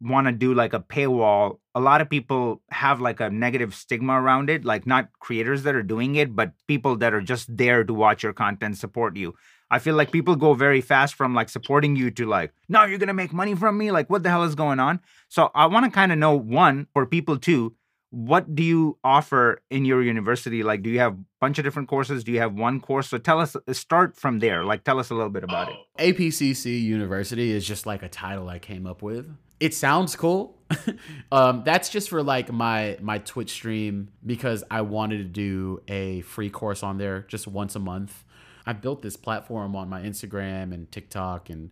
want 0.00 0.26
to 0.26 0.32
do 0.32 0.52
like 0.52 0.72
a 0.72 0.80
paywall 0.80 1.58
a 1.76 1.80
lot 1.80 2.00
of 2.00 2.10
people 2.10 2.60
have 2.70 3.00
like 3.00 3.20
a 3.20 3.30
negative 3.30 3.72
stigma 3.72 4.20
around 4.20 4.50
it 4.50 4.64
like 4.64 4.84
not 4.84 5.08
creators 5.20 5.62
that 5.62 5.76
are 5.76 5.82
doing 5.84 6.16
it 6.16 6.34
but 6.34 6.50
people 6.66 6.96
that 6.96 7.14
are 7.14 7.20
just 7.20 7.56
there 7.56 7.84
to 7.84 7.94
watch 7.94 8.24
your 8.24 8.32
content 8.32 8.76
support 8.76 9.16
you. 9.16 9.32
I 9.70 9.78
feel 9.78 9.94
like 9.94 10.10
people 10.10 10.34
go 10.34 10.54
very 10.54 10.80
fast 10.80 11.14
from 11.14 11.34
like 11.34 11.48
supporting 11.48 11.94
you 11.94 12.10
to 12.10 12.26
like 12.26 12.52
no 12.68 12.84
you're 12.84 12.98
gonna 12.98 13.14
make 13.14 13.32
money 13.32 13.54
from 13.54 13.78
me 13.78 13.92
like 13.92 14.10
what 14.10 14.24
the 14.24 14.30
hell 14.30 14.42
is 14.42 14.56
going 14.56 14.80
on? 14.80 14.98
So 15.28 15.52
i 15.54 15.66
want 15.66 15.84
to 15.84 15.92
kind 15.92 16.10
of 16.10 16.18
know 16.18 16.34
one 16.34 16.88
for 16.92 17.06
people 17.06 17.38
too 17.38 17.76
what 18.10 18.54
do 18.56 18.62
you 18.62 18.98
offer 19.04 19.62
in 19.70 19.84
your 19.84 20.02
university? 20.02 20.62
Like 20.64 20.82
do 20.82 20.90
you 20.90 20.98
have 20.98 21.16
bunch 21.40 21.58
of 21.58 21.64
different 21.64 21.88
courses. 21.88 22.24
Do 22.24 22.32
you 22.32 22.40
have 22.40 22.54
one 22.54 22.80
course? 22.80 23.08
So 23.08 23.18
tell 23.18 23.40
us 23.40 23.56
start 23.72 24.16
from 24.16 24.38
there. 24.40 24.64
Like 24.64 24.84
tell 24.84 24.98
us 24.98 25.10
a 25.10 25.14
little 25.14 25.30
bit 25.30 25.44
about 25.44 25.68
oh. 25.68 25.84
it 25.98 26.16
apcc 26.16 26.82
university 26.82 27.50
is 27.50 27.66
just 27.66 27.86
like 27.86 28.02
a 28.02 28.08
title 28.08 28.48
i 28.48 28.58
came 28.58 28.86
up 28.86 29.02
with. 29.02 29.30
It 29.60 29.74
sounds 29.74 30.16
cool. 30.16 30.56
Um, 31.30 31.62
that's 31.62 31.90
just 31.90 32.08
for 32.08 32.22
like 32.22 32.50
my 32.50 32.96
my 33.02 33.18
twitch 33.18 33.50
stream 33.50 34.08
because 34.24 34.64
i 34.70 34.80
wanted 34.80 35.18
to 35.18 35.24
do 35.24 35.82
a 35.86 36.22
free 36.22 36.48
course 36.48 36.82
on 36.82 36.96
there 36.96 37.26
just 37.28 37.46
once 37.46 37.74
a 37.76 37.78
month. 37.78 38.24
I 38.66 38.72
built 38.72 39.02
this 39.02 39.16
platform 39.16 39.76
on 39.76 39.88
my 39.88 40.00
instagram 40.00 40.72
and 40.72 40.90
tiktok 40.90 41.50
and 41.50 41.70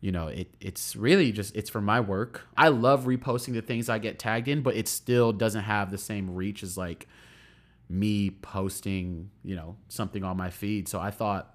you 0.00 0.10
know 0.10 0.28
it 0.28 0.54
it's 0.60 0.96
really 0.96 1.32
just 1.32 1.54
it's 1.54 1.68
for 1.68 1.82
my 1.82 2.00
work. 2.00 2.46
I 2.56 2.68
love 2.68 3.04
reposting 3.04 3.52
the 3.52 3.62
things 3.62 3.88
i 3.90 3.98
get 3.98 4.18
tagged 4.18 4.48
in 4.48 4.62
but 4.62 4.74
it 4.74 4.88
still 4.88 5.32
doesn't 5.32 5.64
have 5.64 5.90
the 5.90 5.98
same 5.98 6.34
reach 6.34 6.62
as 6.62 6.78
like 6.78 7.06
me 7.88 8.30
posting 8.30 9.30
you 9.42 9.56
know 9.56 9.76
something 9.88 10.24
on 10.24 10.36
my 10.36 10.50
feed. 10.50 10.88
So 10.88 11.00
i 11.00 11.10
thought 11.10 11.54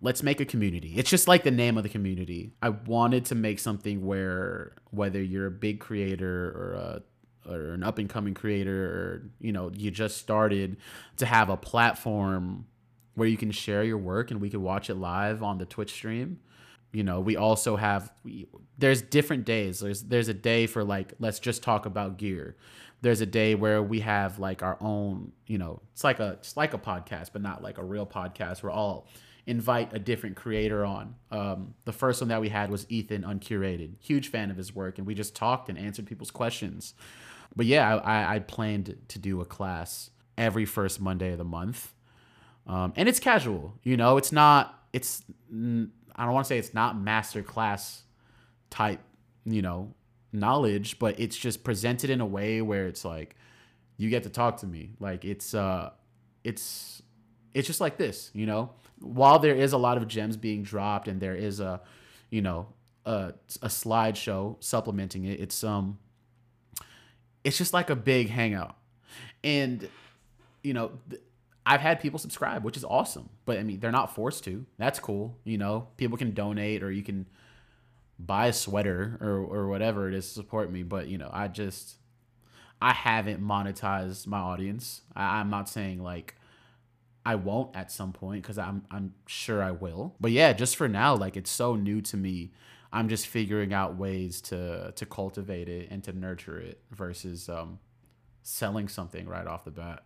let's 0.00 0.22
make 0.22 0.40
a 0.40 0.44
community. 0.44 0.94
It's 0.96 1.10
just 1.10 1.26
like 1.28 1.44
the 1.44 1.50
name 1.50 1.76
of 1.76 1.82
the 1.82 1.88
community. 1.88 2.52
I 2.62 2.70
wanted 2.70 3.24
to 3.26 3.34
make 3.34 3.58
something 3.58 4.04
where 4.04 4.72
whether 4.90 5.22
you're 5.22 5.46
a 5.46 5.50
big 5.50 5.80
creator 5.80 6.48
or 6.50 6.72
a 6.74 7.02
or 7.50 7.74
an 7.74 7.82
up 7.82 7.98
and 7.98 8.08
coming 8.08 8.34
creator 8.34 8.84
or 8.86 9.30
you 9.40 9.52
know 9.52 9.70
you 9.74 9.90
just 9.90 10.18
started 10.18 10.76
to 11.16 11.26
have 11.26 11.48
a 11.48 11.56
platform 11.56 12.66
where 13.14 13.28
you 13.28 13.36
can 13.36 13.50
share 13.50 13.82
your 13.84 13.98
work 13.98 14.30
and 14.30 14.40
we 14.40 14.50
could 14.50 14.60
watch 14.60 14.90
it 14.90 14.96
live 14.96 15.42
on 15.42 15.58
the 15.58 15.64
twitch 15.64 15.92
stream. 15.92 16.40
You 16.92 17.04
know 17.04 17.20
we 17.20 17.36
also 17.36 17.76
have 17.76 18.12
we, 18.24 18.46
there's 18.78 19.02
different 19.02 19.44
days. 19.44 19.80
There's 19.80 20.02
there's 20.02 20.28
a 20.28 20.34
day 20.34 20.66
for 20.66 20.84
like 20.84 21.14
let's 21.18 21.38
just 21.38 21.62
talk 21.62 21.86
about 21.86 22.16
gear 22.16 22.56
there's 23.02 23.20
a 23.20 23.26
day 23.26 23.54
where 23.54 23.82
we 23.82 24.00
have 24.00 24.38
like 24.38 24.62
our 24.62 24.76
own 24.80 25.32
you 25.46 25.58
know 25.58 25.80
it's 25.92 26.04
like 26.04 26.18
a 26.20 26.32
it's 26.32 26.56
like 26.56 26.74
a 26.74 26.78
podcast 26.78 27.30
but 27.32 27.42
not 27.42 27.62
like 27.62 27.78
a 27.78 27.84
real 27.84 28.06
podcast. 28.06 28.62
We're 28.62 28.70
all 28.70 29.06
invite 29.46 29.92
a 29.92 29.98
different 29.98 30.34
creator 30.34 30.84
on. 30.84 31.14
Um, 31.30 31.74
the 31.84 31.92
first 31.92 32.20
one 32.20 32.28
that 32.28 32.40
we 32.40 32.48
had 32.48 32.68
was 32.68 32.84
ethan 32.88 33.22
uncurated. 33.22 33.94
Huge 34.00 34.28
fan 34.28 34.50
of 34.50 34.56
his 34.56 34.74
work 34.74 34.98
and 34.98 35.06
we 35.06 35.14
just 35.14 35.36
talked 35.36 35.68
and 35.68 35.78
answered 35.78 36.06
people's 36.06 36.30
questions. 36.30 36.94
But 37.54 37.66
yeah 37.66 37.96
i, 37.96 38.36
I 38.36 38.38
planned 38.40 38.96
to 39.08 39.18
do 39.18 39.40
a 39.40 39.44
class 39.44 40.10
every 40.36 40.64
first 40.64 41.00
monday 41.00 41.32
of 41.32 41.38
the 41.38 41.44
month. 41.44 41.94
Um, 42.66 42.92
and 42.96 43.08
it's 43.08 43.20
casual 43.20 43.78
you 43.82 43.96
know 43.96 44.16
it's 44.16 44.32
not 44.32 44.82
it's 44.92 45.22
I 46.16 46.24
don't 46.24 46.32
want 46.32 46.46
to 46.46 46.48
say 46.48 46.58
it's 46.58 46.74
not 46.74 46.98
master 46.98 47.42
class 47.42 48.02
type, 48.70 49.00
you 49.44 49.62
know, 49.62 49.94
knowledge, 50.36 50.98
but 50.98 51.18
it's 51.18 51.36
just 51.36 51.64
presented 51.64 52.10
in 52.10 52.20
a 52.20 52.26
way 52.26 52.62
where 52.62 52.86
it's 52.86 53.04
like 53.04 53.36
you 53.96 54.10
get 54.10 54.22
to 54.24 54.30
talk 54.30 54.58
to 54.58 54.66
me. 54.66 54.92
Like 55.00 55.24
it's 55.24 55.54
uh 55.54 55.90
it's 56.44 57.02
it's 57.54 57.66
just 57.66 57.80
like 57.80 57.96
this, 57.96 58.30
you 58.34 58.46
know. 58.46 58.70
While 59.00 59.38
there 59.38 59.54
is 59.54 59.72
a 59.72 59.78
lot 59.78 59.96
of 59.96 60.08
gems 60.08 60.36
being 60.36 60.62
dropped 60.62 61.08
and 61.08 61.20
there 61.20 61.34
is 61.34 61.60
a, 61.60 61.80
you 62.30 62.42
know, 62.42 62.68
a 63.04 63.34
a 63.62 63.68
slideshow 63.68 64.62
supplementing 64.62 65.24
it, 65.24 65.40
it's 65.40 65.64
um 65.64 65.98
it's 67.44 67.58
just 67.58 67.72
like 67.72 67.90
a 67.90 67.96
big 67.96 68.28
hangout. 68.28 68.76
And 69.42 69.88
you 70.62 70.74
know, 70.74 70.92
th- 71.08 71.22
I've 71.64 71.80
had 71.80 72.00
people 72.00 72.18
subscribe, 72.18 72.64
which 72.64 72.76
is 72.76 72.84
awesome. 72.84 73.28
But 73.44 73.58
I 73.58 73.62
mean, 73.62 73.80
they're 73.80 73.90
not 73.90 74.14
forced 74.14 74.44
to. 74.44 74.66
That's 74.78 75.00
cool. 75.00 75.36
You 75.44 75.58
know, 75.58 75.88
people 75.96 76.16
can 76.16 76.32
donate 76.32 76.82
or 76.82 76.92
you 76.92 77.02
can 77.02 77.26
buy 78.18 78.46
a 78.46 78.52
sweater 78.52 79.18
or 79.20 79.38
or 79.38 79.68
whatever 79.68 80.08
it 80.08 80.14
is 80.14 80.26
to 80.28 80.34
support 80.34 80.70
me. 80.70 80.82
But 80.82 81.08
you 81.08 81.18
know, 81.18 81.30
I 81.32 81.48
just 81.48 81.96
I 82.80 82.92
haven't 82.92 83.42
monetized 83.42 84.26
my 84.26 84.38
audience. 84.38 85.02
I, 85.14 85.40
I'm 85.40 85.50
not 85.50 85.68
saying 85.68 86.02
like 86.02 86.34
I 87.24 87.34
won't 87.34 87.74
at 87.74 87.90
some 87.90 88.12
point 88.12 88.42
because 88.42 88.58
I'm 88.58 88.84
I'm 88.90 89.14
sure 89.26 89.62
I 89.62 89.72
will. 89.72 90.14
But 90.20 90.30
yeah, 90.30 90.52
just 90.52 90.76
for 90.76 90.88
now, 90.88 91.16
like 91.16 91.36
it's 91.36 91.50
so 91.50 91.74
new 91.74 92.00
to 92.02 92.16
me. 92.16 92.52
I'm 92.92 93.08
just 93.08 93.26
figuring 93.26 93.74
out 93.74 93.96
ways 93.96 94.40
to 94.42 94.92
to 94.92 95.06
cultivate 95.06 95.68
it 95.68 95.88
and 95.90 96.02
to 96.04 96.12
nurture 96.12 96.58
it 96.60 96.80
versus 96.92 97.48
um, 97.48 97.80
selling 98.42 98.88
something 98.88 99.26
right 99.28 99.46
off 99.46 99.64
the 99.64 99.70
bat. 99.70 100.04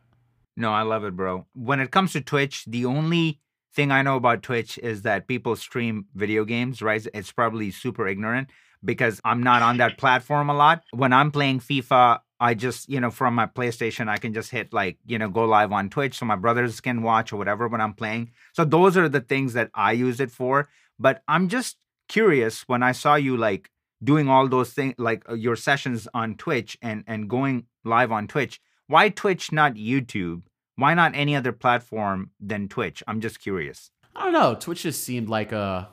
No, 0.57 0.73
I 0.73 0.83
love 0.83 1.05
it, 1.05 1.15
bro. 1.15 1.47
When 1.55 1.79
it 1.81 1.91
comes 1.91 2.13
to 2.13 2.21
Twitch, 2.21 2.65
the 2.65 2.87
only 2.87 3.41
thing 3.75 3.91
I 3.91 4.03
know 4.03 4.17
about 4.17 4.43
Twitch 4.43 4.79
is 4.79 5.03
that 5.03 5.29
people 5.29 5.57
stream 5.57 6.07
video 6.15 6.45
games, 6.45 6.83
right? 6.83 7.07
It's 7.15 7.33
probably 7.33 7.71
super 7.71 8.07
ignorant 8.09 8.51
because 8.85 9.21
I'm 9.25 9.43
not 9.43 9.63
on 9.63 9.77
that 9.79 9.99
platform 9.99 10.51
a 10.51 10.55
lot. 10.55 10.83
When 10.93 11.13
I'm 11.13 11.31
playing 11.31 11.61
FIFA, 11.61 12.21
I 12.41 12.55
just, 12.55 12.89
you 12.89 13.01
know, 13.01 13.11
from 13.11 13.35
my 13.35 13.47
PlayStation, 13.47 14.09
I 14.09 14.17
can 14.17 14.33
just 14.33 14.51
hit 14.51 14.73
like, 14.73 14.99
you 15.07 15.19
know, 15.19 15.29
go 15.29 15.45
live 15.45 15.73
on 15.73 15.91
Twitch 15.91 16.19
so 16.19 16.25
my 16.25 16.37
brothers 16.37 16.81
can 16.81 17.03
watch 17.03 17.33
or 17.33 17.37
whatever 17.37 17.69
when 17.69 17.81
I'm 17.81 17.93
playing. 17.93 18.33
So 18.53 18.65
those 18.65 18.97
are 18.97 19.09
the 19.09 19.21
things 19.21 19.53
that 19.53 19.71
I 19.75 19.93
use 19.93 20.21
it 20.21 20.31
for. 20.31 20.69
But 20.99 21.23
I'm 21.29 21.49
just 21.49 21.77
curious 22.09 22.63
when 22.67 22.83
I 22.83 22.93
saw 22.93 23.15
you 23.15 23.37
like 23.37 23.71
doing 24.03 24.29
all 24.29 24.49
those 24.49 24.73
things, 24.73 24.95
like 24.99 25.29
uh, 25.29 25.35
your 25.35 25.57
sessions 25.57 26.09
on 26.15 26.35
Twitch 26.37 26.79
and 26.81 27.05
and 27.07 27.29
going 27.29 27.67
live 27.85 28.11
on 28.11 28.27
Twitch. 28.27 28.61
Why 28.87 29.11
Twitch, 29.11 29.53
not 29.53 29.75
YouTube? 29.75 30.43
Why 30.81 30.95
not 30.95 31.15
any 31.15 31.37
other 31.37 31.53
platform 31.53 32.31
than 32.41 32.67
Twitch? 32.67 33.03
I'm 33.07 33.21
just 33.21 33.39
curious. 33.39 33.91
I 34.17 34.25
don't 34.25 34.33
know. 34.33 34.55
Twitch 34.55 34.85
just 34.85 35.05
seemed 35.05 35.29
like 35.29 35.53
a 35.53 35.91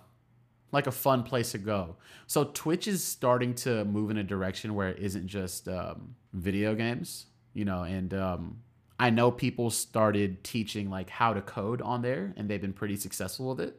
like 0.72 0.88
a 0.88 0.92
fun 0.92 1.24
place 1.24 1.52
to 1.52 1.58
go. 1.58 1.98
So 2.26 2.46
Twitch 2.46 2.88
is 2.88 3.04
starting 3.04 3.54
to 3.56 3.84
move 3.84 4.12
in 4.12 4.18
a 4.18 4.24
direction 4.24 4.76
where 4.76 4.88
it 4.88 5.00
isn't 5.00 5.28
just 5.28 5.68
um, 5.68 6.16
video 6.32 6.74
games, 6.74 7.26
you 7.54 7.66
know. 7.66 7.84
And 7.84 8.14
um, 8.14 8.60
I 8.98 9.10
know 9.10 9.30
people 9.30 9.70
started 9.72 10.42
teaching 10.46 10.90
like 10.90 11.10
how 11.10 11.34
to 11.34 11.42
code 11.42 11.82
on 11.82 12.02
there, 12.02 12.34
and 12.38 12.50
they've 12.50 12.62
been 12.62 12.72
pretty 12.72 12.96
successful 12.96 13.50
with 13.50 13.60
it. 13.60 13.78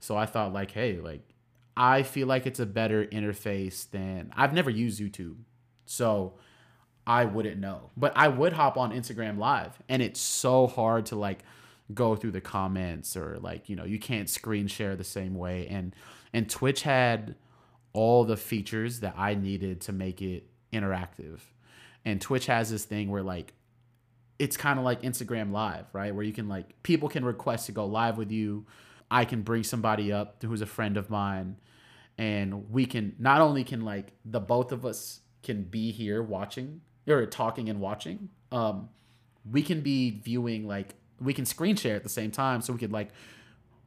So 0.00 0.18
I 0.18 0.26
thought 0.26 0.52
like, 0.52 0.72
hey, 0.72 0.98
like 0.98 1.22
I 1.78 2.02
feel 2.02 2.26
like 2.26 2.46
it's 2.46 2.60
a 2.60 2.66
better 2.66 3.06
interface 3.06 3.90
than 3.90 4.30
I've 4.36 4.52
never 4.52 4.68
used 4.68 5.00
YouTube, 5.00 5.36
so 5.86 6.34
I 7.06 7.24
wouldn't 7.24 7.60
know. 7.60 7.90
But 7.96 8.12
I 8.16 8.28
would 8.28 8.52
hop 8.52 8.76
on 8.76 8.92
Instagram 8.92 9.38
live 9.38 9.80
and 9.88 10.02
it's 10.02 10.20
so 10.20 10.66
hard 10.66 11.06
to 11.06 11.16
like 11.16 11.44
go 11.92 12.14
through 12.14 12.30
the 12.30 12.40
comments 12.40 13.16
or 13.16 13.38
like, 13.40 13.68
you 13.68 13.76
know, 13.76 13.84
you 13.84 13.98
can't 13.98 14.30
screen 14.30 14.66
share 14.66 14.96
the 14.96 15.04
same 15.04 15.34
way 15.34 15.66
and 15.68 15.94
and 16.32 16.48
Twitch 16.48 16.82
had 16.82 17.34
all 17.92 18.24
the 18.24 18.36
features 18.36 19.00
that 19.00 19.14
I 19.18 19.34
needed 19.34 19.82
to 19.82 19.92
make 19.92 20.22
it 20.22 20.46
interactive. 20.72 21.40
And 22.04 22.20
Twitch 22.20 22.46
has 22.46 22.70
this 22.70 22.84
thing 22.84 23.10
where 23.10 23.22
like 23.22 23.52
it's 24.38 24.56
kind 24.56 24.78
of 24.78 24.84
like 24.84 25.02
Instagram 25.02 25.52
live, 25.52 25.86
right? 25.92 26.14
Where 26.14 26.24
you 26.24 26.32
can 26.32 26.48
like 26.48 26.82
people 26.82 27.08
can 27.08 27.24
request 27.24 27.66
to 27.66 27.72
go 27.72 27.84
live 27.86 28.16
with 28.16 28.30
you. 28.30 28.66
I 29.10 29.24
can 29.24 29.42
bring 29.42 29.62
somebody 29.64 30.12
up 30.12 30.42
who's 30.42 30.62
a 30.62 30.66
friend 30.66 30.96
of 30.96 31.10
mine 31.10 31.56
and 32.16 32.70
we 32.70 32.86
can 32.86 33.14
not 33.18 33.40
only 33.40 33.64
can 33.64 33.82
like 33.82 34.12
the 34.24 34.40
both 34.40 34.72
of 34.72 34.86
us 34.86 35.20
can 35.42 35.64
be 35.64 35.90
here 35.90 36.22
watching 36.22 36.80
or 37.08 37.26
talking 37.26 37.68
and 37.68 37.80
watching, 37.80 38.28
um, 38.50 38.88
we 39.50 39.62
can 39.62 39.80
be 39.80 40.20
viewing 40.22 40.66
like 40.66 40.94
we 41.20 41.34
can 41.34 41.44
screen 41.44 41.76
share 41.76 41.96
at 41.96 42.02
the 42.02 42.08
same 42.08 42.30
time, 42.30 42.62
so 42.62 42.72
we 42.72 42.78
could 42.78 42.92
like 42.92 43.10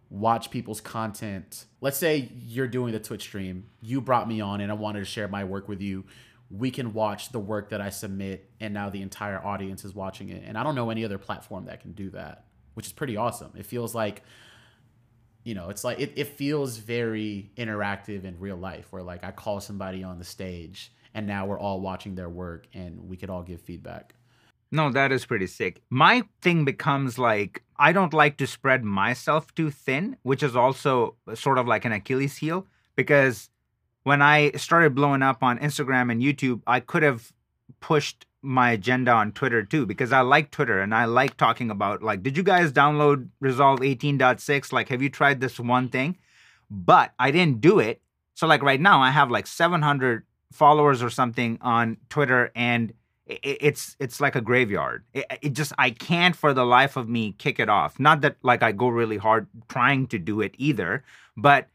watch 0.09 0.51
people's 0.51 0.81
content. 0.81 1.65
Let's 1.81 1.97
say 1.97 2.31
you're 2.35 2.67
doing 2.67 2.93
the 2.93 2.99
Twitch 2.99 3.23
stream, 3.23 3.65
you 3.81 4.01
brought 4.01 4.27
me 4.27 4.41
on, 4.41 4.61
and 4.61 4.71
I 4.71 4.75
wanted 4.75 4.99
to 4.99 5.05
share 5.05 5.27
my 5.27 5.43
work 5.43 5.67
with 5.67 5.81
you. 5.81 6.05
We 6.51 6.71
can 6.71 6.93
watch 6.93 7.31
the 7.31 7.39
work 7.39 7.69
that 7.69 7.81
I 7.81 7.89
submit, 7.89 8.49
and 8.59 8.73
now 8.73 8.89
the 8.89 9.01
entire 9.01 9.43
audience 9.43 9.83
is 9.83 9.95
watching 9.95 10.29
it. 10.29 10.43
And 10.45 10.57
I 10.57 10.63
don't 10.63 10.75
know 10.75 10.89
any 10.89 11.03
other 11.03 11.17
platform 11.17 11.65
that 11.65 11.81
can 11.81 11.93
do 11.93 12.11
that, 12.11 12.45
which 12.75 12.85
is 12.85 12.93
pretty 12.93 13.17
awesome. 13.17 13.51
It 13.55 13.65
feels 13.65 13.95
like 13.95 14.23
you 15.45 15.53
know, 15.53 15.69
it's 15.69 15.83
like 15.83 15.99
it, 15.99 16.13
it 16.15 16.27
feels 16.27 16.77
very 16.77 17.51
interactive 17.55 18.25
in 18.25 18.37
real 18.39 18.57
life 18.57 18.91
where 18.91 19.03
like 19.03 19.23
I 19.23 19.31
call 19.31 19.61
somebody 19.61 20.03
on 20.03 20.17
the 20.17 20.25
stage 20.25 20.91
and 21.15 21.25
now 21.27 21.47
we're 21.47 21.59
all 21.59 21.81
watching 21.81 22.15
their 22.15 22.29
work 22.29 22.67
and 22.75 23.09
we 23.09 23.17
could 23.17 23.31
all 23.31 23.43
give 23.43 23.61
feedback. 23.61 24.13
No, 24.71 24.91
that 24.91 25.11
is 25.11 25.25
pretty 25.25 25.47
sick. 25.47 25.81
My 25.89 26.23
thing 26.41 26.65
becomes 26.65 27.17
like 27.17 27.63
I 27.77 27.93
don't 27.93 28.13
like 28.13 28.37
to 28.37 28.47
spread 28.47 28.83
myself 28.83 29.53
too 29.55 29.71
thin, 29.71 30.17
which 30.23 30.43
is 30.43 30.55
also 30.55 31.15
sort 31.33 31.57
of 31.57 31.67
like 31.67 31.85
an 31.85 31.93
Achilles 31.93 32.37
heel 32.37 32.67
because 32.95 33.49
when 34.03 34.21
I 34.21 34.51
started 34.51 34.95
blowing 34.95 35.23
up 35.23 35.43
on 35.43 35.59
Instagram 35.59 36.11
and 36.11 36.21
YouTube, 36.21 36.61
I 36.67 36.79
could 36.81 37.03
have 37.03 37.31
pushed 37.79 38.25
my 38.41 38.71
agenda 38.71 39.11
on 39.11 39.31
Twitter 39.31 39.63
too 39.63 39.85
because 39.87 40.11
I 40.11 40.21
like 40.21 40.51
Twitter 40.51 40.79
and 40.79 40.93
I 40.93 41.05
like 41.05 41.37
talking 41.37 41.71
about 41.71 42.03
like 42.03 42.21
did 42.23 42.37
you 42.37 42.43
guys 42.43 42.71
download 42.71 43.29
Resolve 43.39 43.79
18.6 43.79 44.71
like 44.71 44.89
have 44.89 45.01
you 45.01 45.09
tried 45.09 45.41
this 45.41 45.59
one 45.59 45.89
thing? 45.89 46.17
But 46.69 47.13
I 47.19 47.31
didn't 47.31 47.61
do 47.61 47.79
it 47.79 48.01
So 48.35 48.47
like 48.47 48.63
right 48.63 48.81
now, 48.81 49.01
I 49.01 49.11
have 49.11 49.31
like 49.31 49.47
700 49.47 50.23
followers 50.55 51.03
or 51.03 51.09
something 51.09 51.57
on 51.61 51.97
Twitter, 52.09 52.51
and 52.55 52.93
it's 53.27 53.95
it's 53.99 54.21
like 54.21 54.35
a 54.35 54.41
graveyard. 54.41 55.03
It, 55.13 55.25
it, 55.41 55.53
just 55.53 55.73
I 55.77 55.89
can't 55.89 56.35
for 56.35 56.53
the 56.53 56.65
life 56.65 56.95
of 56.95 57.09
me 57.09 57.33
kick 57.37 57.59
it 57.59 57.69
off. 57.69 57.99
Not 57.99 58.21
that 58.21 58.37
like 58.43 58.61
I 58.63 58.71
go 58.71 58.87
really 58.87 59.17
hard 59.17 59.47
trying 59.67 60.07
to 60.07 60.19
do 60.19 60.41
it 60.41 60.53
either, 60.57 61.03
but 61.35 61.67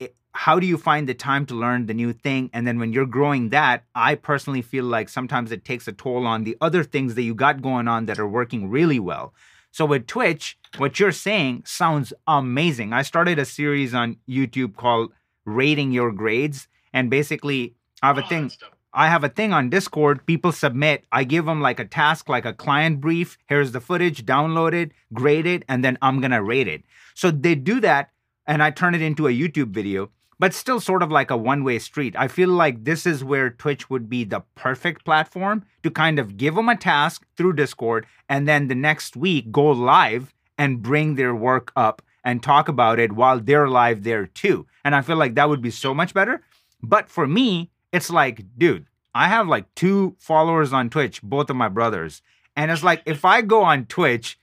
it, 0.00 0.16
how 0.32 0.58
do 0.58 0.66
you 0.66 0.76
find 0.76 1.08
the 1.08 1.14
time 1.14 1.46
to 1.46 1.54
learn 1.54 1.86
the 1.86 1.94
new 1.94 2.12
thing? 2.12 2.50
And 2.52 2.66
then 2.66 2.78
when 2.80 2.92
you're 2.92 3.06
growing 3.06 3.50
that, 3.50 3.84
I 3.94 4.16
personally 4.16 4.62
feel 4.62 4.84
like 4.84 5.08
sometimes 5.08 5.52
it 5.52 5.64
takes 5.64 5.86
a 5.86 5.92
toll 5.92 6.26
on 6.26 6.42
the 6.42 6.56
other 6.60 6.82
things 6.82 7.14
that 7.14 7.22
you 7.22 7.34
got 7.34 7.62
going 7.62 7.86
on 7.86 8.06
that 8.06 8.18
are 8.18 8.28
working 8.28 8.68
really 8.68 8.98
well. 8.98 9.32
So 9.70 9.84
with 9.86 10.06
Twitch, 10.06 10.58
what 10.78 10.98
you're 10.98 11.12
saying 11.12 11.62
sounds 11.64 12.12
amazing. 12.26 12.92
I 12.92 13.02
started 13.02 13.38
a 13.38 13.44
series 13.44 13.94
on 13.94 14.16
YouTube 14.28 14.74
called 14.76 15.12
Rating 15.44 15.92
Your 15.92 16.10
Grades, 16.10 16.66
and 16.92 17.08
basically 17.08 17.74
I 18.02 18.06
have 18.08 18.18
a 18.18 18.22
thing. 18.22 18.50
I 18.92 19.08
have 19.08 19.24
a 19.24 19.28
thing 19.28 19.52
on 19.52 19.70
Discord. 19.70 20.24
People 20.26 20.52
submit. 20.52 21.04
I 21.12 21.24
give 21.24 21.44
them 21.44 21.60
like 21.60 21.78
a 21.78 21.84
task, 21.84 22.28
like 22.28 22.44
a 22.44 22.52
client 22.52 23.00
brief. 23.00 23.36
Here's 23.46 23.72
the 23.72 23.80
footage, 23.80 24.24
download 24.24 24.72
it, 24.72 24.92
grade 25.12 25.46
it, 25.46 25.64
and 25.68 25.84
then 25.84 25.98
I'm 26.00 26.20
going 26.20 26.30
to 26.30 26.42
rate 26.42 26.68
it. 26.68 26.82
So 27.14 27.30
they 27.30 27.54
do 27.54 27.80
that, 27.80 28.10
and 28.46 28.62
I 28.62 28.70
turn 28.70 28.94
it 28.94 29.02
into 29.02 29.26
a 29.26 29.32
YouTube 29.32 29.70
video, 29.70 30.10
but 30.38 30.54
still 30.54 30.80
sort 30.80 31.02
of 31.02 31.10
like 31.10 31.30
a 31.30 31.36
one 31.36 31.64
way 31.64 31.78
street. 31.78 32.14
I 32.16 32.28
feel 32.28 32.48
like 32.48 32.84
this 32.84 33.04
is 33.04 33.22
where 33.22 33.50
Twitch 33.50 33.90
would 33.90 34.08
be 34.08 34.24
the 34.24 34.42
perfect 34.54 35.04
platform 35.04 35.64
to 35.82 35.90
kind 35.90 36.18
of 36.18 36.36
give 36.36 36.54
them 36.54 36.68
a 36.68 36.76
task 36.76 37.26
through 37.36 37.54
Discord, 37.54 38.06
and 38.28 38.48
then 38.48 38.68
the 38.68 38.74
next 38.74 39.16
week 39.16 39.52
go 39.52 39.66
live 39.66 40.34
and 40.56 40.82
bring 40.82 41.14
their 41.14 41.34
work 41.34 41.72
up 41.76 42.02
and 42.24 42.42
talk 42.42 42.68
about 42.68 42.98
it 42.98 43.12
while 43.12 43.38
they're 43.38 43.68
live 43.68 44.02
there 44.02 44.26
too. 44.26 44.66
And 44.84 44.94
I 44.94 45.02
feel 45.02 45.16
like 45.16 45.34
that 45.34 45.48
would 45.48 45.62
be 45.62 45.70
so 45.70 45.92
much 45.94 46.14
better. 46.14 46.42
But 46.82 47.08
for 47.08 47.26
me, 47.26 47.70
it's 47.92 48.10
like, 48.10 48.44
dude, 48.56 48.86
I 49.14 49.28
have 49.28 49.48
like 49.48 49.74
two 49.74 50.16
followers 50.18 50.72
on 50.72 50.90
Twitch, 50.90 51.22
both 51.22 51.50
of 51.50 51.56
my 51.56 51.68
brothers. 51.68 52.22
And 52.56 52.70
it's 52.70 52.84
like, 52.84 53.02
if 53.06 53.24
I 53.24 53.42
go 53.42 53.62
on 53.62 53.86
Twitch, 53.86 54.38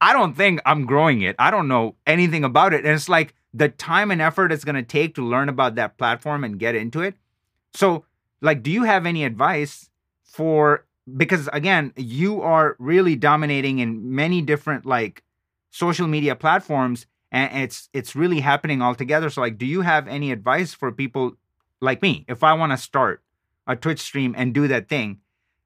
I 0.00 0.12
don't 0.12 0.36
think 0.36 0.60
I'm 0.66 0.86
growing 0.86 1.22
it. 1.22 1.36
I 1.38 1.50
don't 1.50 1.68
know 1.68 1.94
anything 2.06 2.44
about 2.44 2.74
it. 2.74 2.84
And 2.84 2.94
it's 2.94 3.08
like 3.08 3.34
the 3.54 3.68
time 3.68 4.10
and 4.10 4.20
effort 4.20 4.52
it's 4.52 4.64
going 4.64 4.74
to 4.74 4.82
take 4.82 5.14
to 5.14 5.24
learn 5.24 5.48
about 5.48 5.74
that 5.76 5.96
platform 5.96 6.44
and 6.44 6.58
get 6.58 6.74
into 6.74 7.00
it. 7.00 7.14
So, 7.72 8.04
like, 8.40 8.62
do 8.62 8.70
you 8.70 8.84
have 8.84 9.06
any 9.06 9.24
advice 9.24 9.88
for, 10.24 10.84
because 11.16 11.48
again, 11.52 11.92
you 11.96 12.42
are 12.42 12.76
really 12.78 13.16
dominating 13.16 13.78
in 13.78 14.14
many 14.14 14.42
different 14.42 14.84
like 14.84 15.22
social 15.70 16.06
media 16.06 16.34
platforms 16.34 17.06
and 17.32 17.62
it's 17.64 17.88
it's 17.92 18.16
really 18.16 18.40
happening 18.40 18.80
all 18.80 18.94
together 18.94 19.28
so 19.28 19.42
like 19.42 19.58
do 19.58 19.66
you 19.66 19.82
have 19.82 20.08
any 20.08 20.32
advice 20.32 20.72
for 20.72 20.90
people 20.90 21.36
like 21.80 22.02
me, 22.02 22.24
if 22.28 22.42
I 22.42 22.54
want 22.54 22.72
to 22.72 22.78
start 22.78 23.22
a 23.66 23.76
Twitch 23.76 24.00
stream 24.00 24.34
and 24.36 24.54
do 24.54 24.68
that 24.68 24.88
thing, 24.88 25.20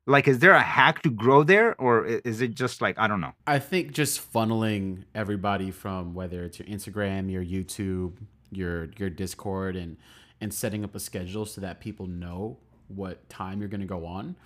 like 0.07 0.27
is 0.27 0.41
there 0.41 0.53
a 0.53 0.63
hack 0.63 1.03
to 1.03 1.11
grow 1.11 1.45
there 1.45 1.81
or 1.81 2.07
is 2.07 2.41
it 2.41 2.55
just 2.55 2.81
like 2.81 2.99
I 2.99 3.07
don't 3.07 3.21
know? 3.21 3.33
I 3.47 3.59
think 3.59 3.93
just 3.93 4.33
funneling 4.33 5.05
everybody 5.15 5.71
from 5.71 6.15
whether 6.15 6.45
it's 6.45 6.59
your 6.59 6.69
Instagram, 6.69 7.31
your 7.31 7.45
YouTube, 7.45 8.15
your 8.51 8.89
your 8.99 9.11
Discord 9.11 9.77
and 9.77 9.97
and 10.41 10.53
setting 10.53 10.85
up 10.85 10.95
a 10.95 11.01
schedule 11.01 11.45
so 11.45 11.61
that 11.61 11.81
people 11.81 12.07
know 12.07 12.57
what 12.89 13.29
time 13.29 13.61
you're 13.61 13.69
going 13.69 13.83
to 13.83 13.87
go 13.87 14.07
on. 14.07 14.37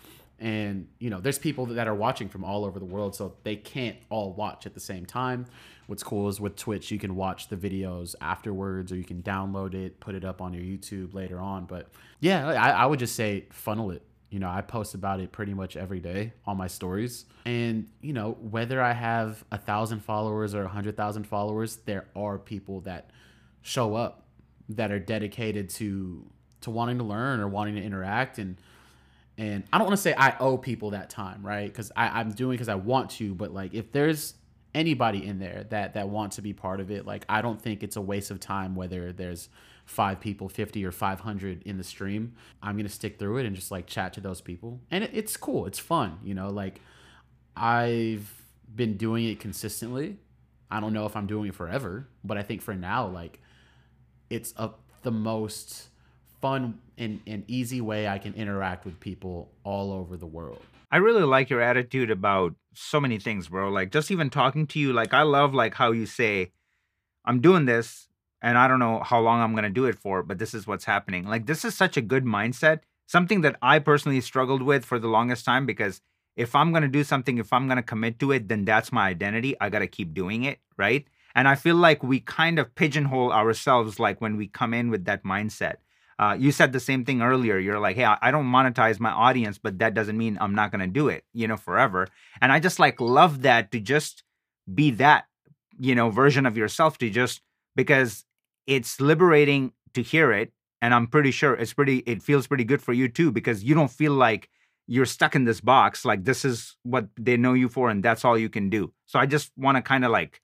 And 0.40 0.88
you 0.98 1.10
know, 1.10 1.20
there's 1.20 1.38
people 1.38 1.66
that 1.66 1.86
are 1.86 1.94
watching 1.94 2.28
from 2.28 2.44
all 2.44 2.64
over 2.64 2.78
the 2.78 2.84
world 2.84 3.14
so 3.14 3.34
they 3.44 3.56
can't 3.56 3.96
all 4.10 4.32
watch 4.32 4.66
at 4.66 4.74
the 4.74 4.80
same 4.80 5.06
time 5.06 5.46
what's 5.86 6.02
cool 6.02 6.28
is 6.28 6.40
with 6.40 6.56
Twitch, 6.56 6.90
you 6.90 6.98
can 6.98 7.16
watch 7.16 7.48
the 7.48 7.56
videos 7.56 8.14
afterwards, 8.20 8.92
or 8.92 8.96
you 8.96 9.04
can 9.04 9.22
download 9.22 9.74
it, 9.74 10.00
put 10.00 10.14
it 10.14 10.24
up 10.24 10.40
on 10.40 10.52
your 10.52 10.62
YouTube 10.62 11.14
later 11.14 11.38
on. 11.38 11.66
But 11.66 11.88
yeah, 12.20 12.48
I, 12.48 12.70
I 12.70 12.86
would 12.86 12.98
just 12.98 13.14
say 13.14 13.46
funnel 13.50 13.90
it. 13.90 14.02
You 14.30 14.40
know, 14.40 14.48
I 14.48 14.62
post 14.62 14.94
about 14.94 15.20
it 15.20 15.30
pretty 15.30 15.54
much 15.54 15.76
every 15.76 16.00
day 16.00 16.32
on 16.44 16.56
my 16.56 16.66
stories. 16.66 17.26
And, 17.44 17.88
you 18.00 18.12
know, 18.12 18.32
whether 18.40 18.82
I 18.82 18.92
have 18.92 19.44
a 19.52 19.58
thousand 19.58 20.00
followers 20.00 20.54
or 20.54 20.64
a 20.64 20.68
hundred 20.68 20.96
thousand 20.96 21.24
followers, 21.24 21.76
there 21.84 22.06
are 22.16 22.38
people 22.38 22.80
that 22.80 23.10
show 23.62 23.94
up 23.94 24.26
that 24.70 24.90
are 24.90 24.98
dedicated 24.98 25.68
to 25.68 26.26
to 26.62 26.70
wanting 26.70 26.96
to 26.96 27.04
learn 27.04 27.40
or 27.40 27.46
wanting 27.46 27.74
to 27.74 27.82
interact 27.82 28.38
and 28.38 28.56
and 29.36 29.64
I 29.72 29.78
don't 29.78 29.86
want 29.86 29.96
to 29.96 30.02
say 30.02 30.14
I 30.16 30.36
owe 30.38 30.56
people 30.56 30.90
that 30.90 31.10
time, 31.10 31.44
right? 31.44 31.66
Because 31.66 31.90
I'm 31.96 32.32
doing 32.32 32.54
it 32.54 32.58
because 32.58 32.68
I 32.68 32.76
want 32.76 33.10
to, 33.12 33.34
but 33.34 33.52
like 33.52 33.74
if 33.74 33.92
there's 33.92 34.34
anybody 34.74 35.24
in 35.24 35.38
there 35.38 35.66
that 35.70 35.94
that 35.94 36.08
want 36.08 36.32
to 36.32 36.42
be 36.42 36.52
part 36.52 36.80
of 36.80 36.90
it 36.90 37.06
like 37.06 37.24
i 37.28 37.40
don't 37.40 37.62
think 37.62 37.84
it's 37.84 37.94
a 37.94 38.00
waste 38.00 38.32
of 38.32 38.40
time 38.40 38.74
whether 38.74 39.12
there's 39.12 39.48
five 39.84 40.20
people 40.20 40.48
50 40.48 40.84
or 40.84 40.92
500 40.92 41.62
in 41.64 41.76
the 41.76 41.84
stream. 41.84 42.34
I'm 42.62 42.76
gonna 42.76 42.88
stick 42.88 43.18
through 43.18 43.38
it 43.38 43.46
and 43.46 43.54
just 43.54 43.70
like 43.70 43.86
chat 43.86 44.14
to 44.14 44.20
those 44.20 44.40
people. 44.40 44.80
And 44.90 45.04
it, 45.04 45.10
it's 45.12 45.36
cool. 45.36 45.66
It's 45.66 45.78
fun 45.78 46.18
you 46.24 46.34
know? 46.34 46.50
Like 46.50 46.80
i've 47.56 48.42
been 48.74 48.96
doing 48.96 49.26
it 49.26 49.38
consistently. 49.38 50.18
I 50.70 50.80
don't 50.80 50.92
know 50.92 51.06
if 51.06 51.14
i'm 51.14 51.28
doing 51.28 51.50
it 51.50 51.54
forever 51.54 52.08
but 52.24 52.36
i 52.36 52.42
think 52.42 52.60
for 52.60 52.74
now 52.74 53.06
like 53.06 53.40
it's 54.28 54.52
a, 54.56 54.70
the 55.02 55.12
most 55.12 55.88
fun 56.44 56.78
and, 56.98 57.20
and 57.26 57.44
easy 57.48 57.80
way 57.80 58.06
i 58.06 58.18
can 58.18 58.34
interact 58.34 58.84
with 58.84 58.96
people 59.00 59.50
all 59.64 59.92
over 59.92 60.16
the 60.16 60.30
world 60.38 60.62
I 60.94 60.98
really 60.98 61.24
like 61.24 61.50
your 61.50 61.60
attitude 61.60 62.12
about 62.12 62.54
so 62.72 63.00
many 63.00 63.18
things, 63.18 63.48
bro. 63.48 63.68
Like 63.68 63.90
just 63.90 64.12
even 64.12 64.30
talking 64.30 64.64
to 64.68 64.78
you, 64.78 64.92
like 64.92 65.12
I 65.12 65.22
love 65.22 65.52
like 65.52 65.74
how 65.74 65.90
you 65.90 66.06
say, 66.06 66.52
I'm 67.24 67.40
doing 67.40 67.64
this 67.64 68.06
and 68.40 68.56
I 68.56 68.68
don't 68.68 68.78
know 68.78 69.00
how 69.00 69.18
long 69.18 69.40
I'm 69.40 69.56
gonna 69.56 69.70
do 69.70 69.86
it 69.86 69.98
for, 69.98 70.22
but 70.22 70.38
this 70.38 70.54
is 70.54 70.68
what's 70.68 70.84
happening. 70.84 71.26
Like 71.26 71.46
this 71.46 71.64
is 71.64 71.74
such 71.74 71.96
a 71.96 72.00
good 72.00 72.24
mindset. 72.24 72.80
Something 73.08 73.40
that 73.40 73.56
I 73.60 73.80
personally 73.80 74.20
struggled 74.20 74.62
with 74.62 74.84
for 74.84 75.00
the 75.00 75.08
longest 75.08 75.44
time 75.44 75.66
because 75.66 76.00
if 76.36 76.54
I'm 76.54 76.72
gonna 76.72 76.86
do 76.86 77.02
something, 77.02 77.38
if 77.38 77.52
I'm 77.52 77.66
gonna 77.66 77.82
commit 77.82 78.20
to 78.20 78.30
it, 78.30 78.46
then 78.46 78.64
that's 78.64 78.92
my 78.92 79.08
identity. 79.08 79.56
I 79.60 79.70
gotta 79.70 79.88
keep 79.88 80.14
doing 80.14 80.44
it, 80.44 80.60
right? 80.76 81.04
And 81.34 81.48
I 81.48 81.56
feel 81.56 81.74
like 81.74 82.04
we 82.04 82.20
kind 82.20 82.60
of 82.60 82.72
pigeonhole 82.76 83.32
ourselves 83.32 83.98
like 83.98 84.20
when 84.20 84.36
we 84.36 84.46
come 84.46 84.72
in 84.72 84.90
with 84.90 85.06
that 85.06 85.24
mindset. 85.24 85.78
Uh, 86.18 86.36
you 86.38 86.52
said 86.52 86.72
the 86.72 86.80
same 86.80 87.04
thing 87.04 87.22
earlier. 87.22 87.58
You're 87.58 87.80
like, 87.80 87.96
hey, 87.96 88.04
I 88.04 88.30
don't 88.30 88.46
monetize 88.46 89.00
my 89.00 89.10
audience, 89.10 89.58
but 89.58 89.78
that 89.80 89.94
doesn't 89.94 90.16
mean 90.16 90.38
I'm 90.40 90.54
not 90.54 90.70
gonna 90.70 90.86
do 90.86 91.08
it, 91.08 91.24
you 91.32 91.48
know, 91.48 91.56
forever. 91.56 92.08
And 92.40 92.52
I 92.52 92.60
just 92.60 92.78
like 92.78 93.00
love 93.00 93.42
that 93.42 93.72
to 93.72 93.80
just 93.80 94.22
be 94.72 94.90
that, 94.92 95.24
you 95.78 95.94
know, 95.94 96.10
version 96.10 96.46
of 96.46 96.56
yourself 96.56 96.98
to 96.98 97.10
just 97.10 97.40
because 97.76 98.24
it's 98.66 99.00
liberating 99.00 99.72
to 99.94 100.02
hear 100.02 100.32
it. 100.32 100.52
And 100.80 100.94
I'm 100.94 101.06
pretty 101.06 101.30
sure 101.30 101.54
it's 101.54 101.72
pretty, 101.72 101.98
it 102.06 102.22
feels 102.22 102.46
pretty 102.46 102.64
good 102.64 102.82
for 102.82 102.92
you 102.92 103.08
too, 103.08 103.32
because 103.32 103.64
you 103.64 103.74
don't 103.74 103.90
feel 103.90 104.12
like 104.12 104.48
you're 104.86 105.06
stuck 105.06 105.34
in 105.34 105.44
this 105.44 105.60
box. 105.60 106.04
Like 106.04 106.24
this 106.24 106.44
is 106.44 106.76
what 106.82 107.08
they 107.18 107.36
know 107.36 107.54
you 107.54 107.68
for, 107.68 107.88
and 107.90 108.02
that's 108.02 108.24
all 108.24 108.38
you 108.38 108.50
can 108.50 108.68
do. 108.68 108.92
So 109.06 109.18
I 109.18 109.26
just 109.26 109.50
want 109.56 109.76
to 109.76 109.82
kind 109.82 110.04
of 110.04 110.10
like, 110.10 110.40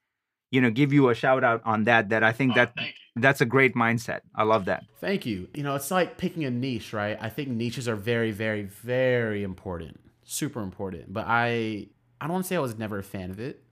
you 0.49 0.59
know, 0.59 0.71
give 0.71 0.91
you 0.91 1.09
a 1.09 1.15
shout 1.15 1.43
out 1.43 1.61
on 1.63 1.83
that. 1.85 2.09
That 2.09 2.23
I 2.23 2.31
think 2.31 2.53
oh, 2.53 2.55
that 2.55 2.73
that's 3.15 3.41
a 3.41 3.45
great 3.45 3.75
mindset. 3.75 4.21
I 4.35 4.43
love 4.43 4.65
that. 4.65 4.85
Thank 4.99 5.25
you. 5.25 5.49
You 5.53 5.63
know, 5.63 5.75
it's 5.75 5.91
like 5.91 6.17
picking 6.17 6.45
a 6.45 6.51
niche, 6.51 6.93
right? 6.93 7.17
I 7.19 7.29
think 7.29 7.49
niches 7.49 7.87
are 7.87 7.95
very, 7.95 8.31
very, 8.31 8.63
very 8.63 9.43
important. 9.43 9.99
Super 10.23 10.61
important. 10.61 11.11
But 11.11 11.25
I 11.27 11.87
I 12.19 12.25
don't 12.25 12.33
want 12.33 12.45
to 12.45 12.47
say 12.47 12.55
I 12.55 12.59
was 12.59 12.77
never 12.77 12.99
a 12.99 13.03
fan 13.03 13.31
of 13.31 13.39
it, 13.39 13.63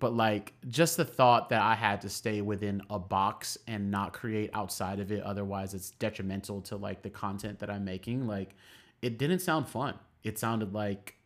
but 0.00 0.14
like 0.14 0.54
just 0.66 0.96
the 0.96 1.04
thought 1.04 1.50
that 1.50 1.62
I 1.62 1.74
had 1.74 2.00
to 2.00 2.08
stay 2.08 2.40
within 2.40 2.82
a 2.90 2.98
box 2.98 3.56
and 3.68 3.90
not 3.90 4.12
create 4.12 4.50
outside 4.54 4.98
of 4.98 5.12
it 5.12 5.22
otherwise 5.22 5.74
it's 5.74 5.90
detrimental 5.92 6.62
to 6.62 6.76
like 6.76 7.02
the 7.02 7.10
content 7.10 7.60
that 7.60 7.70
I'm 7.70 7.84
making, 7.84 8.26
like 8.26 8.56
it 9.00 9.18
didn't 9.18 9.40
sound 9.40 9.68
fun. 9.68 9.94
It 10.24 10.38
sounded 10.38 10.72
like 10.74 11.16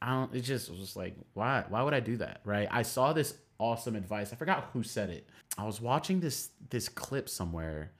I 0.00 0.12
don't 0.12 0.34
it 0.34 0.42
just 0.42 0.70
was 0.70 0.78
just 0.78 0.96
like 0.96 1.14
why 1.34 1.64
why 1.68 1.82
would 1.82 1.94
I 1.94 2.00
do 2.00 2.16
that, 2.18 2.40
right? 2.44 2.68
I 2.70 2.82
saw 2.82 3.12
this 3.12 3.34
awesome 3.58 3.96
advice. 3.96 4.32
I 4.32 4.36
forgot 4.36 4.70
who 4.72 4.82
said 4.82 5.10
it. 5.10 5.28
I 5.56 5.64
was 5.64 5.80
watching 5.80 6.20
this 6.20 6.50
this 6.70 6.88
clip 6.88 7.28
somewhere, 7.28 7.92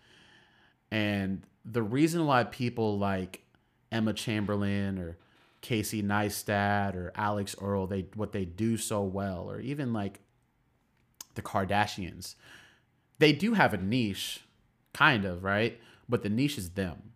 and 0.90 1.42
the 1.64 1.82
reason 1.82 2.26
why 2.26 2.44
people 2.44 2.98
like 2.98 3.42
Emma 3.90 4.12
Chamberlain 4.12 4.98
or 4.98 5.18
Casey 5.60 6.02
Neistat 6.02 6.94
or 6.94 7.12
Alix 7.14 7.56
Earle, 7.60 7.86
they 7.86 8.06
what 8.14 8.32
they 8.32 8.44
do 8.44 8.76
so 8.76 9.02
well, 9.02 9.50
or 9.50 9.60
even 9.60 9.92
like 9.92 10.20
the 11.34 11.42
Kardashians, 11.42 12.34
they 13.18 13.32
do 13.32 13.54
have 13.54 13.74
a 13.74 13.78
niche, 13.78 14.40
kind 14.92 15.24
of 15.24 15.42
right, 15.44 15.80
but 16.08 16.22
the 16.22 16.28
niche 16.28 16.58
is 16.58 16.70
them. 16.70 17.12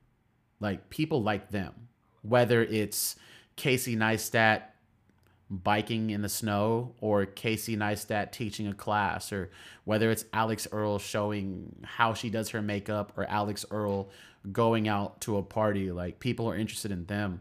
Like 0.60 0.90
people 0.90 1.22
like 1.22 1.50
them, 1.50 1.88
whether 2.22 2.62
it's 2.62 3.16
Casey 3.56 3.96
Neistat 3.96 4.62
biking 5.50 6.10
in 6.10 6.22
the 6.22 6.28
snow 6.28 6.94
or 7.00 7.24
Casey 7.24 7.76
Neistat 7.76 8.32
teaching 8.32 8.66
a 8.66 8.74
class 8.74 9.32
or 9.32 9.50
whether 9.84 10.10
it's 10.10 10.24
Alix 10.32 10.68
Earle 10.70 10.98
showing 10.98 11.74
how 11.84 12.12
she 12.12 12.28
does 12.28 12.50
her 12.50 12.60
makeup 12.60 13.12
or 13.16 13.24
Alix 13.24 13.64
Earle 13.70 14.10
going 14.52 14.88
out 14.88 15.20
to 15.22 15.38
a 15.38 15.42
party 15.42 15.90
like 15.90 16.20
people 16.20 16.48
are 16.48 16.56
interested 16.56 16.92
in 16.92 17.06
them. 17.06 17.40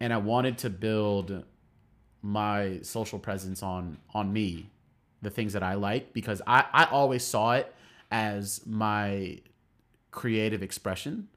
And 0.00 0.12
I 0.12 0.16
wanted 0.16 0.58
to 0.58 0.70
build 0.70 1.44
my 2.22 2.80
social 2.82 3.18
presence 3.18 3.62
on 3.62 3.98
on 4.14 4.32
me 4.32 4.70
the 5.22 5.30
things 5.30 5.52
that 5.52 5.62
I 5.62 5.74
like 5.74 6.14
because 6.14 6.40
I 6.46 6.64
I 6.72 6.84
always 6.86 7.22
saw 7.22 7.52
it 7.52 7.74
as 8.10 8.62
my 8.66 9.40
creative 10.10 10.62
expression. 10.62 11.28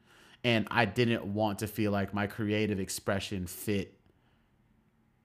And 0.46 0.68
I 0.72 0.86
didn't 0.86 1.26
want 1.26 1.60
to 1.60 1.68
feel 1.68 1.92
like 1.92 2.14
my 2.14 2.28
creative 2.28 2.80
expression 2.80 3.48
fit 3.48 3.98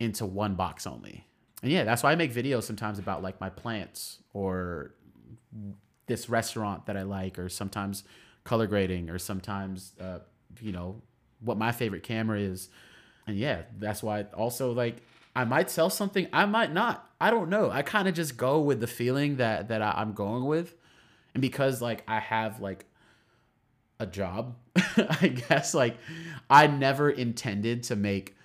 into 0.00 0.24
one 0.26 0.54
box 0.54 0.86
only. 0.86 1.26
And 1.62 1.72
yeah, 1.72 1.84
that's 1.84 2.02
why 2.02 2.12
I 2.12 2.14
make 2.14 2.32
videos 2.32 2.64
sometimes 2.64 2.98
about 2.98 3.22
like 3.22 3.40
my 3.40 3.50
plants 3.50 4.18
or 4.32 4.94
this 6.06 6.28
restaurant 6.28 6.86
that 6.86 6.96
I 6.96 7.02
like, 7.02 7.38
or 7.38 7.48
sometimes 7.48 8.04
color 8.44 8.66
grading, 8.66 9.10
or 9.10 9.18
sometimes, 9.18 9.92
uh, 10.00 10.20
you 10.60 10.72
know, 10.72 11.02
what 11.40 11.58
my 11.58 11.72
favorite 11.72 12.02
camera 12.02 12.38
is. 12.38 12.68
And 13.26 13.36
yeah, 13.36 13.62
that's 13.78 14.02
why 14.02 14.22
also 14.34 14.72
like 14.72 15.02
I 15.36 15.44
might 15.44 15.70
sell 15.70 15.90
something, 15.90 16.28
I 16.32 16.46
might 16.46 16.72
not. 16.72 17.10
I 17.20 17.30
don't 17.30 17.50
know. 17.50 17.70
I 17.70 17.82
kind 17.82 18.08
of 18.08 18.14
just 18.14 18.36
go 18.36 18.60
with 18.60 18.80
the 18.80 18.86
feeling 18.86 19.36
that 19.36 19.68
that 19.68 19.82
I, 19.82 19.94
I'm 19.96 20.12
going 20.12 20.44
with, 20.44 20.74
and 21.34 21.40
because 21.40 21.82
like 21.82 22.04
I 22.08 22.20
have 22.20 22.60
like 22.60 22.86
a 24.00 24.06
job, 24.06 24.56
I 24.76 25.34
guess 25.48 25.74
like 25.74 25.96
I 26.48 26.68
never 26.68 27.10
intended 27.10 27.82
to 27.84 27.96
make 27.96 28.36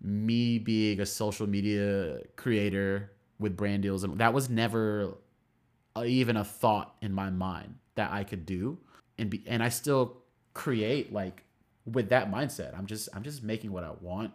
me 0.00 0.58
being 0.58 1.00
a 1.00 1.06
social 1.06 1.46
media 1.46 2.18
creator 2.36 3.12
with 3.38 3.56
brand 3.56 3.82
deals 3.82 4.04
and 4.04 4.18
that 4.18 4.32
was 4.32 4.48
never 4.48 5.16
even 6.04 6.36
a 6.36 6.44
thought 6.44 6.94
in 7.00 7.12
my 7.12 7.30
mind 7.30 7.74
that 7.94 8.12
I 8.12 8.24
could 8.24 8.46
do 8.46 8.78
and 9.18 9.30
be 9.30 9.42
and 9.46 9.62
I 9.62 9.68
still 9.68 10.18
create 10.54 11.12
like 11.12 11.42
with 11.86 12.08
that 12.10 12.30
mindset. 12.30 12.76
I'm 12.76 12.86
just 12.86 13.08
I'm 13.14 13.22
just 13.22 13.42
making 13.42 13.72
what 13.72 13.84
I 13.84 13.92
want. 14.00 14.32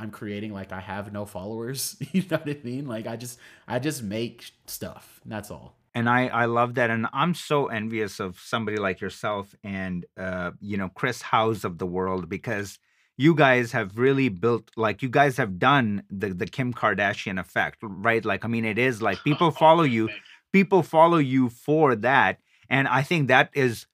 I'm 0.00 0.10
creating 0.10 0.52
like 0.52 0.72
I 0.72 0.80
have 0.80 1.12
no 1.12 1.26
followers. 1.26 1.96
you 2.12 2.22
know 2.30 2.38
what 2.38 2.48
I 2.48 2.58
mean? 2.62 2.86
Like 2.86 3.06
I 3.06 3.16
just 3.16 3.38
I 3.66 3.78
just 3.78 4.02
make 4.02 4.50
stuff. 4.66 5.20
That's 5.26 5.50
all. 5.50 5.76
And 5.94 6.08
I 6.08 6.28
I 6.28 6.44
love 6.46 6.74
that 6.74 6.90
and 6.90 7.06
I'm 7.12 7.34
so 7.34 7.66
envious 7.66 8.20
of 8.20 8.38
somebody 8.38 8.78
like 8.78 9.00
yourself 9.00 9.54
and 9.62 10.06
uh 10.16 10.52
you 10.60 10.76
know 10.76 10.88
Chris 10.88 11.22
Howes 11.22 11.64
of 11.64 11.78
the 11.78 11.86
world 11.86 12.28
because 12.28 12.78
you 13.18 13.34
guys 13.34 13.72
have 13.72 13.98
really 13.98 14.30
built 14.30 14.70
like 14.76 15.02
you 15.02 15.10
guys 15.10 15.36
have 15.36 15.58
done 15.58 16.04
the 16.08 16.28
the 16.28 16.46
Kim 16.46 16.72
Kardashian 16.72 17.38
effect, 17.38 17.78
right? 17.82 18.24
Like 18.24 18.46
I 18.46 18.48
mean 18.48 18.64
it 18.64 18.78
is 18.78 19.02
like 19.02 19.22
people 19.24 19.50
follow 19.50 19.82
you 19.82 20.08
people 20.52 20.82
follow 20.82 21.18
you 21.18 21.50
for 21.50 21.94
that 21.96 22.38
and 22.70 22.88
I 22.88 23.02
think 23.02 23.28
that 23.28 23.50
is 23.52 23.86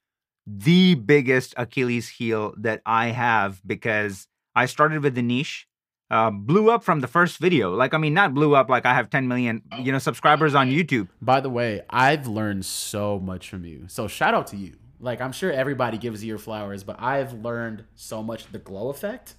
the 0.46 0.94
biggest 0.94 1.54
Achilles 1.56 2.08
heel 2.08 2.54
that 2.58 2.82
I 2.84 3.08
have 3.08 3.60
because 3.66 4.28
I 4.54 4.66
started 4.66 5.02
with 5.02 5.14
the 5.14 5.22
niche 5.22 5.66
uh, 6.10 6.30
blew 6.30 6.70
up 6.70 6.84
from 6.84 7.00
the 7.00 7.08
first 7.08 7.38
video. 7.38 7.74
Like, 7.74 7.94
I 7.94 7.98
mean, 7.98 8.14
not 8.14 8.34
blew 8.34 8.54
up 8.54 8.68
like 8.68 8.84
I 8.84 8.94
have 8.94 9.10
10 9.10 9.26
million, 9.26 9.62
you 9.80 9.90
know, 9.90 9.98
subscribers 9.98 10.54
on 10.54 10.70
YouTube. 10.70 11.08
By 11.20 11.40
the 11.40 11.50
way, 11.50 11.82
I've 11.88 12.26
learned 12.26 12.66
so 12.66 13.18
much 13.18 13.48
from 13.48 13.64
you. 13.64 13.86
So 13.88 14.06
shout 14.06 14.34
out 14.34 14.46
to 14.48 14.56
you. 14.56 14.74
Like 15.04 15.20
I'm 15.20 15.32
sure 15.32 15.52
everybody 15.52 15.98
gives 15.98 16.24
you 16.24 16.28
your 16.28 16.38
flowers, 16.38 16.82
but 16.82 17.00
I've 17.00 17.32
learned 17.34 17.84
so 17.94 18.22
much 18.22 18.50
the 18.50 18.58
glow 18.58 18.88
effect. 18.88 19.34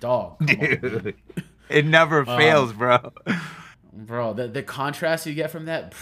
Dog. 0.00 0.44
Dude, 0.46 1.14
it 1.68 1.84
never 1.84 2.20
um, 2.20 2.38
fails, 2.38 2.72
bro. 2.72 3.12
Bro, 3.92 4.34
the, 4.34 4.48
the 4.48 4.62
contrast 4.62 5.26
you 5.26 5.34
get 5.34 5.50
from 5.50 5.66
that, 5.66 5.92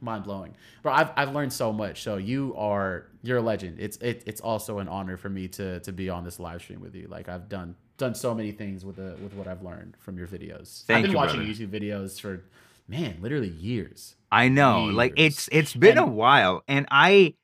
mind 0.00 0.24
blowing. 0.24 0.56
Bro, 0.82 0.92
I've, 0.92 1.10
I've 1.16 1.32
learned 1.32 1.52
so 1.52 1.72
much. 1.72 2.02
So 2.02 2.16
you 2.16 2.54
are 2.56 3.06
you're 3.22 3.38
a 3.38 3.42
legend. 3.42 3.78
It's 3.78 3.96
it, 3.98 4.24
it's 4.26 4.40
also 4.40 4.80
an 4.80 4.88
honor 4.88 5.16
for 5.16 5.28
me 5.28 5.46
to 5.48 5.78
to 5.80 5.92
be 5.92 6.10
on 6.10 6.24
this 6.24 6.40
live 6.40 6.60
stream 6.60 6.80
with 6.80 6.94
you. 6.96 7.06
Like 7.08 7.28
I've 7.28 7.48
done 7.48 7.76
done 7.98 8.14
so 8.16 8.34
many 8.34 8.50
things 8.50 8.84
with 8.84 8.96
the 8.96 9.16
with 9.22 9.34
what 9.34 9.46
I've 9.46 9.62
learned 9.62 9.96
from 10.00 10.18
your 10.18 10.26
videos. 10.26 10.84
Thank 10.86 10.96
I've 10.98 11.02
been 11.02 11.10
you, 11.12 11.16
watching 11.16 11.36
brother. 11.44 11.52
YouTube 11.52 11.68
videos 11.68 12.20
for 12.20 12.42
man, 12.88 13.18
literally 13.20 13.50
years. 13.50 14.16
I 14.32 14.48
know. 14.48 14.86
Years. 14.86 14.94
Like 14.96 15.12
it's 15.16 15.48
it's 15.52 15.74
been 15.74 15.98
And- 15.98 16.08
a 16.08 16.10
while 16.10 16.64
and 16.66 16.86
I 16.90 17.34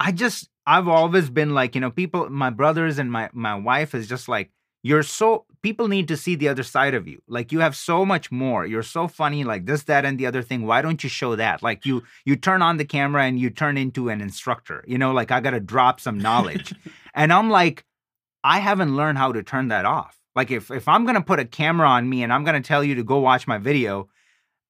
I 0.00 0.12
just 0.12 0.48
I've 0.66 0.88
always 0.88 1.30
been 1.30 1.54
like, 1.54 1.74
you 1.74 1.80
know, 1.80 1.90
people 1.90 2.30
my 2.30 2.50
brothers 2.50 2.98
and 2.98 3.10
my 3.10 3.30
my 3.32 3.54
wife 3.54 3.94
is 3.94 4.08
just 4.08 4.28
like 4.28 4.50
you're 4.82 5.02
so 5.02 5.46
people 5.62 5.88
need 5.88 6.08
to 6.08 6.16
see 6.16 6.34
the 6.34 6.48
other 6.48 6.62
side 6.62 6.94
of 6.94 7.08
you. 7.08 7.22
Like 7.26 7.52
you 7.52 7.60
have 7.60 7.74
so 7.74 8.04
much 8.04 8.30
more. 8.30 8.66
You're 8.66 8.82
so 8.82 9.08
funny 9.08 9.42
like 9.42 9.64
this 9.66 9.84
that 9.84 10.04
and 10.04 10.18
the 10.18 10.26
other 10.26 10.42
thing. 10.42 10.66
Why 10.66 10.82
don't 10.82 11.02
you 11.02 11.08
show 11.08 11.36
that? 11.36 11.62
Like 11.62 11.86
you 11.86 12.02
you 12.24 12.36
turn 12.36 12.62
on 12.62 12.76
the 12.76 12.84
camera 12.84 13.24
and 13.24 13.38
you 13.38 13.50
turn 13.50 13.76
into 13.76 14.10
an 14.10 14.20
instructor. 14.20 14.84
You 14.86 14.98
know, 14.98 15.12
like 15.12 15.30
I 15.30 15.40
got 15.40 15.50
to 15.50 15.60
drop 15.60 16.00
some 16.00 16.18
knowledge. 16.18 16.74
and 17.14 17.32
I'm 17.32 17.50
like 17.50 17.84
I 18.44 18.58
haven't 18.58 18.94
learned 18.94 19.16
how 19.16 19.32
to 19.32 19.42
turn 19.42 19.68
that 19.68 19.86
off. 19.86 20.18
Like 20.36 20.50
if 20.50 20.70
if 20.70 20.86
I'm 20.86 21.06
to 21.06 21.20
put 21.22 21.40
a 21.40 21.44
camera 21.46 21.88
on 21.88 22.08
me 22.08 22.22
and 22.22 22.32
I'm 22.32 22.44
to 22.44 22.60
tell 22.60 22.84
you 22.84 22.94
to 22.96 23.04
go 23.04 23.18
watch 23.18 23.46
my 23.46 23.58
video, 23.58 24.08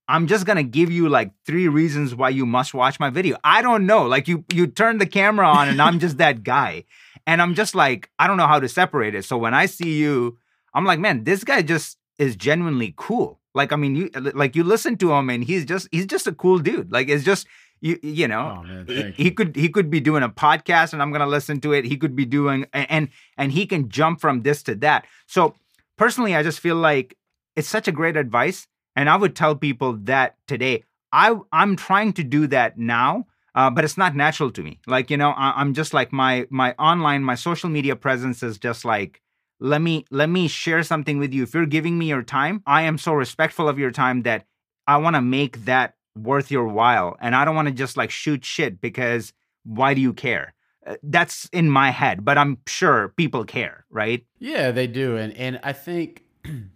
I'm 0.08 0.26
just 0.26 0.44
gonna 0.46 0.62
give 0.62 0.90
you 0.90 1.08
like 1.08 1.30
three 1.46 1.68
reasons 1.68 2.14
why 2.14 2.28
you 2.28 2.44
must 2.46 2.74
watch 2.74 3.00
my 3.00 3.10
video. 3.10 3.36
I 3.42 3.62
don't 3.62 3.86
know. 3.86 4.04
Like 4.06 4.28
you 4.28 4.44
you 4.52 4.66
turn 4.66 4.98
the 4.98 5.06
camera 5.06 5.46
on 5.48 5.68
and 5.68 5.80
I'm 5.80 5.98
just 5.98 6.18
that 6.18 6.42
guy. 6.42 6.84
And 7.26 7.40
I'm 7.40 7.54
just 7.54 7.74
like, 7.74 8.10
I 8.18 8.26
don't 8.26 8.36
know 8.36 8.46
how 8.46 8.60
to 8.60 8.68
separate 8.68 9.14
it. 9.14 9.24
So 9.24 9.38
when 9.38 9.54
I 9.54 9.64
see 9.64 9.94
you, 9.94 10.36
I'm 10.74 10.84
like, 10.84 10.98
man, 10.98 11.24
this 11.24 11.42
guy 11.42 11.62
just 11.62 11.96
is 12.18 12.36
genuinely 12.36 12.92
cool. 12.96 13.40
Like, 13.54 13.72
I 13.72 13.76
mean, 13.76 13.94
you 13.96 14.10
like 14.34 14.54
you 14.56 14.64
listen 14.64 14.96
to 14.98 15.12
him 15.12 15.30
and 15.30 15.42
he's 15.44 15.64
just 15.64 15.88
he's 15.90 16.06
just 16.06 16.26
a 16.26 16.32
cool 16.32 16.58
dude. 16.58 16.92
Like 16.92 17.08
it's 17.08 17.24
just 17.24 17.46
you 17.80 17.98
you 18.02 18.28
know 18.28 18.58
Oh 18.60 18.62
man, 18.62 18.86
he, 18.86 19.24
he 19.24 19.30
could 19.30 19.56
he 19.56 19.68
could 19.68 19.90
be 19.90 20.00
doing 20.00 20.22
a 20.22 20.28
podcast 20.28 20.92
and 20.92 21.00
I'm 21.00 21.12
gonna 21.12 21.26
listen 21.26 21.60
to 21.60 21.72
it. 21.72 21.84
He 21.84 21.96
could 21.96 22.14
be 22.14 22.26
doing 22.26 22.66
and 22.72 23.08
and 23.38 23.52
he 23.52 23.64
can 23.64 23.88
jump 23.88 24.20
from 24.20 24.42
this 24.42 24.62
to 24.64 24.74
that. 24.76 25.06
So 25.26 25.54
personally, 25.96 26.34
I 26.34 26.42
just 26.42 26.60
feel 26.60 26.76
like 26.76 27.16
it's 27.56 27.68
such 27.68 27.86
a 27.88 27.92
great 27.92 28.16
advice, 28.16 28.66
and 28.96 29.08
I 29.08 29.16
would 29.16 29.34
tell 29.34 29.54
people 29.56 29.94
that 30.04 30.36
today. 30.46 30.84
I 31.12 31.36
I'm 31.52 31.76
trying 31.76 32.12
to 32.14 32.24
do 32.24 32.46
that 32.48 32.76
now, 32.76 33.26
uh, 33.54 33.70
but 33.70 33.84
it's 33.84 33.96
not 33.96 34.16
natural 34.16 34.50
to 34.50 34.62
me. 34.62 34.80
Like 34.86 35.10
you 35.10 35.16
know, 35.16 35.30
I, 35.30 35.52
I'm 35.56 35.74
just 35.74 35.94
like 35.94 36.12
my 36.12 36.46
my 36.50 36.74
online 36.78 37.22
my 37.22 37.36
social 37.36 37.70
media 37.70 37.94
presence 37.96 38.42
is 38.42 38.58
just 38.58 38.84
like 38.84 39.20
let 39.60 39.80
me 39.80 40.04
let 40.10 40.28
me 40.28 40.48
share 40.48 40.82
something 40.82 41.18
with 41.18 41.32
you. 41.32 41.44
If 41.44 41.54
you're 41.54 41.66
giving 41.66 41.98
me 41.98 42.06
your 42.06 42.22
time, 42.22 42.62
I 42.66 42.82
am 42.82 42.98
so 42.98 43.12
respectful 43.12 43.68
of 43.68 43.78
your 43.78 43.92
time 43.92 44.22
that 44.22 44.46
I 44.86 44.96
want 44.96 45.14
to 45.16 45.22
make 45.22 45.64
that 45.66 45.94
worth 46.16 46.50
your 46.50 46.66
while, 46.66 47.16
and 47.20 47.34
I 47.34 47.44
don't 47.44 47.54
want 47.54 47.68
to 47.68 47.74
just 47.74 47.96
like 47.96 48.10
shoot 48.10 48.44
shit 48.44 48.80
because 48.80 49.32
why 49.64 49.94
do 49.94 50.00
you 50.00 50.12
care? 50.12 50.54
Uh, 50.86 50.96
That's 51.02 51.48
in 51.52 51.70
my 51.70 51.90
head, 51.90 52.24
but 52.24 52.36
I'm 52.36 52.58
sure 52.66 53.08
people 53.16 53.44
care, 53.44 53.86
right? 53.88 54.26
Yeah, 54.38 54.72
they 54.72 54.86
do, 54.86 55.16
and 55.16 55.32
and 55.34 55.60
I 55.62 55.72
think 55.72 56.24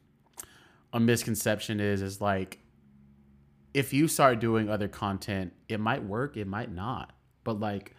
a 0.93 1.01
misconception 1.01 1.80
is 1.80 2.03
is 2.03 2.20
like 2.20 2.59
if 3.74 3.93
you 3.93 4.09
start 4.09 4.41
doing 4.41 4.68
other 4.68 4.89
content, 4.89 5.53
it 5.68 5.78
might 5.78 6.03
work, 6.03 6.36
it 6.36 6.47
might 6.47 6.72
not, 6.72 7.12
but 7.45 7.61
like 7.61 7.95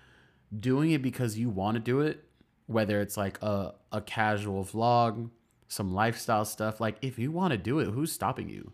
doing 0.58 0.92
it 0.92 1.02
because 1.02 1.38
you 1.38 1.50
want 1.50 1.76
to 1.76 1.80
do 1.80 2.02
it, 2.02 2.24
whether 2.66 3.02
it's 3.02 3.18
like 3.18 3.42
a 3.42 3.74
a 3.92 4.02
casual 4.02 4.64
vlog, 4.64 5.30
some 5.68 5.94
lifestyle 5.94 6.46
stuff, 6.46 6.80
like 6.80 6.98
if 7.02 7.20
you 7.20 7.32
want 7.32 7.52
to 7.52 7.58
do 7.58 7.80
it, 7.80 7.88
who's 7.88 8.12
stopping 8.12 8.50
you? 8.50 8.72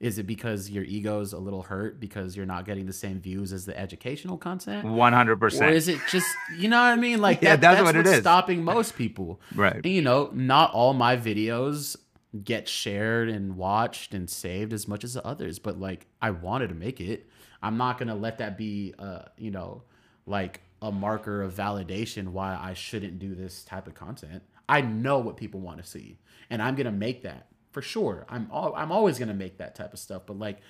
Is 0.00 0.16
it 0.16 0.28
because 0.28 0.70
your 0.70 0.84
ego's 0.84 1.32
a 1.32 1.38
little 1.38 1.62
hurt 1.62 1.98
because 1.98 2.36
you're 2.36 2.46
not 2.46 2.64
getting 2.64 2.86
the 2.86 2.92
same 2.92 3.20
views 3.20 3.52
as 3.52 3.66
the 3.66 3.76
educational 3.76 4.38
content? 4.38 4.86
100%. 4.86 5.60
Or 5.60 5.68
is 5.68 5.88
it 5.88 5.98
just 6.08 6.28
you 6.56 6.68
know 6.68 6.78
what 6.78 6.92
I 6.92 6.96
mean? 6.96 7.20
Like 7.28 7.42
Yeah, 7.42 7.56
that, 7.56 7.60
that's 7.60 7.82
that's, 7.82 7.84
what 7.84 7.96
it 7.96 8.06
is. 8.06 8.20
stopping 8.20 8.62
most 8.62 8.96
people. 8.96 9.40
Right. 9.54 9.74
And, 9.74 9.86
you 9.86 10.00
know, 10.02 10.30
not 10.32 10.72
all 10.72 10.94
my 10.94 11.16
videos 11.16 11.96
get 12.44 12.68
shared 12.68 13.28
and 13.28 13.56
watched 13.56 14.14
and 14.14 14.28
saved 14.28 14.72
as 14.72 14.86
much 14.86 15.04
as 15.04 15.14
the 15.14 15.24
others, 15.26 15.58
but 15.58 15.78
like 15.78 16.06
I 16.20 16.30
wanted 16.30 16.68
to 16.68 16.74
make 16.74 17.00
it. 17.00 17.28
I'm 17.62 17.76
not 17.76 17.98
gonna 17.98 18.14
let 18.14 18.38
that 18.38 18.56
be 18.56 18.94
uh, 18.98 19.22
you 19.36 19.50
know, 19.50 19.82
like 20.26 20.62
a 20.80 20.92
marker 20.92 21.42
of 21.42 21.54
validation 21.54 22.28
why 22.28 22.56
I 22.60 22.74
shouldn't 22.74 23.18
do 23.18 23.34
this 23.34 23.64
type 23.64 23.86
of 23.86 23.94
content. 23.94 24.42
I 24.68 24.80
know 24.80 25.18
what 25.18 25.36
people 25.36 25.60
want 25.60 25.78
to 25.78 25.88
see. 25.88 26.18
And 26.50 26.62
I'm 26.62 26.74
gonna 26.74 26.92
make 26.92 27.22
that 27.22 27.48
for 27.72 27.82
sure. 27.82 28.26
I'm 28.28 28.48
all, 28.50 28.74
I'm 28.74 28.92
always 28.92 29.18
gonna 29.18 29.34
make 29.34 29.58
that 29.58 29.74
type 29.74 29.92
of 29.92 29.98
stuff. 29.98 30.22
But 30.26 30.38
like 30.38 30.60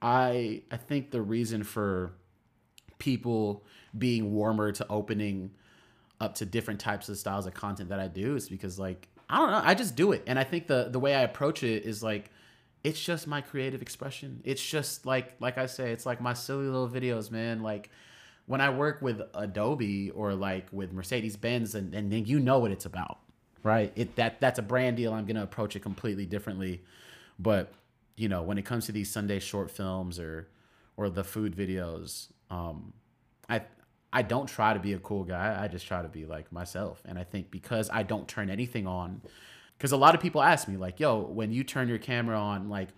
I 0.00 0.62
I 0.70 0.76
think 0.76 1.10
the 1.10 1.22
reason 1.22 1.64
for 1.64 2.12
people 2.98 3.64
being 3.96 4.32
warmer 4.32 4.72
to 4.72 4.86
opening 4.88 5.52
up 6.20 6.34
to 6.36 6.46
different 6.46 6.80
types 6.80 7.08
of 7.08 7.16
styles 7.16 7.46
of 7.46 7.54
content 7.54 7.90
that 7.90 8.00
I 8.00 8.08
do 8.08 8.36
is 8.36 8.48
because 8.48 8.78
like 8.78 9.08
I 9.30 9.38
don't 9.38 9.50
know, 9.50 9.62
I 9.62 9.74
just 9.74 9.94
do 9.94 10.12
it. 10.12 10.22
And 10.26 10.38
I 10.38 10.44
think 10.44 10.66
the 10.66 10.88
the 10.90 10.98
way 10.98 11.14
I 11.14 11.22
approach 11.22 11.62
it 11.62 11.84
is 11.84 12.02
like 12.02 12.30
it's 12.84 13.00
just 13.02 13.26
my 13.26 13.40
creative 13.40 13.82
expression. 13.82 14.40
It's 14.44 14.64
just 14.64 15.04
like 15.06 15.34
like 15.40 15.58
I 15.58 15.66
say, 15.66 15.92
it's 15.92 16.06
like 16.06 16.20
my 16.20 16.34
silly 16.34 16.66
little 16.66 16.88
videos, 16.88 17.30
man. 17.30 17.62
Like 17.62 17.90
when 18.46 18.60
I 18.60 18.70
work 18.70 19.02
with 19.02 19.20
Adobe 19.34 20.10
or 20.10 20.34
like 20.34 20.66
with 20.72 20.92
Mercedes 20.92 21.36
Benz 21.36 21.74
and, 21.74 21.94
and 21.94 22.10
then 22.10 22.24
you 22.24 22.40
know 22.40 22.58
what 22.58 22.70
it's 22.70 22.86
about. 22.86 23.18
Right? 23.62 23.92
It 23.96 24.16
that 24.16 24.40
that's 24.40 24.58
a 24.58 24.62
brand 24.62 24.96
deal. 24.96 25.12
I'm 25.12 25.26
gonna 25.26 25.42
approach 25.42 25.76
it 25.76 25.80
completely 25.80 26.26
differently. 26.26 26.82
But, 27.38 27.72
you 28.16 28.28
know, 28.28 28.42
when 28.42 28.58
it 28.58 28.64
comes 28.64 28.86
to 28.86 28.92
these 28.92 29.10
Sunday 29.10 29.38
short 29.38 29.70
films 29.70 30.18
or 30.18 30.48
or 30.96 31.08
the 31.10 31.24
food 31.24 31.54
videos, 31.56 32.28
um, 32.50 32.92
I 33.48 33.62
I 34.12 34.22
don't 34.22 34.46
try 34.46 34.72
to 34.72 34.80
be 34.80 34.94
a 34.94 34.98
cool 34.98 35.24
guy. 35.24 35.58
I 35.60 35.68
just 35.68 35.86
try 35.86 36.02
to 36.02 36.08
be 36.08 36.24
like 36.24 36.50
myself. 36.50 37.02
And 37.04 37.18
I 37.18 37.24
think 37.24 37.50
because 37.50 37.90
I 37.92 38.02
don't 38.02 38.26
turn 38.26 38.50
anything 38.50 38.86
on, 38.86 39.20
because 39.76 39.92
a 39.92 39.96
lot 39.96 40.14
of 40.14 40.20
people 40.20 40.42
ask 40.42 40.66
me 40.68 40.76
like, 40.76 40.98
"Yo, 40.98 41.20
when 41.20 41.52
you 41.52 41.64
turn 41.64 41.88
your 41.88 41.98
camera 41.98 42.38
on, 42.38 42.68
like, 42.68 42.88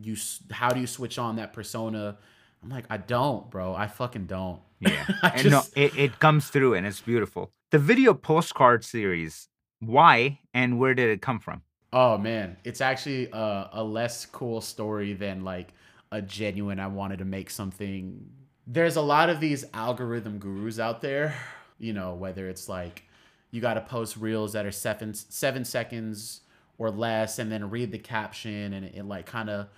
you 0.00 0.16
how 0.50 0.70
do 0.70 0.80
you 0.80 0.86
switch 0.86 1.18
on 1.18 1.36
that 1.36 1.52
persona 1.52 2.18
I'm 2.66 2.70
like, 2.70 2.86
I 2.90 2.96
don't, 2.96 3.48
bro. 3.48 3.74
I 3.74 3.86
fucking 3.86 4.26
don't. 4.26 4.60
Yeah. 4.80 5.06
And 5.22 5.50
no, 5.50 5.62
it, 5.76 5.96
it 5.96 6.18
comes 6.18 6.48
through 6.48 6.74
and 6.74 6.86
it's 6.86 7.00
beautiful. 7.00 7.52
The 7.70 7.78
video 7.78 8.12
postcard 8.12 8.84
series, 8.84 9.48
why 9.80 10.40
and 10.52 10.78
where 10.78 10.94
did 10.94 11.10
it 11.10 11.22
come 11.22 11.38
from? 11.38 11.62
Oh 11.92 12.18
man, 12.18 12.56
it's 12.64 12.80
actually 12.80 13.30
a, 13.32 13.70
a 13.72 13.84
less 13.84 14.26
cool 14.26 14.60
story 14.60 15.12
than 15.12 15.44
like 15.44 15.72
a 16.10 16.20
genuine. 16.20 16.80
I 16.80 16.88
wanted 16.88 17.20
to 17.20 17.24
make 17.24 17.50
something. 17.50 18.28
There's 18.66 18.96
a 18.96 19.02
lot 19.02 19.30
of 19.30 19.40
these 19.40 19.64
algorithm 19.72 20.38
gurus 20.38 20.78
out 20.78 21.00
there. 21.00 21.34
You 21.78 21.92
know, 21.92 22.14
whether 22.14 22.48
it's 22.48 22.68
like 22.68 23.04
you 23.50 23.60
got 23.60 23.74
to 23.74 23.80
post 23.80 24.16
reels 24.16 24.54
that 24.54 24.66
are 24.66 24.72
seven 24.72 25.14
seven 25.14 25.64
seconds 25.64 26.40
or 26.78 26.90
less, 26.90 27.38
and 27.38 27.50
then 27.50 27.70
read 27.70 27.92
the 27.92 27.98
caption, 27.98 28.72
and 28.72 28.84
it, 28.84 28.94
it 28.96 29.04
like 29.04 29.26
kind 29.26 29.50
of 29.50 29.68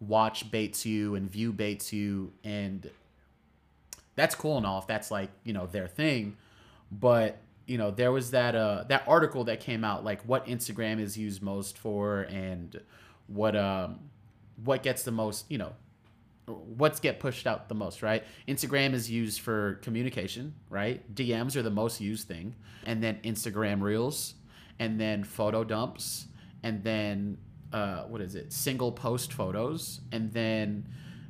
watch 0.00 0.50
baits 0.50 0.86
you 0.86 1.14
and 1.14 1.30
view 1.30 1.52
baits 1.52 1.92
you, 1.92 2.32
and 2.44 2.88
that's 4.18 4.34
cool 4.34 4.56
and 4.56 4.66
all 4.66 4.80
if 4.80 4.86
that's 4.88 5.12
like 5.12 5.30
you 5.44 5.52
know 5.52 5.66
their 5.66 5.86
thing 5.86 6.36
but 6.90 7.38
you 7.66 7.78
know 7.78 7.92
there 7.92 8.10
was 8.10 8.32
that 8.32 8.56
uh 8.56 8.82
that 8.88 9.04
article 9.06 9.44
that 9.44 9.60
came 9.60 9.84
out 9.84 10.04
like 10.04 10.20
what 10.22 10.44
instagram 10.46 10.98
is 11.00 11.16
used 11.16 11.40
most 11.40 11.78
for 11.78 12.22
and 12.22 12.80
what 13.28 13.54
um 13.54 14.00
what 14.64 14.82
gets 14.82 15.04
the 15.04 15.12
most 15.12 15.48
you 15.48 15.56
know 15.56 15.72
what's 16.48 17.00
get 17.00 17.20
pushed 17.20 17.46
out 17.46 17.68
the 17.68 17.74
most 17.74 18.02
right? 18.02 18.24
Instagram 18.46 18.92
is 18.92 19.10
used 19.10 19.40
for 19.40 19.74
communication 19.82 20.54
right? 20.70 21.14
Dms 21.14 21.56
are 21.56 21.62
the 21.62 21.70
most 21.70 22.00
used 22.00 22.28
thing. 22.28 22.54
And 22.84 23.02
then 23.02 23.18
instagram 23.24 23.82
reels 23.82 24.34
and 24.78 25.00
then 25.00 25.24
photo 25.24 25.64
dumps 25.64 26.26
and 26.62 26.82
then 26.82 27.38
uh 27.72 28.02
what 28.04 28.20
is 28.20 28.34
it? 28.34 28.52
Single 28.52 28.92
post 28.92 29.32
photos 29.32 30.00
and 30.12 30.32
then 30.32 30.86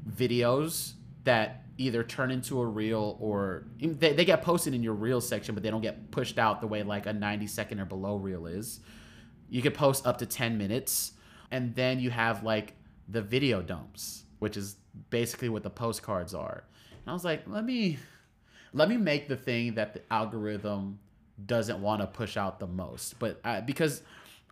videos 0.08 0.92
that 1.24 1.64
either 1.76 2.02
turn 2.02 2.30
into 2.30 2.60
a 2.60 2.66
reel 2.66 3.16
or 3.20 3.66
they, 3.80 4.12
they 4.12 4.24
get 4.24 4.42
posted 4.42 4.74
in 4.74 4.82
your 4.82 4.94
reel 4.94 5.20
section 5.20 5.54
but 5.54 5.62
they 5.62 5.70
don't 5.70 5.80
get 5.80 6.10
pushed 6.10 6.38
out 6.38 6.60
the 6.60 6.66
way 6.66 6.82
like 6.82 7.06
a 7.06 7.12
90 7.12 7.46
second 7.46 7.80
or 7.80 7.84
below 7.84 8.16
reel 8.16 8.46
is. 8.46 8.80
You 9.48 9.62
could 9.62 9.74
post 9.74 10.06
up 10.06 10.18
to 10.18 10.26
10 10.26 10.58
minutes 10.58 11.12
and 11.50 11.74
then 11.74 12.00
you 12.00 12.10
have 12.10 12.42
like 12.42 12.74
the 13.08 13.22
video 13.22 13.62
dumps 13.62 14.24
which 14.38 14.56
is 14.56 14.76
basically 15.10 15.48
what 15.48 15.62
the 15.62 15.70
postcards 15.70 16.34
are. 16.34 16.64
And 16.92 17.10
i 17.10 17.12
was 17.12 17.24
like 17.24 17.42
let 17.46 17.64
me 17.64 17.98
let 18.72 18.88
me 18.88 18.96
make 18.96 19.28
the 19.28 19.36
thing 19.36 19.74
that 19.74 19.94
the 19.94 20.02
algorithm 20.12 20.98
doesn't 21.44 21.80
want 21.80 22.00
to 22.00 22.06
push 22.06 22.36
out 22.36 22.58
the 22.58 22.66
most. 22.66 23.18
But 23.18 23.40
I, 23.44 23.60
because 23.60 24.02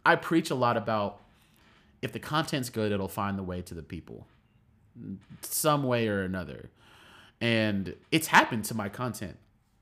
i 0.05 0.17
preach 0.17 0.51
a 0.51 0.55
lot 0.55 0.77
about 0.77 1.21
if 2.03 2.13
the 2.13 2.21
content's 2.21 2.71
good 2.71 2.93
it'll 2.93 3.09
find 3.09 3.39
the 3.39 3.43
way 3.43 3.63
to 3.63 3.75
the 3.75 3.83
people 3.83 4.27
some 5.43 5.83
way 5.83 6.09
or 6.09 6.23
another. 6.23 6.71
And 7.41 7.95
it's 8.11 8.29
happened 8.29 8.65
to 8.67 8.75
my 8.75 8.89
content 8.89 9.37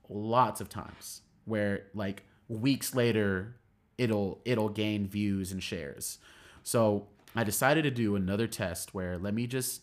lots 0.09 0.61
of 0.61 0.69
times 0.69 1.23
where 1.45 1.85
like 1.95 2.25
weeks 2.49 2.95
later 2.95 3.57
it'll 3.97 4.41
it'll 4.45 4.69
gain 4.69 5.07
views 5.07 5.53
and 5.53 5.63
shares. 5.63 6.19
So 6.63 7.07
i 7.37 7.45
decided 7.45 7.83
to 7.83 7.91
do 7.91 8.17
another 8.17 8.47
test 8.47 8.95
where 8.95 9.19
let 9.19 9.35
me 9.35 9.47
just 9.47 9.83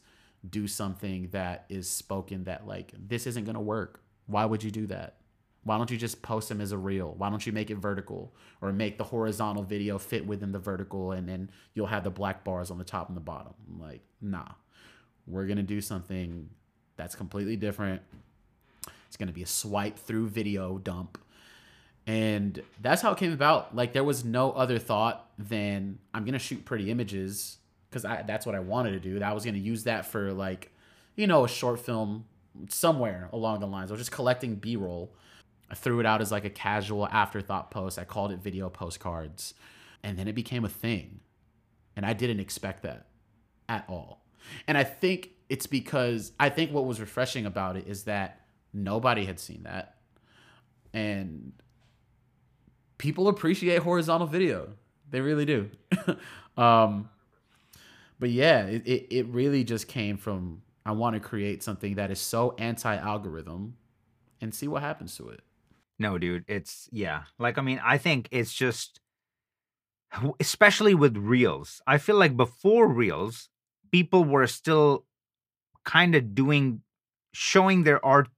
do 0.49 0.67
something 0.67 1.27
that 1.31 1.65
is 1.69 1.89
spoken 1.89 2.45
that 2.45 2.67
like 2.67 2.93
this 3.07 3.27
isn't 3.27 3.45
going 3.45 3.55
to 3.55 3.61
work 3.61 4.01
why 4.25 4.45
would 4.45 4.63
you 4.63 4.71
do 4.71 4.87
that 4.87 5.17
why 5.63 5.77
don't 5.77 5.91
you 5.91 5.97
just 5.97 6.23
post 6.23 6.49
them 6.49 6.59
as 6.59 6.71
a 6.71 6.77
reel 6.77 7.13
why 7.17 7.29
don't 7.29 7.45
you 7.45 7.51
make 7.51 7.69
it 7.69 7.75
vertical 7.75 8.33
or 8.61 8.73
make 8.73 8.97
the 8.97 9.03
horizontal 9.03 9.61
video 9.61 9.97
fit 9.99 10.25
within 10.25 10.51
the 10.51 10.59
vertical 10.59 11.11
and 11.11 11.29
then 11.29 11.49
you'll 11.75 11.85
have 11.85 12.03
the 12.03 12.09
black 12.09 12.43
bars 12.43 12.71
on 12.71 12.77
the 12.77 12.83
top 12.83 13.07
and 13.07 13.15
the 13.15 13.21
bottom 13.21 13.53
I'm 13.69 13.79
like 13.79 14.01
nah 14.19 14.47
we're 15.27 15.45
going 15.45 15.57
to 15.57 15.63
do 15.63 15.81
something 15.81 16.49
that's 16.97 17.15
completely 17.15 17.55
different. 17.55 18.01
It's 19.07 19.17
going 19.17 19.27
to 19.27 19.33
be 19.33 19.43
a 19.43 19.47
swipe 19.47 19.97
through 19.97 20.27
video 20.29 20.77
dump. 20.77 21.17
And 22.07 22.61
that's 22.81 23.01
how 23.01 23.11
it 23.11 23.17
came 23.17 23.31
about. 23.31 23.75
Like 23.75 23.93
there 23.93 24.03
was 24.03 24.25
no 24.25 24.51
other 24.51 24.79
thought 24.79 25.29
than 25.37 25.99
I'm 26.13 26.23
going 26.23 26.33
to 26.33 26.39
shoot 26.39 26.65
pretty 26.65 26.91
images 26.91 27.57
cuz 27.91 28.05
I 28.05 28.23
that's 28.23 28.45
what 28.45 28.55
I 28.55 28.59
wanted 28.59 28.91
to 28.91 28.99
do. 28.99 29.23
I 29.23 29.33
was 29.33 29.43
going 29.43 29.55
to 29.55 29.59
use 29.59 29.83
that 29.83 30.05
for 30.05 30.33
like 30.33 30.71
you 31.15 31.27
know 31.27 31.45
a 31.45 31.47
short 31.47 31.79
film 31.79 32.25
somewhere 32.69 33.29
along 33.31 33.59
the 33.59 33.67
lines. 33.67 33.91
I 33.91 33.93
was 33.93 34.01
just 34.01 34.11
collecting 34.11 34.55
B-roll. 34.55 35.13
I 35.69 35.75
threw 35.75 35.99
it 35.99 36.05
out 36.05 36.21
as 36.21 36.31
like 36.31 36.45
a 36.45 36.49
casual 36.49 37.07
afterthought 37.07 37.71
post. 37.71 37.97
I 37.97 38.03
called 38.03 38.31
it 38.31 38.39
video 38.39 38.69
postcards. 38.69 39.53
And 40.03 40.17
then 40.17 40.27
it 40.27 40.33
became 40.33 40.65
a 40.65 40.69
thing. 40.69 41.21
And 41.95 42.05
I 42.05 42.13
didn't 42.13 42.39
expect 42.39 42.83
that 42.83 43.07
at 43.69 43.85
all. 43.87 44.25
And 44.67 44.77
I 44.77 44.83
think 44.83 45.31
it's 45.49 45.67
because 45.67 46.31
I 46.39 46.49
think 46.49 46.71
what 46.71 46.85
was 46.85 46.99
refreshing 46.99 47.45
about 47.45 47.77
it 47.77 47.87
is 47.87 48.03
that 48.03 48.41
nobody 48.73 49.25
had 49.25 49.39
seen 49.39 49.63
that. 49.63 49.95
And 50.93 51.53
people 52.97 53.27
appreciate 53.27 53.81
horizontal 53.81 54.27
video. 54.27 54.69
They 55.09 55.21
really 55.21 55.45
do. 55.45 55.69
um, 56.57 57.09
but 58.21 58.29
yeah, 58.29 58.65
it, 58.67 58.87
it, 58.87 59.07
it 59.09 59.27
really 59.29 59.63
just 59.63 59.87
came 59.87 60.15
from 60.15 60.61
I 60.85 60.91
want 60.91 61.15
to 61.15 61.19
create 61.19 61.63
something 61.63 61.95
that 61.95 62.11
is 62.11 62.21
so 62.21 62.53
anti 62.59 62.95
algorithm 62.95 63.77
and 64.39 64.53
see 64.53 64.67
what 64.67 64.83
happens 64.83 65.17
to 65.17 65.29
it. 65.29 65.41
No, 65.97 66.19
dude, 66.19 66.45
it's 66.47 66.87
yeah. 66.91 67.23
Like 67.39 67.57
I 67.57 67.61
mean, 67.61 67.81
I 67.83 67.97
think 67.97 68.29
it's 68.31 68.53
just 68.53 69.01
especially 70.39 70.93
with 70.93 71.17
reels. 71.17 71.81
I 71.87 71.97
feel 71.97 72.15
like 72.15 72.37
before 72.37 72.87
reels, 72.87 73.49
people 73.91 74.23
were 74.23 74.45
still 74.45 75.05
kind 75.83 76.13
of 76.13 76.35
doing 76.35 76.81
showing 77.33 77.83
their 77.83 78.05
art 78.05 78.29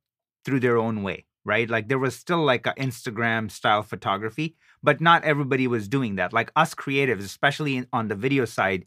through 0.45 0.61
their 0.61 0.77
own 0.77 1.03
way, 1.03 1.25
right? 1.43 1.69
Like 1.69 1.89
there 1.89 1.99
was 1.99 2.15
still 2.15 2.43
like 2.45 2.65
an 2.65 2.75
Instagram 2.77 3.51
style 3.51 3.83
photography, 3.83 4.55
but 4.81 5.01
not 5.01 5.25
everybody 5.25 5.67
was 5.67 5.89
doing 5.89 6.15
that. 6.15 6.31
Like 6.31 6.53
us 6.55 6.73
creatives, 6.73 7.25
especially 7.25 7.85
on 7.91 8.07
the 8.07 8.15
video 8.15 8.45
side, 8.45 8.85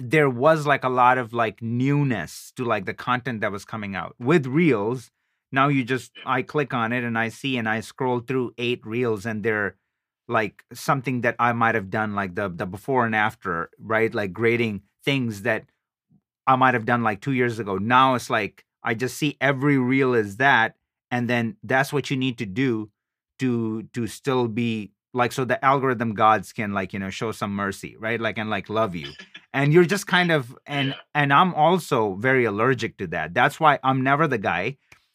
there 0.00 0.30
was 0.30 0.66
like 0.66 0.84
a 0.84 0.88
lot 0.88 1.18
of 1.18 1.32
like 1.32 1.62
newness 1.62 2.52
to 2.56 2.64
like 2.64 2.86
the 2.86 2.94
content 2.94 3.40
that 3.40 3.52
was 3.52 3.64
coming 3.64 3.94
out. 3.94 4.14
With 4.18 4.46
reels, 4.46 5.10
now 5.52 5.68
you 5.68 5.84
just 5.84 6.12
I 6.24 6.42
click 6.42 6.74
on 6.74 6.92
it 6.92 7.04
and 7.04 7.18
I 7.18 7.28
see 7.28 7.56
and 7.56 7.68
I 7.68 7.80
scroll 7.80 8.20
through 8.20 8.54
eight 8.58 8.84
reels 8.86 9.26
and 9.26 9.42
they're 9.42 9.76
like 10.28 10.64
something 10.72 11.20
that 11.22 11.36
I 11.38 11.52
might 11.52 11.74
have 11.74 11.90
done 11.90 12.14
like 12.14 12.34
the 12.34 12.48
the 12.48 12.66
before 12.66 13.06
and 13.06 13.14
after, 13.14 13.70
right? 13.78 14.12
Like 14.14 14.32
grading 14.32 14.82
things 15.04 15.42
that 15.42 15.64
I 16.46 16.56
might 16.56 16.74
have 16.74 16.86
done 16.86 17.02
like 17.02 17.20
2 17.20 17.32
years 17.32 17.58
ago. 17.58 17.78
Now 17.78 18.14
it's 18.14 18.30
like 18.30 18.64
I 18.82 18.94
just 18.94 19.16
see 19.16 19.36
every 19.40 19.78
reel 19.78 20.14
is 20.14 20.36
that 20.36 20.76
and 21.10 21.28
then 21.28 21.56
that's 21.62 21.92
what 21.92 22.10
you 22.10 22.16
need 22.16 22.38
to 22.38 22.46
do 22.46 22.90
to 23.38 23.84
to 23.94 24.06
still 24.06 24.48
be 24.48 24.92
like 25.16 25.32
so 25.32 25.44
the 25.44 25.58
algorithm 25.64 26.14
gods 26.14 26.52
can 26.58 26.72
like 26.78 26.92
you 26.92 26.98
know 27.02 27.10
show 27.10 27.32
some 27.32 27.52
mercy 27.64 27.96
right? 28.06 28.20
Like 28.20 28.38
and 28.38 28.50
like 28.56 28.68
love 28.80 28.94
you. 28.94 29.08
And 29.52 29.72
you're 29.72 29.90
just 29.94 30.06
kind 30.06 30.30
of 30.30 30.42
and 30.66 30.88
Yeah. 30.88 30.94
and 31.20 31.32
i'm 31.32 31.52
also 31.54 31.98
very 32.28 32.44
allergic 32.44 32.92
to 32.98 33.06
that. 33.14 33.34
That's 33.34 33.58
why 33.58 33.78
i'm 33.82 34.00
never 34.10 34.28
the 34.28 34.38
guy 34.52 34.64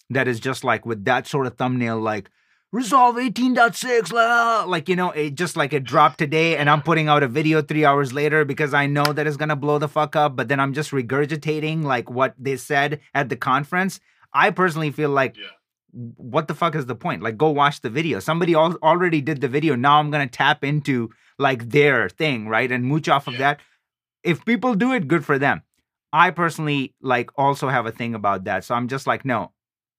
that 0.10 0.28
is 0.28 0.39
just 0.49 0.64
like 0.72 0.86
with 0.86 1.06
that 1.06 1.28
sort 1.28 1.47
of 1.47 1.54
thumbnail 1.58 1.99
like 1.99 2.30
resolve 2.74 3.16
18.6 3.18 4.12
la, 4.14 4.64
like 4.76 4.88
you 4.89 4.95
know 4.95 5.12
it 5.12 5.36
just 5.36 5.56
like 5.62 5.74
it 5.74 5.84
dropped 5.84 6.18
today 6.18 6.56
and 6.58 6.70
i'm 6.70 6.82
putting 6.82 7.08
out 7.10 7.22
a 7.22 7.28
video 7.28 7.62
three 7.62 7.84
hours 7.84 8.14
later 8.14 8.45
because 8.45 8.74
i 8.74 8.86
know 8.88 9.04
that 9.16 9.28
it's 9.28 9.36
gonna 9.41 9.58
blow 9.66 9.78
the 9.78 9.89
fuck 9.89 10.16
up 10.16 10.36
but 10.38 10.47
then 10.47 10.60
i'm 10.60 10.74
just 10.74 10.91
regurgitating 10.91 11.84
like 11.84 12.10
what 12.10 12.34
they 12.39 12.56
said 12.58 12.99
at 13.14 13.30
the 13.30 13.36
conference. 13.36 13.99
I 14.34 14.52
personally 14.52 14.91
feel 14.91 15.10
like 15.10 15.36
Yeah. 15.38 15.47
What 15.94 16.48
the 16.48 16.56
fuck 16.56 16.76
is 16.76 16.86
the 16.86 16.96
point? 16.96 17.22
Like 17.22 17.38
go 17.38 17.50
watch 17.50 17.82
the 17.82 17.89
video. 17.89 18.20
Somebody 18.20 18.54
al- 18.56 18.78
already 18.84 19.22
did 19.22 19.42
the 19.42 19.48
video. 19.48 19.76
Now 19.76 20.00
i'm 20.00 20.12
gonna 20.12 20.28
tap 20.28 20.64
into 20.64 21.10
like 21.38 21.70
their 21.70 22.10
thing 22.10 22.48
right? 22.48 22.72
And 22.72 22.86
mooch 22.86 23.10
off 23.10 23.28
of 23.28 23.38
that. 23.38 23.60
If 24.24 24.46
people 24.46 24.76
do 24.76 24.94
it 24.94 25.08
good 25.08 25.26
for 25.26 25.39
them. 25.39 25.64
I 26.14 26.32
personally 26.32 26.94
like 27.02 27.30
also 27.38 27.70
have 27.70 27.86
a 27.86 27.92
thing 27.92 28.14
about 28.16 28.44
that. 28.44 28.64
So 28.64 28.76
i'm 28.76 28.88
just 28.88 29.08
like 29.08 29.26
no. 29.26 29.52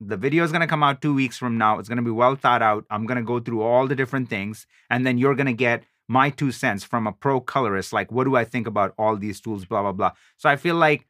The 0.04 0.16
video 0.16 0.42
is 0.42 0.50
going 0.50 0.62
to 0.62 0.66
come 0.66 0.82
out 0.82 1.00
two 1.00 1.14
weeks 1.14 1.38
from 1.38 1.56
now. 1.56 1.78
It's 1.78 1.88
going 1.88 1.98
to 1.98 2.02
be 2.02 2.10
well 2.10 2.34
thought 2.34 2.60
out. 2.60 2.84
I'm 2.90 3.06
going 3.06 3.18
to 3.18 3.22
go 3.22 3.38
through 3.38 3.62
all 3.62 3.86
the 3.86 3.94
different 3.94 4.28
things. 4.28 4.66
And 4.90 5.06
then 5.06 5.16
you're 5.16 5.36
going 5.36 5.46
to 5.46 5.52
get 5.52 5.84
my 6.08 6.28
two 6.28 6.50
cents 6.50 6.82
from 6.82 7.06
a 7.06 7.12
pro 7.12 7.40
colorist. 7.40 7.92
Like 7.92 8.10
what 8.12 8.24
do 8.24 8.36
i 8.36 8.44
think 8.44 8.66
about 8.66 8.94
all 8.98 9.16
these 9.16 9.40
tools 9.40 9.64
blah 9.64 9.82
blah 9.82 9.92
blah. 9.92 10.12
So 10.36 10.48
i 10.48 10.56
feel 10.56 10.74
like 10.74 11.06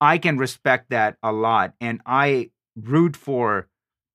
i 0.00 0.18
can 0.18 0.38
respect 0.38 0.90
that 0.90 1.16
a 1.22 1.32
lot. 1.32 1.74
And 1.80 2.00
i 2.06 2.50
root 2.76 3.16
for 3.16 3.68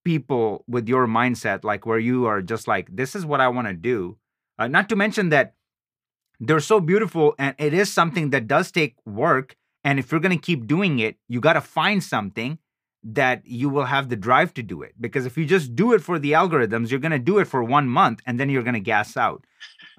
people 0.04 0.64
with 0.66 0.88
your 0.88 1.06
mindset 1.06 1.64
like 1.64 1.86
where 1.86 1.98
you 1.98 2.26
are 2.26 2.40
just 2.42 2.66
like 2.68 2.88
this 2.94 3.14
is 3.14 3.24
what 3.26 3.40
i 3.40 3.48
want 3.48 3.66
to 3.68 3.74
do 3.74 4.16
uh, 4.58 4.66
not 4.66 4.88
to 4.88 4.96
mention 4.96 5.28
that 5.30 5.54
they're 6.38 6.60
so 6.60 6.80
beautiful 6.80 7.34
and 7.38 7.54
it 7.58 7.74
is 7.74 7.92
something 7.92 8.30
that 8.30 8.46
does 8.46 8.70
take 8.70 8.94
work 9.04 9.56
and 9.84 9.98
if 9.98 10.10
you're 10.10 10.20
going 10.20 10.36
to 10.36 10.42
keep 10.42 10.66
doing 10.66 10.98
it 10.98 11.16
you 11.28 11.40
got 11.40 11.52
to 11.54 11.60
find 11.60 12.02
something 12.02 12.58
that 13.02 13.42
you 13.46 13.68
will 13.68 13.84
have 13.86 14.08
the 14.08 14.16
drive 14.16 14.52
to 14.54 14.62
do 14.62 14.82
it 14.82 14.94
because 15.00 15.24
if 15.26 15.36
you 15.38 15.44
just 15.46 15.74
do 15.74 15.92
it 15.92 16.02
for 16.02 16.18
the 16.18 16.32
algorithms 16.32 16.90
you're 16.90 17.00
going 17.00 17.12
to 17.12 17.18
do 17.18 17.38
it 17.38 17.46
for 17.46 17.62
one 17.62 17.88
month 17.88 18.20
and 18.26 18.38
then 18.38 18.48
you're 18.50 18.62
going 18.62 18.74
to 18.74 18.80
gas 18.80 19.16
out 19.16 19.44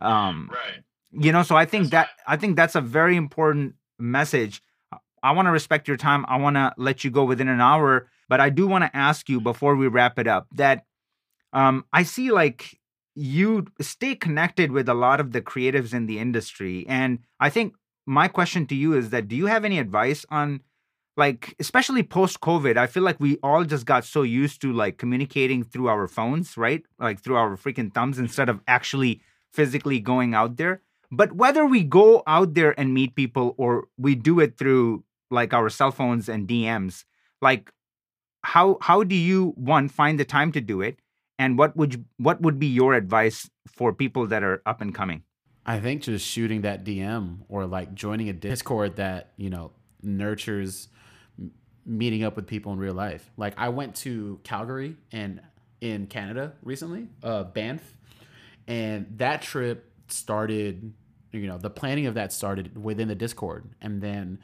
um 0.02 0.49
Right. 0.52 0.82
you 1.12 1.32
know 1.32 1.43
so 1.43 1.56
i 1.56 1.66
think 1.66 1.89
that 1.91 2.10
i 2.28 2.38
think 2.38 2.56
that's 2.56 2.76
a 2.76 2.82
very 2.82 3.16
important 3.16 3.76
message 3.99 4.62
I 5.24 5.34
want 5.34 5.45
to 5.45 5.52
respect 5.52 5.88
your 5.88 5.97
time. 5.97 6.26
I 6.28 6.38
want 6.38 6.56
to 6.56 6.74
let 6.78 7.04
you 7.04 7.12
go 7.12 7.24
within 7.26 7.47
an 7.47 7.62
hour, 7.62 8.10
but 8.32 8.40
I 8.40 8.50
do 8.50 8.66
want 8.66 8.86
to 8.86 8.96
ask 8.96 9.28
you 9.28 9.42
before 9.42 9.76
we 9.76 9.90
wrap 9.90 10.18
it 10.18 10.26
up 10.26 10.48
that 10.56 10.86
um, 11.52 11.84
I 11.92 12.04
see 12.04 12.32
like 12.32 12.80
you 13.14 13.66
stay 13.82 14.16
connected 14.16 14.72
with 14.72 14.88
a 14.88 14.94
lot 14.94 15.20
of 15.20 15.34
the 15.34 15.42
creatives 15.42 15.94
in 15.94 16.06
the 16.06 16.18
industry. 16.18 16.86
And 16.88 17.20
I 17.42 17.50
think 17.50 17.76
my 18.06 18.30
question 18.30 18.66
to 18.68 18.74
you 18.74 18.94
is 18.94 19.10
that 19.10 19.28
do 19.28 19.36
you 19.36 19.48
have 19.48 19.66
any 19.66 19.80
advice 19.80 20.26
on 20.30 20.62
like 21.18 21.54
especially 21.60 22.04
post 22.04 22.40
covid 22.40 22.78
i 22.78 22.88
feel 22.88 23.04
like 23.04 23.20
we 23.20 23.38
all 23.44 23.66
just 23.66 23.86
got 23.86 24.06
so 24.06 24.22
used 24.22 24.62
to 24.62 24.72
like 24.72 24.98
communicating 24.98 25.62
through 25.62 25.88
our 25.88 26.08
phones 26.08 26.58
right 26.58 26.84
like 27.00 27.20
through 27.22 27.36
our 27.36 27.58
freaking 27.58 27.94
thumbs 27.94 28.18
instead 28.18 28.48
of 28.48 28.62
actually 28.66 29.22
physically 29.52 30.00
going 30.00 30.34
out 30.34 30.56
there 30.56 30.82
but 31.12 31.34
whether 31.34 31.66
we 31.66 31.84
go 31.84 32.24
out 32.26 32.54
there 32.54 32.74
and 32.80 32.94
meet 32.94 33.14
people 33.14 33.54
or 33.58 33.88
we 33.98 34.16
do 34.16 34.40
it 34.40 34.58
through 34.58 35.04
like 35.30 35.54
our 35.54 35.70
cell 35.70 35.92
phones 35.92 36.30
and 36.30 36.48
dms 36.48 37.04
like 37.42 37.72
how 38.44 38.78
how 38.82 39.04
do 39.04 39.16
you 39.16 39.54
one 39.56 39.88
find 39.88 40.20
the 40.20 40.26
time 40.26 40.52
to 40.52 40.62
do 40.62 40.82
it 40.82 41.00
and 41.39 41.58
what 41.58 41.76
would 41.76 41.94
you, 41.96 42.06
what 42.18 42.42
would 42.42 42.60
be 42.60 42.68
your 42.68 42.94
advice 42.94 43.50
for 43.68 43.94
people 43.94 44.28
that 44.28 44.44
are 44.44 44.62
up 44.66 44.82
and 44.82 44.94
coming 44.94 45.24
I 45.66 45.80
think 45.80 46.02
just 46.04 46.26
shooting 46.26 46.62
that 46.62 46.84
DM 46.84 47.39
or 47.48 47.66
like 47.66 47.94
joining 47.94 48.30
a 48.30 48.34
Discord 48.34 48.96
that, 48.96 49.32
you 49.38 49.50
know, 49.50 49.72
nurtures 50.02 50.88
meeting 51.86 52.24
up 52.24 52.36
with 52.36 52.48
people 52.48 52.74
in 52.74 52.80
real 52.80 52.94
life. 52.94 53.30
Like 53.38 53.54
I 53.58 53.70
went 53.70 53.96
to 53.98 54.39
Calgary 54.44 54.96
and 55.12 55.42
in 55.80 56.08
Canada 56.08 56.54
recently, 56.64 57.08
uh 57.24 57.44
Banff, 57.44 57.96
and 58.68 59.06
that 59.18 59.42
trip 59.42 59.92
started, 60.08 60.94
you 61.32 61.48
know, 61.48 61.58
the 61.58 61.70
planning 61.70 62.08
of 62.08 62.16
that 62.16 62.34
started 62.34 62.82
within 62.84 63.08
the 63.08 63.16
Discord. 63.16 63.70
And 63.82 64.02
then 64.02 64.39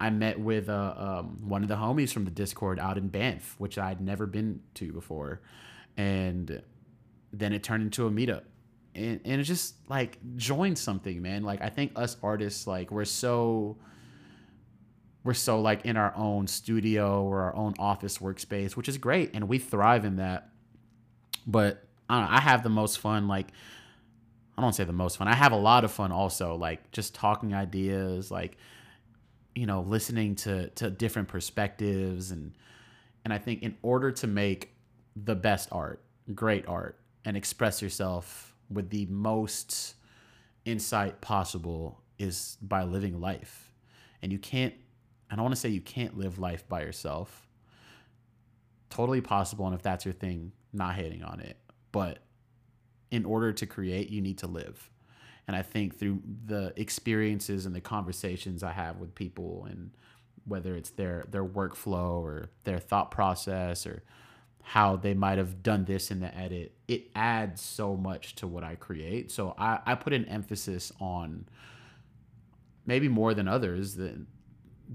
I 0.00 0.10
met 0.10 0.38
with 0.38 0.68
uh, 0.68 0.94
um, 0.96 1.48
one 1.48 1.62
of 1.62 1.68
the 1.68 1.76
homies 1.76 2.12
from 2.12 2.24
the 2.24 2.30
Discord 2.30 2.78
out 2.78 2.98
in 2.98 3.08
Banff, 3.08 3.54
which 3.58 3.78
I'd 3.78 4.00
never 4.00 4.26
been 4.26 4.60
to 4.74 4.92
before. 4.92 5.40
And 5.96 6.62
then 7.32 7.52
it 7.52 7.62
turned 7.62 7.82
into 7.82 8.06
a 8.06 8.10
meetup. 8.10 8.42
And, 8.94 9.20
and 9.24 9.40
it's 9.40 9.48
just 9.48 9.74
like 9.88 10.18
join 10.36 10.76
something 10.76 11.20
man. 11.20 11.42
Like 11.42 11.60
i 11.62 11.68
think 11.68 11.92
us 11.96 12.16
artists 12.22 12.66
like 12.66 12.90
we're 12.92 13.04
so 13.04 13.76
we're 15.24 15.34
so 15.34 15.60
like 15.60 15.84
in 15.84 15.96
our 15.96 16.14
own 16.16 16.46
studio 16.46 17.24
or 17.24 17.42
our 17.42 17.56
own 17.56 17.74
office 17.78 18.18
workspace 18.18 18.76
which 18.76 18.88
is 18.88 18.98
great 18.98 19.30
and 19.34 19.48
we 19.48 19.58
thrive 19.58 20.04
in 20.04 20.16
that. 20.16 20.48
But 21.46 21.84
i 22.08 22.20
know, 22.20 22.28
i 22.30 22.40
have 22.40 22.62
the 22.62 22.68
most 22.68 22.98
fun 22.98 23.26
like 23.26 23.48
i 24.56 24.62
don't 24.62 24.74
say 24.74 24.84
the 24.84 24.92
most 24.92 25.16
fun 25.16 25.26
i 25.26 25.34
have 25.34 25.52
a 25.52 25.56
lot 25.56 25.84
of 25.84 25.90
fun 25.90 26.12
also 26.12 26.54
like 26.54 26.92
just 26.92 27.14
talking 27.14 27.54
ideas 27.54 28.30
like 28.30 28.56
you 29.54 29.66
know 29.66 29.80
listening 29.82 30.34
to 30.34 30.68
to 30.70 30.90
different 30.90 31.28
perspectives 31.28 32.30
and 32.30 32.54
and 33.24 33.32
i 33.32 33.38
think 33.38 33.62
in 33.62 33.76
order 33.82 34.10
to 34.10 34.26
make 34.26 34.74
the 35.16 35.34
best 35.34 35.68
art 35.70 36.02
great 36.34 36.66
art 36.66 36.98
and 37.24 37.36
express 37.36 37.80
yourself 37.80 38.54
with 38.70 38.90
the 38.90 39.06
most 39.06 39.94
insight 40.64 41.20
possible 41.20 42.02
is 42.18 42.56
by 42.62 42.82
living 42.84 43.20
life. 43.20 43.72
And 44.22 44.32
you 44.32 44.38
can't, 44.38 44.74
I 45.30 45.36
don't 45.36 45.44
want 45.44 45.54
to 45.54 45.60
say 45.60 45.68
you 45.68 45.80
can't 45.80 46.16
live 46.16 46.38
life 46.38 46.66
by 46.68 46.82
yourself. 46.82 47.48
Totally 48.90 49.20
possible. 49.20 49.66
And 49.66 49.74
if 49.74 49.82
that's 49.82 50.04
your 50.04 50.14
thing, 50.14 50.52
not 50.72 50.94
hating 50.94 51.22
on 51.22 51.40
it. 51.40 51.56
But 51.92 52.18
in 53.10 53.24
order 53.24 53.52
to 53.52 53.66
create, 53.66 54.10
you 54.10 54.20
need 54.20 54.38
to 54.38 54.46
live. 54.46 54.90
And 55.46 55.56
I 55.56 55.62
think 55.62 55.98
through 55.98 56.22
the 56.46 56.72
experiences 56.76 57.66
and 57.66 57.74
the 57.74 57.80
conversations 57.80 58.62
I 58.62 58.72
have 58.72 58.98
with 58.98 59.14
people 59.14 59.66
and 59.68 59.90
whether 60.46 60.76
it's 60.76 60.90
their 60.90 61.24
their 61.30 61.44
workflow 61.44 62.20
or 62.20 62.50
their 62.64 62.78
thought 62.78 63.10
process 63.10 63.86
or 63.86 64.02
how 64.62 64.96
they 64.96 65.12
might 65.12 65.36
have 65.36 65.62
done 65.62 65.84
this 65.84 66.10
in 66.10 66.20
the 66.20 66.34
edit, 66.36 66.74
it 66.88 67.10
adds 67.14 67.60
so 67.60 67.96
much 67.96 68.34
to 68.36 68.46
what 68.46 68.64
I 68.64 68.76
create. 68.76 69.30
So 69.30 69.54
I, 69.58 69.80
I 69.84 69.94
put 69.94 70.14
an 70.14 70.24
emphasis 70.24 70.90
on 71.00 71.46
maybe 72.86 73.08
more 73.08 73.34
than 73.34 73.46
others 73.46 73.94
than 73.96 74.26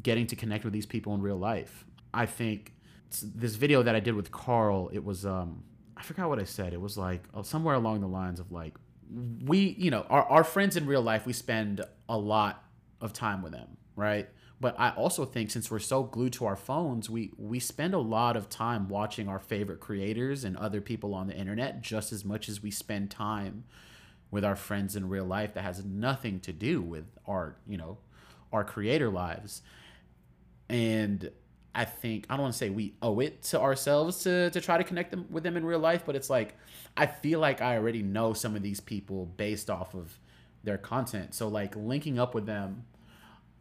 getting 0.01 0.25
to 0.27 0.35
connect 0.35 0.63
with 0.63 0.73
these 0.73 0.87
people 0.87 1.13
in 1.13 1.21
real 1.21 1.37
life. 1.37 1.85
I 2.13 2.25
think 2.25 2.73
this 3.21 3.55
video 3.55 3.83
that 3.83 3.95
I 3.95 3.99
did 3.99 4.15
with 4.15 4.31
Carl, 4.31 4.89
it 4.91 5.03
was 5.03 5.25
um 5.25 5.63
I 5.95 6.01
forgot 6.01 6.29
what 6.29 6.39
I 6.39 6.45
said. 6.45 6.73
It 6.73 6.81
was 6.81 6.97
like 6.97 7.23
uh, 7.33 7.43
somewhere 7.43 7.75
along 7.75 8.01
the 8.01 8.07
lines 8.07 8.39
of 8.39 8.51
like 8.51 8.75
we, 9.09 9.75
you 9.77 9.91
know, 9.91 10.05
our, 10.09 10.23
our 10.25 10.43
friends 10.43 10.75
in 10.75 10.85
real 10.85 11.01
life, 11.01 11.25
we 11.25 11.33
spend 11.33 11.81
a 12.07 12.17
lot 12.17 12.63
of 13.01 13.13
time 13.13 13.41
with 13.41 13.51
them, 13.51 13.77
right? 13.95 14.29
But 14.61 14.77
I 14.77 14.89
also 14.91 15.25
think 15.25 15.51
since 15.51 15.71
we're 15.71 15.79
so 15.79 16.03
glued 16.03 16.33
to 16.33 16.45
our 16.45 16.57
phones, 16.57 17.09
we 17.09 17.31
we 17.37 17.59
spend 17.59 17.93
a 17.93 17.99
lot 17.99 18.35
of 18.35 18.49
time 18.49 18.89
watching 18.89 19.29
our 19.29 19.39
favorite 19.39 19.79
creators 19.79 20.43
and 20.43 20.57
other 20.57 20.81
people 20.81 21.13
on 21.13 21.27
the 21.27 21.35
internet 21.35 21.81
just 21.81 22.11
as 22.11 22.25
much 22.25 22.49
as 22.49 22.61
we 22.61 22.69
spend 22.69 23.09
time 23.09 23.63
with 24.31 24.43
our 24.43 24.57
friends 24.57 24.95
in 24.95 25.07
real 25.07 25.25
life 25.25 25.53
that 25.53 25.63
has 25.63 25.83
nothing 25.85 26.39
to 26.41 26.53
do 26.53 26.81
with 26.81 27.05
our, 27.25 27.55
you 27.67 27.77
know, 27.77 27.97
our 28.51 28.63
creator 28.63 29.09
lives. 29.09 29.61
And 30.67 31.31
I 31.75 31.85
think 31.85 32.25
I 32.29 32.35
don't 32.35 32.43
want 32.43 32.53
to 32.53 32.57
say 32.57 32.69
we 32.69 32.95
owe 33.01 33.19
it 33.19 33.43
to 33.43 33.59
ourselves 33.59 34.23
to 34.23 34.49
to 34.51 34.61
try 34.61 34.77
to 34.77 34.83
connect 34.83 35.11
them 35.11 35.27
with 35.29 35.43
them 35.43 35.55
in 35.57 35.65
real 35.65 35.79
life, 35.79 36.03
but 36.05 36.15
it's 36.15 36.29
like 36.29 36.55
I 36.97 37.05
feel 37.05 37.39
like 37.39 37.61
I 37.61 37.77
already 37.77 38.01
know 38.01 38.33
some 38.33 38.55
of 38.55 38.61
these 38.61 38.79
people 38.79 39.25
based 39.25 39.69
off 39.69 39.93
of 39.93 40.19
their 40.63 40.77
content. 40.77 41.33
So 41.33 41.47
like 41.47 41.75
linking 41.75 42.19
up 42.19 42.33
with 42.33 42.45
them 42.45 42.85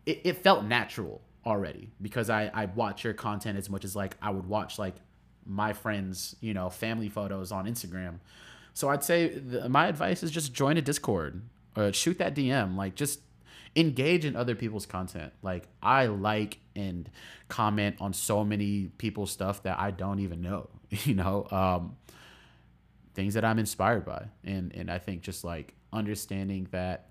it, 0.08 0.22
it 0.24 0.36
felt 0.38 0.64
natural 0.64 1.20
already 1.44 1.90
because 2.00 2.30
I, 2.30 2.50
I 2.54 2.64
watch 2.64 3.04
your 3.04 3.12
content 3.12 3.58
as 3.58 3.68
much 3.68 3.84
as 3.84 3.94
like 3.94 4.16
I 4.22 4.30
would 4.30 4.46
watch 4.46 4.78
like 4.78 4.94
my 5.44 5.74
friends, 5.74 6.34
you 6.40 6.54
know, 6.54 6.70
family 6.70 7.10
photos 7.10 7.52
on 7.52 7.66
Instagram. 7.66 8.20
So 8.72 8.88
I'd 8.88 9.04
say 9.04 9.28
the, 9.38 9.68
my 9.68 9.86
advice 9.86 10.22
is 10.22 10.30
just 10.30 10.54
join 10.54 10.78
a 10.78 10.82
Discord 10.82 11.42
or 11.76 11.92
shoot 11.92 12.18
that 12.18 12.34
DM. 12.34 12.76
Like 12.76 12.94
just 12.94 13.20
engage 13.78 14.24
in 14.24 14.36
other 14.36 14.54
people's 14.54 14.86
content. 14.86 15.32
Like 15.42 15.68
I 15.82 16.06
like 16.06 16.58
and 16.74 17.10
comment 17.48 17.96
on 18.00 18.12
so 18.12 18.44
many 18.44 18.90
people's 18.98 19.30
stuff 19.30 19.62
that 19.62 19.78
I 19.78 19.90
don't 19.90 20.20
even 20.20 20.40
know, 20.40 20.68
you 20.90 21.14
know, 21.14 21.46
um, 21.50 21.96
things 23.14 23.34
that 23.34 23.44
I'm 23.44 23.58
inspired 23.58 24.04
by. 24.04 24.26
And, 24.44 24.74
and 24.74 24.90
I 24.90 24.98
think 24.98 25.22
just 25.22 25.44
like 25.44 25.74
understanding 25.92 26.68
that 26.70 27.08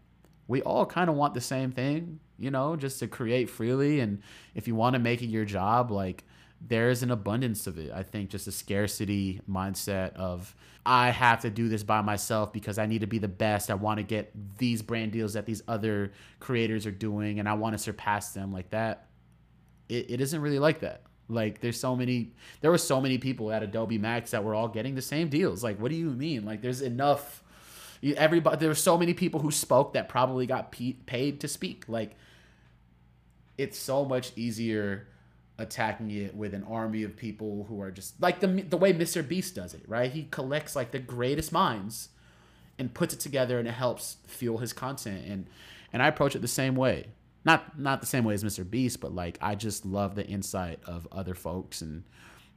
we 0.48 0.62
all 0.62 0.86
kind 0.86 1.10
of 1.10 1.16
want 1.16 1.34
the 1.34 1.42
same 1.42 1.72
thing 1.72 2.20
you 2.38 2.52
know, 2.52 2.76
just 2.76 3.00
to 3.00 3.08
create 3.08 3.50
freely. 3.50 4.00
And 4.00 4.22
if 4.56 4.68
you 4.68 4.76
want 4.76 4.94
to 4.94 5.00
make 5.00 5.22
it 5.22 5.28
your 5.28 5.46
job, 5.46 5.92
like 5.92 6.24
there's 6.60 7.04
an 7.04 7.12
abundance 7.12 7.68
of 7.68 7.78
it. 7.78 7.92
I 7.92 8.04
think 8.04 8.30
just 8.30 8.48
a 8.48 8.52
scarcity 8.52 9.42
mindset 9.50 10.14
of 10.16 10.56
I 10.86 11.10
have 11.10 11.42
to 11.42 11.50
do 11.50 11.70
this 11.70 11.84
by 11.84 12.02
myself 12.02 12.54
because 12.54 12.78
I 12.78 12.86
need 12.86 13.02
to 13.02 13.08
be 13.08 13.20
the 13.20 13.28
best. 13.28 13.70
I 13.70 13.76
want 13.76 13.98
to 13.98 14.04
get 14.04 14.32
these 14.58 14.82
brand 14.82 15.12
deals 15.12 15.34
that 15.34 15.46
these 15.46 15.62
other 15.68 16.14
creators 16.40 16.86
are 16.86 16.92
doing 16.92 17.40
and 17.40 17.48
I 17.48 17.54
want 17.54 17.74
to 17.74 17.78
surpass 17.78 18.34
them 18.34 18.52
like 18.52 18.72
that. 18.72 19.08
It, 19.90 20.12
it 20.12 20.22
isn't 20.22 20.42
really 20.42 20.60
like 20.60 20.80
that. 20.80 21.04
Like 21.30 21.60
there's 21.60 21.80
so 21.80 21.96
many 21.96 22.34
there 22.62 22.72
were 22.72 22.78
so 22.78 23.02
many 23.02 23.18
people 23.18 23.52
at 23.52 23.62
Adobe 23.64 23.98
Max 23.98 24.32
that 24.32 24.44
were 24.44 24.56
all 24.56 24.70
getting 24.70 24.96
the 24.96 25.02
same 25.02 25.30
deals. 25.30 25.64
Like 25.64 25.80
what 25.80 25.92
do 25.92 25.98
you 25.98 26.10
mean? 26.10 26.46
Like 26.46 26.62
there's 26.62 26.82
enough 26.82 27.44
everybody 28.02 28.58
there 28.58 28.70
were 28.70 28.76
so 28.76 28.98
many 28.98 29.14
people 29.14 29.42
who 29.42 29.52
spoke 29.52 29.94
that 29.94 30.08
probably 30.08 30.48
got 30.48 30.72
paid 30.72 31.42
to 31.42 31.48
speak. 31.48 31.84
Like 31.88 32.16
it's 33.58 33.78
so 33.78 34.06
much 34.06 34.32
easier 34.38 35.08
attacking 35.60 36.12
it 36.12 36.36
with 36.36 36.54
an 36.54 36.64
army 36.64 37.04
of 37.04 37.16
people 37.16 37.66
who 37.68 37.82
are 37.82 37.92
just 37.92 38.22
like 38.22 38.40
the 38.40 38.48
the 38.48 38.78
way 38.78 38.94
Mr. 38.94 39.28
Beast 39.28 39.56
does 39.56 39.74
it, 39.74 39.84
right? 39.88 40.12
He 40.12 40.28
collects 40.30 40.76
like 40.76 40.92
the 40.92 41.00
greatest 41.00 41.52
minds 41.52 42.10
and 42.78 42.94
puts 42.94 43.14
it 43.14 43.20
together 43.20 43.58
and 43.60 43.68
it 43.68 43.72
helps 43.72 44.18
fuel 44.28 44.60
his 44.60 44.74
content 44.74 45.26
and 45.28 45.48
and 45.92 46.04
I 46.04 46.08
approach 46.08 46.36
it 46.36 46.42
the 46.42 46.48
same 46.48 46.76
way. 46.76 47.08
Not 47.44 47.80
not 47.80 48.02
the 48.02 48.08
same 48.08 48.24
way 48.24 48.34
as 48.34 48.44
Mr. 48.44 48.70
Beast, 48.70 49.00
but 49.00 49.14
like 49.14 49.38
I 49.42 49.56
just 49.56 49.86
love 49.86 50.16
the 50.16 50.26
insight 50.26 50.80
of 50.86 51.08
other 51.12 51.34
folks 51.34 51.82
and 51.82 52.04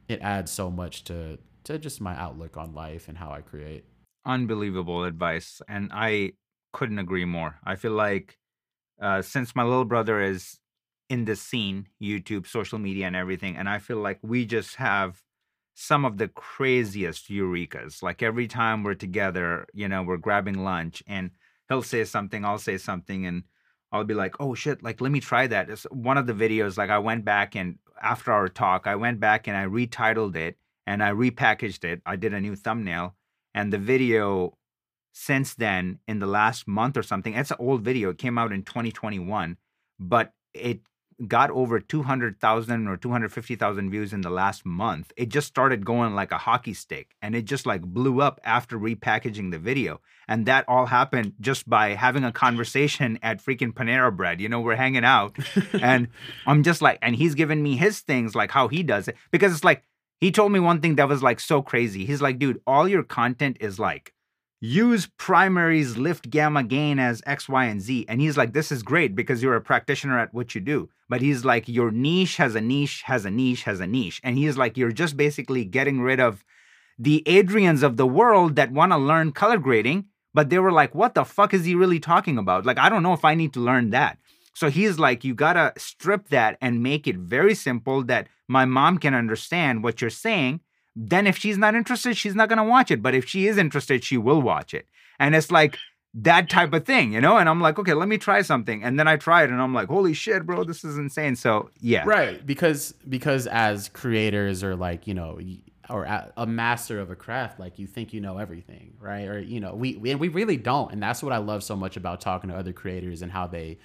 it 0.07 0.21
adds 0.21 0.51
so 0.51 0.69
much 0.69 1.03
to 1.05 1.39
to 1.63 1.79
just 1.79 2.01
my 2.01 2.15
outlook 2.15 2.57
on 2.57 2.73
life 2.73 3.07
and 3.07 3.17
how 3.17 3.31
I 3.31 3.41
create. 3.41 3.85
Unbelievable 4.25 5.03
advice 5.05 5.61
and 5.67 5.89
I 5.93 6.33
couldn't 6.73 6.99
agree 6.99 7.25
more. 7.25 7.59
I 7.63 7.75
feel 7.75 7.93
like 7.93 8.37
uh, 9.01 9.21
since 9.21 9.55
my 9.55 9.63
little 9.63 9.85
brother 9.85 10.21
is 10.21 10.59
in 11.11 11.25
the 11.25 11.35
scene, 11.35 11.89
YouTube, 12.01 12.47
social 12.47 12.79
media, 12.79 13.05
and 13.05 13.17
everything. 13.17 13.57
And 13.57 13.67
I 13.67 13.79
feel 13.79 13.97
like 13.97 14.17
we 14.21 14.45
just 14.45 14.77
have 14.77 15.21
some 15.73 16.05
of 16.05 16.17
the 16.17 16.29
craziest 16.29 17.29
eurekas. 17.29 18.01
Like 18.01 18.23
every 18.23 18.47
time 18.47 18.81
we're 18.81 18.93
together, 18.93 19.67
you 19.73 19.89
know, 19.89 20.03
we're 20.03 20.15
grabbing 20.15 20.63
lunch 20.63 21.03
and 21.05 21.31
he'll 21.67 21.81
say 21.81 22.05
something, 22.05 22.45
I'll 22.45 22.57
say 22.57 22.77
something, 22.77 23.25
and 23.25 23.43
I'll 23.91 24.05
be 24.05 24.13
like, 24.13 24.35
oh 24.39 24.55
shit, 24.55 24.81
like 24.83 25.01
let 25.01 25.11
me 25.11 25.19
try 25.19 25.47
that. 25.47 25.69
It's 25.69 25.83
one 25.91 26.17
of 26.17 26.27
the 26.27 26.33
videos, 26.33 26.77
like 26.77 26.89
I 26.89 26.99
went 26.99 27.25
back 27.25 27.57
and 27.57 27.77
after 28.01 28.31
our 28.31 28.47
talk, 28.47 28.87
I 28.87 28.95
went 28.95 29.19
back 29.19 29.49
and 29.49 29.57
I 29.57 29.65
retitled 29.65 30.37
it 30.37 30.55
and 30.87 31.03
I 31.03 31.11
repackaged 31.11 31.83
it. 31.83 32.01
I 32.05 32.15
did 32.15 32.33
a 32.33 32.39
new 32.39 32.55
thumbnail. 32.55 33.15
And 33.53 33.73
the 33.73 33.77
video 33.77 34.57
since 35.11 35.55
then, 35.55 35.99
in 36.07 36.19
the 36.19 36.25
last 36.25 36.69
month 36.69 36.95
or 36.95 37.03
something, 37.03 37.33
it's 37.33 37.51
an 37.51 37.57
old 37.59 37.81
video. 37.81 38.11
It 38.11 38.17
came 38.17 38.37
out 38.37 38.53
in 38.53 38.63
2021, 38.63 39.57
but 39.99 40.31
it 40.53 40.79
got 41.27 41.51
over 41.51 41.79
200,000 41.79 42.87
or 42.87 42.97
250,000 42.97 43.89
views 43.89 44.13
in 44.13 44.21
the 44.21 44.29
last 44.29 44.65
month. 44.65 45.11
It 45.15 45.29
just 45.29 45.47
started 45.47 45.85
going 45.85 46.15
like 46.15 46.31
a 46.31 46.37
hockey 46.37 46.73
stick 46.73 47.15
and 47.21 47.35
it 47.35 47.45
just 47.45 47.65
like 47.65 47.81
blew 47.81 48.21
up 48.21 48.39
after 48.43 48.77
repackaging 48.77 49.51
the 49.51 49.59
video. 49.59 50.01
And 50.27 50.45
that 50.45 50.65
all 50.67 50.85
happened 50.87 51.33
just 51.39 51.69
by 51.69 51.89
having 51.89 52.23
a 52.23 52.31
conversation 52.31 53.19
at 53.21 53.43
freaking 53.43 53.73
Panera 53.73 54.15
Bread. 54.15 54.41
You 54.41 54.49
know, 54.49 54.61
we're 54.61 54.75
hanging 54.75 55.05
out 55.05 55.37
and 55.73 56.07
I'm 56.45 56.63
just 56.63 56.81
like, 56.81 56.99
and 57.01 57.15
he's 57.15 57.35
giving 57.35 57.61
me 57.61 57.75
his 57.75 57.99
things, 58.01 58.35
like 58.35 58.51
how 58.51 58.67
he 58.67 58.83
does 58.83 59.07
it. 59.07 59.15
Because 59.31 59.53
it's 59.53 59.63
like, 59.63 59.83
he 60.19 60.31
told 60.31 60.51
me 60.51 60.59
one 60.59 60.81
thing 60.81 60.95
that 60.95 61.09
was 61.09 61.23
like 61.23 61.39
so 61.39 61.61
crazy. 61.61 62.05
He's 62.05 62.21
like, 62.21 62.39
dude, 62.39 62.61
all 62.67 62.87
your 62.87 63.03
content 63.03 63.57
is 63.59 63.79
like, 63.79 64.13
use 64.61 65.09
primaries 65.17 65.97
lift 65.97 66.29
gamma 66.29 66.63
gain 66.63 66.99
as 66.99 67.23
X, 67.25 67.49
Y, 67.49 67.65
and 67.65 67.81
Z. 67.81 68.05
And 68.07 68.21
he's 68.21 68.37
like, 68.37 68.53
this 68.53 68.71
is 68.71 68.83
great 68.83 69.15
because 69.15 69.41
you're 69.41 69.55
a 69.55 69.61
practitioner 69.61 70.19
at 70.19 70.33
what 70.33 70.53
you 70.53 70.61
do. 70.61 70.89
But 71.09 71.21
he's 71.21 71.43
like, 71.43 71.67
your 71.67 71.91
niche 71.91 72.37
has 72.37 72.53
a 72.55 72.61
niche, 72.61 73.01
has 73.03 73.25
a 73.25 73.31
niche, 73.31 73.63
has 73.63 73.79
a 73.79 73.87
niche. 73.87 74.21
And 74.23 74.37
he's 74.37 74.57
like, 74.57 74.77
you're 74.77 74.91
just 74.91 75.17
basically 75.17 75.65
getting 75.65 75.99
rid 75.99 76.19
of 76.19 76.45
the 76.97 77.23
Adrians 77.25 77.81
of 77.81 77.97
the 77.97 78.05
world 78.05 78.55
that 78.55 78.71
want 78.71 78.91
to 78.91 78.97
learn 78.97 79.31
color 79.31 79.57
grading. 79.57 80.05
But 80.33 80.49
they 80.49 80.59
were 80.59 80.71
like, 80.71 80.95
what 80.95 81.15
the 81.15 81.25
fuck 81.25 81.53
is 81.53 81.65
he 81.65 81.75
really 81.75 81.99
talking 81.99 82.37
about? 82.37 82.65
Like, 82.65 82.77
I 82.77 82.87
don't 82.87 83.03
know 83.03 83.13
if 83.13 83.25
I 83.25 83.35
need 83.35 83.53
to 83.53 83.59
learn 83.59 83.89
that. 83.89 84.17
So 84.53 84.69
he's 84.69 84.99
like, 84.99 85.23
you 85.23 85.33
gotta 85.33 85.73
strip 85.77 86.29
that 86.29 86.57
and 86.61 86.83
make 86.83 87.07
it 87.07 87.17
very 87.17 87.55
simple 87.55 88.03
that 88.03 88.27
my 88.47 88.65
mom 88.65 88.97
can 88.97 89.13
understand 89.13 89.83
what 89.83 90.01
you're 90.01 90.09
saying 90.09 90.61
then 90.95 91.27
if 91.27 91.37
she's 91.37 91.57
not 91.57 91.75
interested, 91.75 92.17
she's 92.17 92.35
not 92.35 92.49
going 92.49 92.57
to 92.57 92.63
watch 92.63 92.91
it. 92.91 93.01
But 93.01 93.15
if 93.15 93.27
she 93.27 93.47
is 93.47 93.57
interested, 93.57 94.03
she 94.03 94.17
will 94.17 94.41
watch 94.41 94.73
it. 94.73 94.87
And 95.19 95.35
it's 95.35 95.51
like 95.51 95.77
that 96.13 96.49
type 96.49 96.73
of 96.73 96.85
thing, 96.85 97.13
you 97.13 97.21
know? 97.21 97.37
And 97.37 97.47
I'm 97.47 97.61
like, 97.61 97.79
okay, 97.79 97.93
let 97.93 98.09
me 98.09 98.17
try 98.17 98.41
something. 98.41 98.83
And 98.83 98.99
then 98.99 99.07
I 99.07 99.15
try 99.15 99.43
it 99.43 99.49
and 99.49 99.61
I'm 99.61 99.73
like, 99.73 99.87
holy 99.87 100.13
shit, 100.13 100.45
bro, 100.45 100.63
this 100.63 100.83
is 100.83 100.97
insane. 100.97 101.35
So 101.35 101.69
yeah. 101.79 102.03
Right. 102.05 102.45
Because, 102.45 102.93
because 103.07 103.47
as 103.47 103.87
creators 103.89 104.63
or 104.63 104.75
like, 104.75 105.07
you 105.07 105.13
know, 105.13 105.39
or 105.89 106.03
a 106.03 106.45
master 106.45 106.99
of 106.99 107.11
a 107.11 107.15
craft, 107.15 107.59
like 107.59 107.79
you 107.79 107.87
think 107.87 108.13
you 108.13 108.19
know 108.21 108.37
everything, 108.37 108.93
right? 108.99 109.27
Or, 109.27 109.39
you 109.39 109.59
know, 109.59 109.73
we, 109.73 109.95
we, 109.95 110.15
we 110.15 110.27
really 110.27 110.57
don't. 110.57 110.91
And 110.91 111.01
that's 111.01 111.23
what 111.23 111.31
I 111.31 111.37
love 111.37 111.63
so 111.63 111.75
much 111.75 111.95
about 111.97 112.19
talking 112.19 112.49
to 112.49 112.55
other 112.55 112.73
creators 112.73 113.21
and 113.21 113.31
how 113.31 113.47
they 113.47 113.77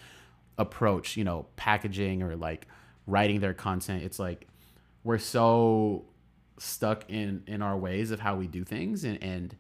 approach, 0.59 1.17
you 1.17 1.25
know, 1.25 1.47
packaging 1.57 2.23
or 2.23 2.35
like 2.35 2.67
writing 3.07 3.41
their 3.41 3.55
content. 3.55 4.03
It's 4.03 4.19
like, 4.19 4.49
we're 5.05 5.19
so 5.19 6.07
stuck 6.59 7.09
in 7.09 7.43
in 7.47 7.63
our 7.63 7.77
ways 7.77 8.11
of 8.11 8.21
how 8.21 8.37
we 8.37 8.47
do 8.47 8.65
things. 8.65 9.05
And 9.05 9.23
and 9.23 9.57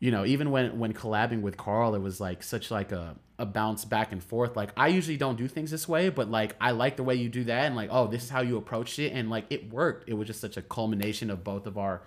you 0.00 0.10
know 0.10 0.24
even 0.24 0.50
when 0.50 0.78
when 0.78 0.92
collabing 0.92 1.40
with 1.40 1.56
carl 1.56 1.94
it 1.94 2.00
was 2.00 2.20
like 2.20 2.42
such 2.42 2.70
like 2.70 2.92
a 2.92 3.16
a 3.38 3.46
bounce 3.46 3.84
back 3.84 4.12
and 4.12 4.22
forth. 4.22 4.56
Like 4.56 4.70
i 4.76 4.88
usually 4.88 5.16
don't 5.16 5.36
do 5.36 5.48
things 5.48 5.70
this 5.70 5.88
way 5.88 6.08
but 6.08 6.30
like 6.30 6.54
i 6.60 6.70
like 6.70 6.96
the 6.96 7.02
way 7.02 7.14
you 7.14 7.28
do 7.28 7.44
that. 7.44 7.64
And 7.64 7.76
like 7.76 7.90
oh 7.92 8.06
this 8.06 8.24
is 8.24 8.30
how 8.30 8.40
you 8.40 8.56
approached 8.56 8.98
it. 8.98 9.12
And 9.12 9.30
like 9.30 9.46
it 9.50 9.72
worked. 9.72 10.08
It 10.08 10.14
was 10.14 10.26
just 10.26 10.40
such 10.40 10.56
a 10.56 10.62
culmination 10.62 11.30
of 11.30 11.44
both 11.44 11.66
of 11.66 11.78
our 11.78 12.02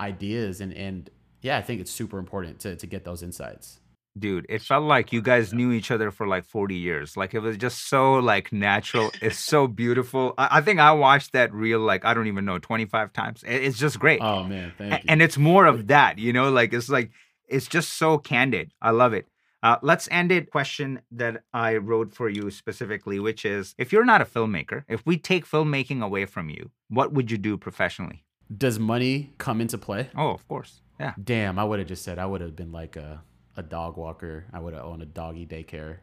ideas. 0.00 0.60
And 0.60 0.72
and 0.72 1.10
yeah 1.42 1.58
i 1.58 1.62
think 1.62 1.80
it's 1.80 1.90
super 1.90 2.18
important 2.18 2.60
to 2.60 2.76
to 2.76 2.86
get 2.86 3.04
those 3.04 3.22
insights 3.22 3.80
dude 4.18 4.46
it 4.48 4.60
felt 4.62 4.84
like 4.84 5.12
you 5.12 5.22
guys 5.22 5.52
knew 5.52 5.72
each 5.72 5.90
other 5.90 6.10
for 6.10 6.26
like 6.26 6.44
40 6.44 6.74
years. 6.74 7.16
Like 7.16 7.34
it 7.34 7.40
was 7.40 7.56
just 7.56 7.88
so 7.88 8.14
like 8.14 8.52
natural. 8.52 9.10
It's 9.20 9.38
so 9.38 9.66
beautiful. 9.66 10.34
I, 10.36 10.58
I, 10.58 10.60
think 10.60 10.80
i 10.80 10.92
watched 10.92 11.32
that 11.32 11.52
reel 11.52 11.80
like 11.80 12.04
i 12.04 12.14
don't 12.14 12.26
even 12.26 12.44
know 12.44 12.58
25 12.58 13.12
times. 13.12 13.44
It's 13.46 13.78
just 13.78 13.98
great. 13.98 14.20
Oh 14.20 14.44
man 14.44 14.72
thank 14.76 15.04
you. 15.04 15.08
and 15.08 15.22
it's 15.22 15.38
more 15.38 15.66
of 15.66 15.86
that 15.88 16.18
you 16.18 16.32
know? 16.32 16.50
Like 16.50 16.72
it's 16.72 16.88
like 16.88 17.10
it's 17.48 17.66
just 17.66 17.94
so 17.94 18.18
candid. 18.18 18.72
I 18.80 18.90
love 18.90 19.12
it. 19.12 19.26
Uh, 19.62 19.76
let's 19.82 20.08
end 20.10 20.32
it. 20.32 20.50
Question 20.50 21.00
that 21.10 21.42
i 21.54 21.76
wrote 21.76 22.12
for 22.12 22.28
you 22.28 22.50
specifically 22.50 23.18
which 23.18 23.44
is 23.44 23.74
if 23.78 23.92
you're 23.92 24.04
not 24.04 24.20
a 24.20 24.24
filmmaker 24.24 24.84
if 24.88 25.04
we 25.06 25.16
take 25.16 25.46
filmmaking 25.46 26.02
away 26.02 26.26
from 26.26 26.50
you 26.50 26.70
what 26.88 27.12
would 27.12 27.30
you 27.30 27.38
do 27.38 27.56
professionally? 27.56 28.24
Does 28.54 28.78
money 28.78 29.32
come 29.38 29.62
into 29.62 29.78
play? 29.78 30.10
Oh 30.14 30.30
of 30.30 30.46
course. 30.46 30.82
Yeah. 31.00 31.14
Damn 31.22 31.58
i 31.58 31.64
would 31.64 31.78
have 31.78 31.88
just 31.88 32.04
said 32.04 32.18
i 32.18 32.26
would 32.26 32.40
have 32.42 32.54
been 32.54 32.72
like 32.72 32.96
a 32.96 33.22
a 33.56 33.62
dog 33.62 33.96
walker. 33.96 34.46
I 34.52 34.60
would 34.60 34.74
have 34.74 34.84
owned 34.84 35.02
a 35.02 35.06
doggy 35.06 35.46
daycare, 35.46 35.98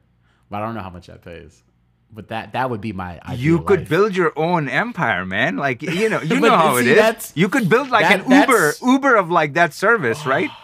but 0.49 0.61
I 0.61 0.65
don't 0.65 0.75
know 0.75 0.81
how 0.81 0.89
much 0.89 1.07
that 1.07 1.21
pays. 1.21 1.63
But 2.11 2.29
that 2.29 2.53
that 2.53 2.69
would 2.69 2.81
be 2.81 2.91
my. 2.91 3.19
You 3.35 3.61
could 3.61 3.81
life. 3.81 3.89
build 3.89 4.15
your 4.15 4.33
own 4.35 4.67
empire, 4.67 5.25
man. 5.25 5.57
Like 5.57 5.83
you 5.83 6.09
know, 6.09 6.21
you 6.21 6.39
know 6.39 6.55
how 6.55 6.79
see, 6.79 6.89
it 6.89 6.97
is. 6.97 7.31
You 7.35 7.49
could 7.49 7.69
build 7.69 7.89
like 7.89 8.07
that, 8.07 8.25
an 8.25 8.31
Uber, 8.31 8.73
Uber 8.81 9.15
of 9.15 9.29
like 9.29 9.53
that 9.53 9.73
service, 9.73 10.25
right? 10.25 10.49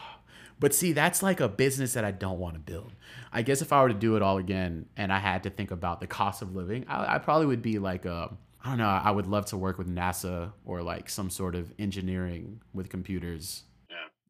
But 0.58 0.74
see, 0.74 0.94
that's 0.94 1.22
like 1.22 1.42
a 1.42 1.50
business 1.50 1.94
that 1.94 2.06
I 2.06 2.12
don't 2.12 2.40
want 2.40 2.54
to 2.54 2.62
build. 2.62 2.94
I 3.34 3.42
guess 3.42 3.62
if 3.62 3.74
I 3.74 3.82
were 3.82 3.90
to 3.90 3.94
do 3.94 4.16
it 4.16 4.22
all 4.22 4.38
again 4.38 4.86
and 4.96 5.12
I 5.12 5.20
had 5.20 5.44
to 5.44 5.50
think 5.50 5.70
about 5.70 6.00
the 6.00 6.08
cost 6.08 6.42
of 6.42 6.56
living, 6.56 6.86
I, 6.88 7.16
I 7.16 7.18
probably 7.18 7.46
would 7.48 7.62
be 7.62 7.78
like 7.78 8.06
a. 8.06 8.30
I 8.64 8.70
don't 8.70 8.78
know. 8.78 8.88
I 8.88 9.12
would 9.12 9.28
love 9.28 9.48
to 9.48 9.58
work 9.58 9.78
with 9.78 9.94
NASA 9.94 10.54
or 10.64 10.82
like 10.82 11.10
some 11.10 11.30
sort 11.30 11.54
of 11.54 11.74
engineering 11.78 12.62
with 12.74 12.90
computers 12.90 13.64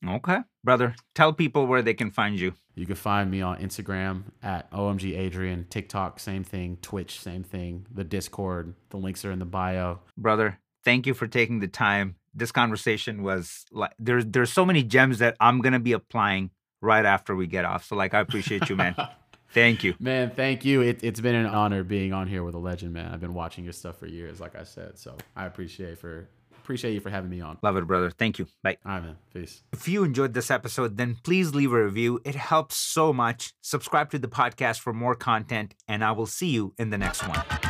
Okay. 0.08 0.40
Brother, 0.64 0.96
tell 1.14 1.34
people 1.34 1.68
where 1.68 1.82
they 1.82 1.94
can 1.94 2.12
find 2.12 2.40
you. 2.40 2.54
You 2.76 2.86
can 2.86 2.96
find 2.96 3.32
me 3.32 3.42
on 3.42 3.58
Instagram 3.60 4.24
at 4.44 4.70
OMG 4.72 5.18
Adrian, 5.18 5.66
TikTok, 5.70 6.20
same 6.20 6.44
thing, 6.44 6.78
Twitch, 6.82 7.20
same 7.20 7.44
thing, 7.44 7.88
the 7.92 8.04
Discord, 8.04 8.74
the 8.90 8.98
links 8.98 9.24
are 9.24 9.32
in 9.32 9.40
the 9.40 9.46
bio. 9.46 10.00
Brother, 10.18 10.60
thank 10.84 11.08
you 11.08 11.14
for 11.14 11.28
taking 11.28 11.60
the 11.60 11.68
time. 11.68 12.16
This 12.34 12.52
conversation 12.52 13.24
was 13.24 13.66
like 13.72 13.94
there's 13.98 14.26
there's 14.26 14.52
so 14.52 14.66
many 14.66 14.84
gems 14.84 15.20
that 15.20 15.38
I'm 15.40 15.62
gonna 15.62 15.80
be 15.80 15.94
applying 15.94 16.52
right 16.82 17.06
after 17.06 17.36
we 17.36 17.48
get 17.48 17.64
off. 17.64 17.86
So 17.86 17.96
like 17.96 18.14
I 18.14 18.20
appreciate 18.20 18.70
you, 18.70 18.76
man. 18.76 18.96
thank 19.52 19.84
you. 19.84 19.96
Man, 20.00 20.32
thank 20.32 20.66
you. 20.66 20.82
It, 20.82 21.02
it's 21.02 21.22
been 21.22 21.36
an 21.36 21.46
honor 21.46 21.84
being 21.84 22.12
on 22.12 22.28
here 22.28 22.44
with 22.44 22.56
a 22.56 22.60
legend, 22.60 22.94
man. 22.94 23.14
I've 23.14 23.22
been 23.22 23.34
watching 23.34 23.64
your 23.64 23.74
stuff 23.74 23.98
for 23.98 24.08
years, 24.08 24.42
like 24.42 24.56
I 24.56 24.64
said. 24.64 25.00
So 25.00 25.16
I 25.36 25.46
appreciate 25.46 25.98
for 25.98 26.28
appreciate 26.66 26.94
you 26.94 27.00
for 27.00 27.12
having 27.12 27.30
me 27.30 27.42
on. 27.42 27.60
Love 27.62 27.78
it, 27.78 27.86
brother. 27.86 28.10
Thank 28.10 28.40
you. 28.40 28.48
Bye. 28.64 28.78
All 28.86 28.94
right, 28.94 29.04
man. 29.04 29.16
Peace. 29.32 29.62
If 29.72 29.88
you 29.88 30.04
enjoyed 30.04 30.34
this 30.34 30.50
episode, 30.50 30.98
then 30.98 31.18
please 31.24 31.54
leave 31.54 31.72
a 31.72 31.84
review. 31.84 32.20
It 32.26 32.36
helps 32.36 32.76
so 32.76 33.14
much. 33.14 33.54
Subscribe 33.62 34.10
to 34.12 34.20
the 34.20 34.28
podcast 34.28 34.80
for 34.80 34.92
more 34.92 35.16
content, 35.16 35.76
and 35.88 36.04
I 36.04 36.12
will 36.12 36.26
see 36.26 36.50
you 36.50 36.74
in 36.80 36.90
the 36.90 36.98
next 36.98 37.28
one. 37.28 37.65